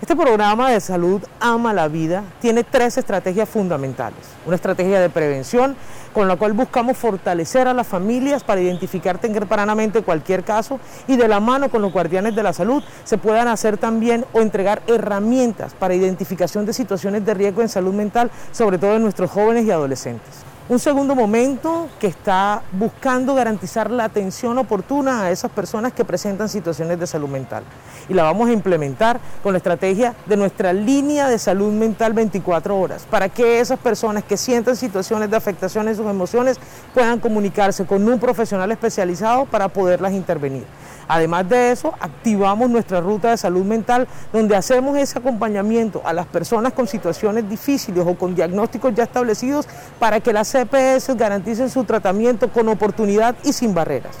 Este 0.00 0.14
programa 0.14 0.70
de 0.70 0.80
salud 0.80 1.20
Ama 1.40 1.72
la 1.72 1.88
Vida 1.88 2.22
tiene 2.40 2.62
tres 2.62 2.96
estrategias 2.98 3.48
fundamentales. 3.48 4.20
Una 4.46 4.54
estrategia 4.54 5.00
de 5.00 5.10
prevención 5.10 5.74
con 6.14 6.28
la 6.28 6.36
cual 6.36 6.52
buscamos 6.52 6.96
fortalecer 6.96 7.66
a 7.66 7.74
las 7.74 7.84
familias 7.84 8.44
para 8.44 8.60
identificar 8.60 9.18
tempranamente 9.18 10.02
cualquier 10.02 10.44
caso 10.44 10.78
y 11.08 11.16
de 11.16 11.26
la 11.26 11.40
mano 11.40 11.68
con 11.68 11.82
los 11.82 11.92
guardianes 11.92 12.36
de 12.36 12.44
la 12.44 12.52
salud 12.52 12.80
se 13.02 13.18
puedan 13.18 13.48
hacer 13.48 13.76
también 13.76 14.24
o 14.32 14.40
entregar 14.40 14.82
herramientas 14.86 15.74
para 15.74 15.94
identificación 15.94 16.64
de 16.64 16.74
situaciones 16.74 17.26
de 17.26 17.34
riesgo 17.34 17.62
en 17.62 17.68
salud 17.68 17.92
mental, 17.92 18.30
sobre 18.52 18.78
todo 18.78 18.94
en 18.94 19.02
nuestros 19.02 19.32
jóvenes 19.32 19.64
y 19.64 19.72
adolescentes. 19.72 20.47
Un 20.70 20.78
segundo 20.78 21.14
momento 21.14 21.88
que 21.98 22.08
está 22.08 22.60
buscando 22.72 23.34
garantizar 23.34 23.90
la 23.90 24.04
atención 24.04 24.58
oportuna 24.58 25.22
a 25.22 25.30
esas 25.30 25.50
personas 25.50 25.94
que 25.94 26.04
presentan 26.04 26.50
situaciones 26.50 27.00
de 27.00 27.06
salud 27.06 27.30
mental. 27.30 27.62
Y 28.06 28.12
la 28.12 28.24
vamos 28.24 28.50
a 28.50 28.52
implementar 28.52 29.18
con 29.42 29.54
la 29.54 29.56
estrategia 29.56 30.14
de 30.26 30.36
nuestra 30.36 30.74
línea 30.74 31.26
de 31.26 31.38
salud 31.38 31.72
mental 31.72 32.12
24 32.12 32.78
horas, 32.78 33.06
para 33.10 33.30
que 33.30 33.60
esas 33.60 33.78
personas 33.78 34.24
que 34.24 34.36
sientan 34.36 34.76
situaciones 34.76 35.30
de 35.30 35.38
afectación 35.38 35.88
en 35.88 35.96
sus 35.96 36.06
emociones 36.06 36.58
puedan 36.92 37.18
comunicarse 37.18 37.86
con 37.86 38.06
un 38.06 38.20
profesional 38.20 38.70
especializado 38.70 39.46
para 39.46 39.68
poderlas 39.68 40.12
intervenir. 40.12 40.66
Además 41.08 41.48
de 41.48 41.72
eso, 41.72 41.94
activamos 42.00 42.68
nuestra 42.68 43.00
ruta 43.00 43.30
de 43.30 43.38
salud 43.38 43.64
mental 43.64 44.06
donde 44.32 44.54
hacemos 44.54 44.96
ese 44.98 45.18
acompañamiento 45.18 46.02
a 46.04 46.12
las 46.12 46.26
personas 46.26 46.74
con 46.74 46.86
situaciones 46.86 47.48
difíciles 47.48 48.04
o 48.06 48.14
con 48.14 48.34
diagnósticos 48.34 48.94
ya 48.94 49.04
establecidos 49.04 49.66
para 49.98 50.20
que 50.20 50.34
las 50.34 50.52
CPS 50.52 51.16
garanticen 51.16 51.70
su 51.70 51.84
tratamiento 51.84 52.52
con 52.52 52.68
oportunidad 52.68 53.34
y 53.42 53.54
sin 53.54 53.72
barreras. 53.72 54.16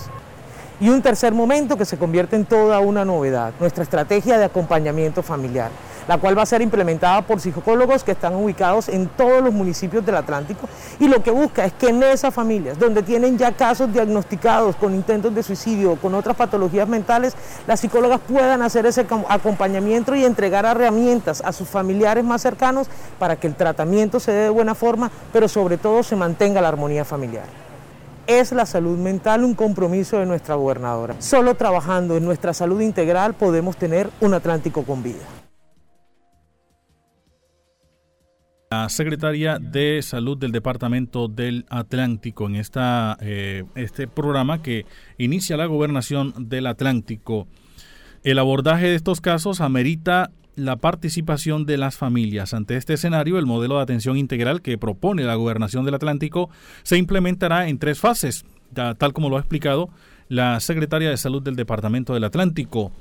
Y 0.80 0.88
un 0.88 1.02
tercer 1.02 1.32
momento 1.34 1.76
que 1.76 1.84
se 1.84 1.98
convierte 1.98 2.36
en 2.36 2.46
toda 2.46 2.80
una 2.80 3.04
novedad, 3.04 3.52
nuestra 3.60 3.82
estrategia 3.82 4.38
de 4.38 4.44
acompañamiento 4.44 5.22
familiar 5.22 5.70
la 6.08 6.18
cual 6.18 6.36
va 6.36 6.42
a 6.42 6.46
ser 6.46 6.62
implementada 6.62 7.22
por 7.22 7.40
psicólogos 7.40 8.02
que 8.02 8.12
están 8.12 8.34
ubicados 8.34 8.88
en 8.88 9.06
todos 9.08 9.42
los 9.42 9.52
municipios 9.52 10.04
del 10.04 10.16
Atlántico 10.16 10.68
y 10.98 11.06
lo 11.06 11.22
que 11.22 11.30
busca 11.30 11.66
es 11.66 11.72
que 11.74 11.90
en 11.90 12.02
esas 12.02 12.34
familias 12.34 12.78
donde 12.78 13.02
tienen 13.02 13.38
ya 13.38 13.52
casos 13.52 13.92
diagnosticados 13.92 14.74
con 14.76 14.94
intentos 14.94 15.34
de 15.34 15.42
suicidio 15.42 15.92
o 15.92 15.96
con 15.96 16.14
otras 16.14 16.34
patologías 16.34 16.88
mentales, 16.88 17.34
las 17.66 17.80
psicólogas 17.80 18.20
puedan 18.26 18.62
hacer 18.62 18.86
ese 18.86 19.06
acompañamiento 19.28 20.14
y 20.16 20.24
entregar 20.24 20.64
herramientas 20.64 21.42
a 21.44 21.52
sus 21.52 21.68
familiares 21.68 22.24
más 22.24 22.42
cercanos 22.42 22.88
para 23.18 23.36
que 23.36 23.46
el 23.46 23.54
tratamiento 23.54 24.18
se 24.18 24.32
dé 24.32 24.42
de 24.44 24.50
buena 24.50 24.74
forma, 24.74 25.10
pero 25.32 25.46
sobre 25.46 25.76
todo 25.76 26.02
se 26.02 26.16
mantenga 26.16 26.60
la 26.60 26.68
armonía 26.68 27.04
familiar 27.04 27.44
es 28.26 28.52
la 28.52 28.66
salud 28.66 28.98
mental 28.98 29.42
un 29.42 29.54
compromiso 29.54 30.18
de 30.18 30.26
nuestra 30.26 30.54
gobernadora. 30.54 31.14
Solo 31.18 31.54
trabajando 31.54 32.14
en 32.14 32.26
nuestra 32.26 32.52
salud 32.52 32.82
integral 32.82 33.32
podemos 33.32 33.78
tener 33.78 34.10
un 34.20 34.34
Atlántico 34.34 34.82
con 34.82 35.02
vida. 35.02 35.24
La 38.70 38.88
secretaria 38.90 39.58
de 39.58 40.02
Salud 40.02 40.36
del 40.36 40.52
Departamento 40.52 41.28
del 41.28 41.64
Atlántico 41.70 42.46
en 42.46 42.56
esta, 42.56 43.16
eh, 43.20 43.64
este 43.76 44.06
programa 44.08 44.60
que 44.60 44.84
inicia 45.16 45.56
la 45.56 45.64
gobernación 45.64 46.34
del 46.50 46.66
Atlántico. 46.66 47.48
El 48.24 48.38
abordaje 48.38 48.88
de 48.88 48.94
estos 48.94 49.22
casos 49.22 49.62
amerita 49.62 50.32
la 50.54 50.76
participación 50.76 51.64
de 51.64 51.78
las 51.78 51.96
familias. 51.96 52.52
Ante 52.52 52.76
este 52.76 52.94
escenario, 52.94 53.38
el 53.38 53.46
modelo 53.46 53.76
de 53.76 53.84
atención 53.84 54.18
integral 54.18 54.60
que 54.60 54.76
propone 54.76 55.22
la 55.22 55.36
gobernación 55.36 55.86
del 55.86 55.94
Atlántico 55.94 56.50
se 56.82 56.98
implementará 56.98 57.68
en 57.68 57.78
tres 57.78 58.00
fases, 58.00 58.44
tal 58.74 59.12
como 59.14 59.30
lo 59.30 59.36
ha 59.36 59.40
explicado 59.40 59.88
la 60.28 60.60
secretaria 60.60 61.08
de 61.08 61.16
Salud 61.16 61.42
del 61.42 61.56
Departamento 61.56 62.12
del 62.12 62.24
Atlántico. 62.24 62.92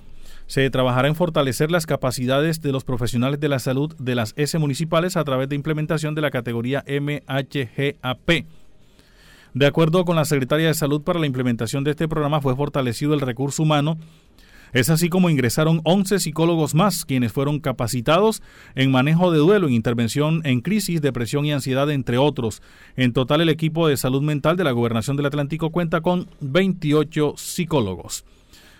Se 0.47 0.69
trabajará 0.69 1.09
en 1.09 1.15
fortalecer 1.15 1.71
las 1.71 1.85
capacidades 1.85 2.61
de 2.61 2.71
los 2.71 2.85
profesionales 2.85 3.39
de 3.41 3.49
la 3.49 3.59
salud 3.59 3.93
de 3.97 4.15
las 4.15 4.33
S 4.37 4.57
municipales 4.57 5.17
a 5.17 5.23
través 5.25 5.49
de 5.49 5.55
implementación 5.55 6.15
de 6.15 6.21
la 6.21 6.31
categoría 6.31 6.85
MHGAP. 6.87 8.45
De 9.53 9.65
acuerdo 9.65 10.05
con 10.05 10.15
la 10.15 10.23
Secretaria 10.23 10.67
de 10.67 10.73
Salud, 10.73 11.01
para 11.01 11.19
la 11.19 11.25
implementación 11.25 11.83
de 11.83 11.91
este 11.91 12.07
programa 12.07 12.39
fue 12.39 12.55
fortalecido 12.55 13.13
el 13.13 13.19
recurso 13.19 13.63
humano. 13.63 13.97
Es 14.71 14.89
así 14.89 15.09
como 15.09 15.29
ingresaron 15.29 15.81
11 15.83 16.19
psicólogos 16.19 16.75
más, 16.75 17.03
quienes 17.03 17.33
fueron 17.33 17.59
capacitados 17.59 18.41
en 18.75 18.89
manejo 18.89 19.31
de 19.31 19.39
duelo, 19.39 19.67
en 19.67 19.73
intervención 19.73 20.41
en 20.45 20.61
crisis, 20.61 21.01
depresión 21.01 21.45
y 21.45 21.51
ansiedad, 21.51 21.89
entre 21.91 22.17
otros. 22.17 22.61
En 22.95 23.11
total, 23.11 23.41
el 23.41 23.49
equipo 23.49 23.87
de 23.87 23.97
salud 23.97 24.21
mental 24.21 24.55
de 24.55 24.63
la 24.63 24.71
Gobernación 24.71 25.17
del 25.17 25.25
Atlántico 25.25 25.71
cuenta 25.71 25.99
con 25.99 26.29
28 26.39 27.33
psicólogos. 27.35 28.23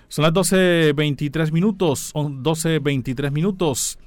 Son 0.10 0.24
las 0.24 0.34
12.23 0.34 1.52
minutos, 1.52 2.14
12.23 2.14 3.32
minutos. 3.32 4.00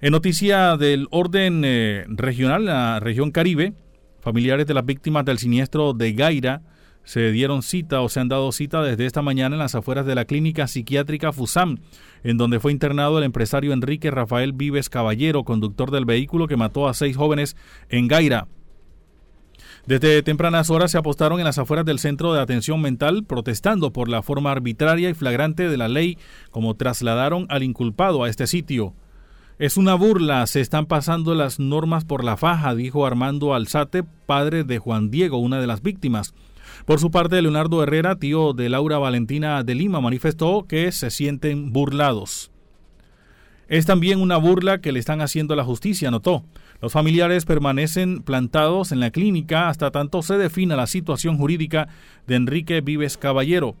En 0.00 0.12
noticia 0.12 0.76
del 0.76 1.06
orden 1.10 1.62
eh, 1.64 2.04
regional, 2.08 2.66
la 2.66 3.00
región 3.00 3.30
Caribe, 3.30 3.74
Familiares 4.20 4.66
de 4.66 4.74
las 4.74 4.84
víctimas 4.84 5.24
del 5.24 5.38
siniestro 5.38 5.92
de 5.92 6.12
Gaira 6.12 6.62
se 7.04 7.30
dieron 7.30 7.62
cita 7.62 8.00
o 8.00 8.08
se 8.08 8.18
han 8.18 8.26
dado 8.26 8.50
cita 8.50 8.82
desde 8.82 9.06
esta 9.06 9.22
mañana 9.22 9.54
en 9.54 9.60
las 9.60 9.76
afueras 9.76 10.04
de 10.04 10.16
la 10.16 10.24
clínica 10.24 10.66
psiquiátrica 10.66 11.32
FUSAM, 11.32 11.78
en 12.24 12.36
donde 12.36 12.58
fue 12.58 12.72
internado 12.72 13.18
el 13.18 13.24
empresario 13.24 13.72
Enrique 13.72 14.10
Rafael 14.10 14.52
Vives 14.52 14.90
Caballero, 14.90 15.44
conductor 15.44 15.92
del 15.92 16.06
vehículo 16.06 16.48
que 16.48 16.56
mató 16.56 16.88
a 16.88 16.94
seis 16.94 17.16
jóvenes 17.16 17.56
en 17.88 18.08
Gaira. 18.08 18.48
Desde 19.86 20.20
tempranas 20.24 20.68
horas 20.68 20.90
se 20.90 20.98
apostaron 20.98 21.38
en 21.38 21.44
las 21.44 21.58
afueras 21.58 21.86
del 21.86 22.00
centro 22.00 22.34
de 22.34 22.40
atención 22.40 22.80
mental 22.80 23.22
protestando 23.22 23.92
por 23.92 24.08
la 24.08 24.20
forma 24.20 24.50
arbitraria 24.50 25.08
y 25.10 25.14
flagrante 25.14 25.68
de 25.68 25.76
la 25.76 25.86
ley 25.86 26.18
como 26.50 26.74
trasladaron 26.74 27.46
al 27.50 27.62
inculpado 27.62 28.24
a 28.24 28.28
este 28.28 28.48
sitio. 28.48 28.94
Es 29.60 29.76
una 29.76 29.94
burla, 29.94 30.44
se 30.48 30.60
están 30.60 30.86
pasando 30.86 31.36
las 31.36 31.60
normas 31.60 32.04
por 32.04 32.24
la 32.24 32.36
faja, 32.36 32.74
dijo 32.74 33.06
Armando 33.06 33.54
Alzate, 33.54 34.02
padre 34.02 34.64
de 34.64 34.78
Juan 34.78 35.12
Diego, 35.12 35.38
una 35.38 35.60
de 35.60 35.68
las 35.68 35.82
víctimas. 35.82 36.34
Por 36.84 36.98
su 36.98 37.12
parte, 37.12 37.40
Leonardo 37.40 37.80
Herrera, 37.80 38.16
tío 38.16 38.54
de 38.54 38.68
Laura 38.68 38.98
Valentina 38.98 39.62
de 39.62 39.76
Lima, 39.76 40.00
manifestó 40.00 40.66
que 40.68 40.90
se 40.90 41.10
sienten 41.10 41.72
burlados. 41.72 42.50
Es 43.68 43.86
también 43.86 44.20
una 44.20 44.36
burla 44.36 44.80
que 44.80 44.92
le 44.92 44.98
están 44.98 45.20
haciendo 45.20 45.56
la 45.56 45.64
justicia, 45.64 46.10
notó. 46.10 46.44
Los 46.80 46.92
familiares 46.92 47.44
permanecen 47.44 48.22
plantados 48.22 48.92
en 48.92 49.00
la 49.00 49.10
clínica 49.10 49.68
hasta 49.68 49.90
tanto 49.90 50.22
se 50.22 50.36
defina 50.36 50.76
la 50.76 50.86
situación 50.86 51.38
jurídica 51.38 51.88
de 52.26 52.36
Enrique 52.36 52.80
Vives 52.80 53.16
Caballero. 53.16 53.76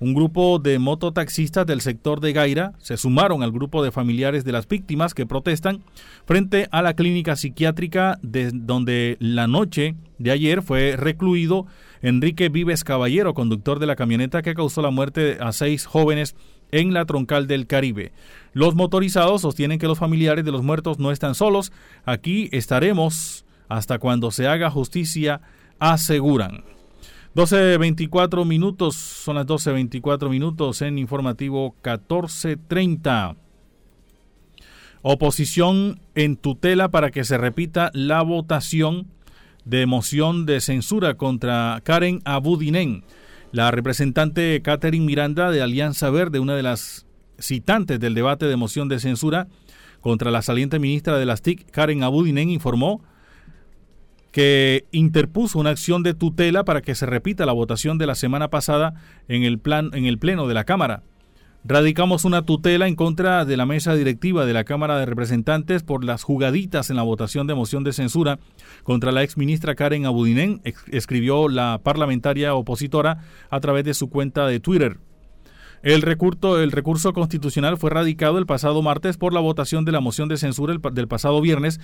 Un 0.00 0.12
grupo 0.12 0.58
de 0.58 0.78
mototaxistas 0.78 1.66
del 1.66 1.80
sector 1.80 2.20
de 2.20 2.32
Gaira 2.32 2.72
se 2.78 2.96
sumaron 2.96 3.42
al 3.42 3.52
grupo 3.52 3.82
de 3.82 3.92
familiares 3.92 4.44
de 4.44 4.52
las 4.52 4.66
víctimas 4.66 5.14
que 5.14 5.24
protestan 5.24 5.82
frente 6.26 6.68
a 6.72 6.82
la 6.82 6.94
clínica 6.94 7.36
psiquiátrica 7.36 8.18
de 8.20 8.50
donde 8.52 9.16
la 9.20 9.46
noche 9.46 9.94
de 10.18 10.32
ayer 10.32 10.62
fue 10.62 10.96
recluido 10.96 11.66
Enrique 12.02 12.48
Vives 12.48 12.84
Caballero, 12.84 13.34
conductor 13.34 13.78
de 13.78 13.86
la 13.86 13.96
camioneta 13.96 14.42
que 14.42 14.54
causó 14.54 14.82
la 14.82 14.90
muerte 14.90 15.38
a 15.40 15.52
seis 15.52 15.86
jóvenes 15.86 16.34
en 16.74 16.92
la 16.92 17.04
troncal 17.04 17.46
del 17.46 17.68
Caribe. 17.68 18.12
Los 18.52 18.74
motorizados 18.74 19.42
sostienen 19.42 19.78
que 19.78 19.86
los 19.86 19.98
familiares 19.98 20.44
de 20.44 20.50
los 20.50 20.64
muertos 20.64 20.98
no 20.98 21.12
están 21.12 21.36
solos. 21.36 21.72
Aquí 22.04 22.48
estaremos 22.50 23.44
hasta 23.68 23.98
cuando 23.98 24.32
se 24.32 24.48
haga 24.48 24.70
justicia, 24.70 25.40
aseguran. 25.78 26.64
12.24 27.36 28.44
minutos, 28.44 28.96
son 28.96 29.36
las 29.36 29.46
12.24 29.46 30.28
minutos 30.28 30.82
en 30.82 30.98
informativo 30.98 31.76
14.30. 31.82 33.36
Oposición 35.02 36.00
en 36.16 36.36
tutela 36.36 36.90
para 36.90 37.10
que 37.12 37.24
se 37.24 37.38
repita 37.38 37.90
la 37.92 38.22
votación 38.22 39.06
de 39.64 39.86
moción 39.86 40.44
de 40.44 40.60
censura 40.60 41.14
contra 41.14 41.80
Karen 41.84 42.20
Abudinen. 42.24 43.04
La 43.54 43.70
representante 43.70 44.60
Catherine 44.62 45.06
Miranda 45.06 45.52
de 45.52 45.62
Alianza 45.62 46.10
Verde, 46.10 46.40
una 46.40 46.56
de 46.56 46.64
las 46.64 47.06
citantes 47.38 48.00
del 48.00 48.12
debate 48.12 48.46
de 48.46 48.56
moción 48.56 48.88
de 48.88 48.98
censura 48.98 49.46
contra 50.00 50.32
la 50.32 50.42
saliente 50.42 50.80
ministra 50.80 51.18
de 51.18 51.24
las 51.24 51.40
TIC, 51.40 51.70
Karen 51.70 52.02
Abudinen, 52.02 52.50
informó 52.50 53.04
que 54.32 54.86
interpuso 54.90 55.60
una 55.60 55.70
acción 55.70 56.02
de 56.02 56.14
tutela 56.14 56.64
para 56.64 56.82
que 56.82 56.96
se 56.96 57.06
repita 57.06 57.46
la 57.46 57.52
votación 57.52 57.96
de 57.96 58.08
la 58.08 58.16
semana 58.16 58.50
pasada 58.50 58.94
en 59.28 59.44
el, 59.44 59.60
plan, 59.60 59.90
en 59.92 60.06
el 60.06 60.18
Pleno 60.18 60.48
de 60.48 60.54
la 60.54 60.64
Cámara. 60.64 61.04
Radicamos 61.66 62.26
una 62.26 62.42
tutela 62.42 62.88
en 62.88 62.94
contra 62.94 63.46
de 63.46 63.56
la 63.56 63.64
mesa 63.64 63.94
directiva 63.94 64.44
de 64.44 64.52
la 64.52 64.64
Cámara 64.64 64.98
de 64.98 65.06
Representantes 65.06 65.82
por 65.82 66.04
las 66.04 66.22
jugaditas 66.22 66.90
en 66.90 66.96
la 66.96 67.02
votación 67.02 67.46
de 67.46 67.54
moción 67.54 67.84
de 67.84 67.94
censura 67.94 68.38
contra 68.82 69.12
la 69.12 69.22
exministra 69.22 69.74
Karen 69.74 70.04
Abudinen, 70.04 70.60
escribió 70.92 71.48
la 71.48 71.80
parlamentaria 71.82 72.54
opositora 72.54 73.24
a 73.48 73.60
través 73.60 73.84
de 73.84 73.94
su 73.94 74.10
cuenta 74.10 74.46
de 74.46 74.60
Twitter. 74.60 74.98
El 75.82 76.02
recurso, 76.02 76.60
el 76.60 76.70
recurso 76.70 77.14
constitucional 77.14 77.78
fue 77.78 77.88
radicado 77.88 78.36
el 78.36 78.44
pasado 78.44 78.82
martes 78.82 79.16
por 79.16 79.32
la 79.32 79.40
votación 79.40 79.86
de 79.86 79.92
la 79.92 80.00
moción 80.00 80.28
de 80.28 80.36
censura 80.36 80.74
del 80.92 81.08
pasado 81.08 81.40
viernes 81.40 81.80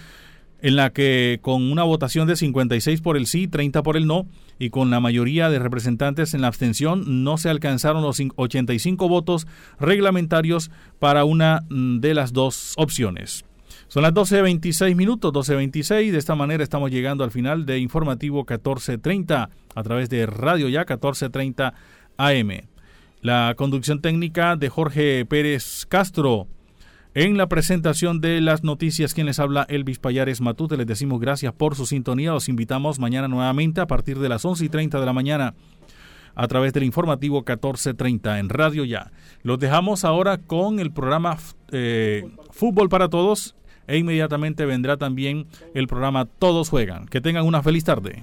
en 0.63 0.77
la 0.77 0.91
que 0.91 1.39
con 1.43 1.71
una 1.71 1.83
votación 1.83 2.29
de 2.29 2.37
56 2.37 3.01
por 3.01 3.17
el 3.17 3.27
sí, 3.27 3.49
30 3.49 3.83
por 3.83 3.97
el 3.97 4.07
no 4.07 4.27
y 4.59 4.71
con 4.71 4.91
la 4.91 5.01
mayoría 5.01 5.49
de 5.51 5.59
representantes 5.59 6.35
en 6.35 6.43
la 6.43 6.49
abstención 6.49 7.25
no 7.25 7.39
se 7.39 7.49
alcanzaron 7.49 8.03
los 8.03 8.21
85 8.37 9.09
votos 9.09 9.47
reglamentarios 9.79 10.71
para 10.99 11.25
una 11.25 11.65
mm, 11.71 12.01
de 12.01 12.15
las 12.15 12.33
dos 12.33 12.75
opciones. 12.77 13.45
Son 13.89 14.03
las 14.03 14.13
12.26 14.13 14.95
minutos, 14.95 15.33
12.26. 15.33 16.13
De 16.13 16.19
esta 16.19 16.37
manera 16.37 16.63
estamos 16.63 16.91
llegando 16.91 17.25
al 17.25 17.31
final 17.31 17.67
de 17.67 17.79
Informativo 17.79 18.47
14.30 18.47 19.49
a 19.75 19.83
través 19.83 20.09
de 20.09 20.27
Radio 20.27 20.69
Ya 20.69 20.87
14.30 20.87 21.73
AM. 22.17 22.51
La 23.23 23.55
conducción 23.57 24.01
técnica 24.01 24.57
de 24.57 24.69
Jorge 24.69 25.27
Pérez 25.27 25.87
Castro. 25.87 26.47
En 27.13 27.37
la 27.37 27.49
presentación 27.49 28.21
de 28.21 28.41
las 28.41 28.63
noticias, 28.63 29.15
quien 29.15 29.27
les 29.27 29.41
habla, 29.41 29.67
Elvis 29.69 29.99
Payares 29.99 30.41
Matute, 30.41 30.77
les 30.77 30.87
decimos 30.87 31.21
gracias 31.21 31.53
por 31.53 31.75
su 31.75 31.85
sintonía. 31.85 32.31
Los 32.31 32.49
invitamos 32.49 33.01
mañana 33.01 33.27
nuevamente 33.27 33.81
a 33.81 33.89
partir 33.89 34.21
de 34.21 34.29
las 34.29 34.45
11 34.45 34.67
y 34.67 34.69
30 34.69 35.01
de 35.01 35.07
la 35.07 35.13
mañana 35.13 35.55
a 36.37 36.47
través 36.47 36.73
del 36.73 36.85
informativo 36.85 37.39
1430 37.39 38.39
en 38.39 38.49
Radio 38.49 38.85
Ya. 38.85 39.11
Los 39.43 39.59
dejamos 39.59 40.05
ahora 40.05 40.39
con 40.39 40.79
el 40.79 40.93
programa 40.93 41.37
eh, 41.73 42.31
Fútbol 42.53 42.89
para 42.89 43.09
Todos 43.09 43.57
e 43.89 43.99
inmediatamente 43.99 44.65
vendrá 44.65 44.97
también 44.97 45.49
el 45.75 45.89
programa 45.89 46.27
Todos 46.27 46.69
Juegan. 46.69 47.07
Que 47.07 47.21
tengan 47.21 47.45
una 47.45 47.61
feliz 47.61 47.83
tarde. 47.83 48.23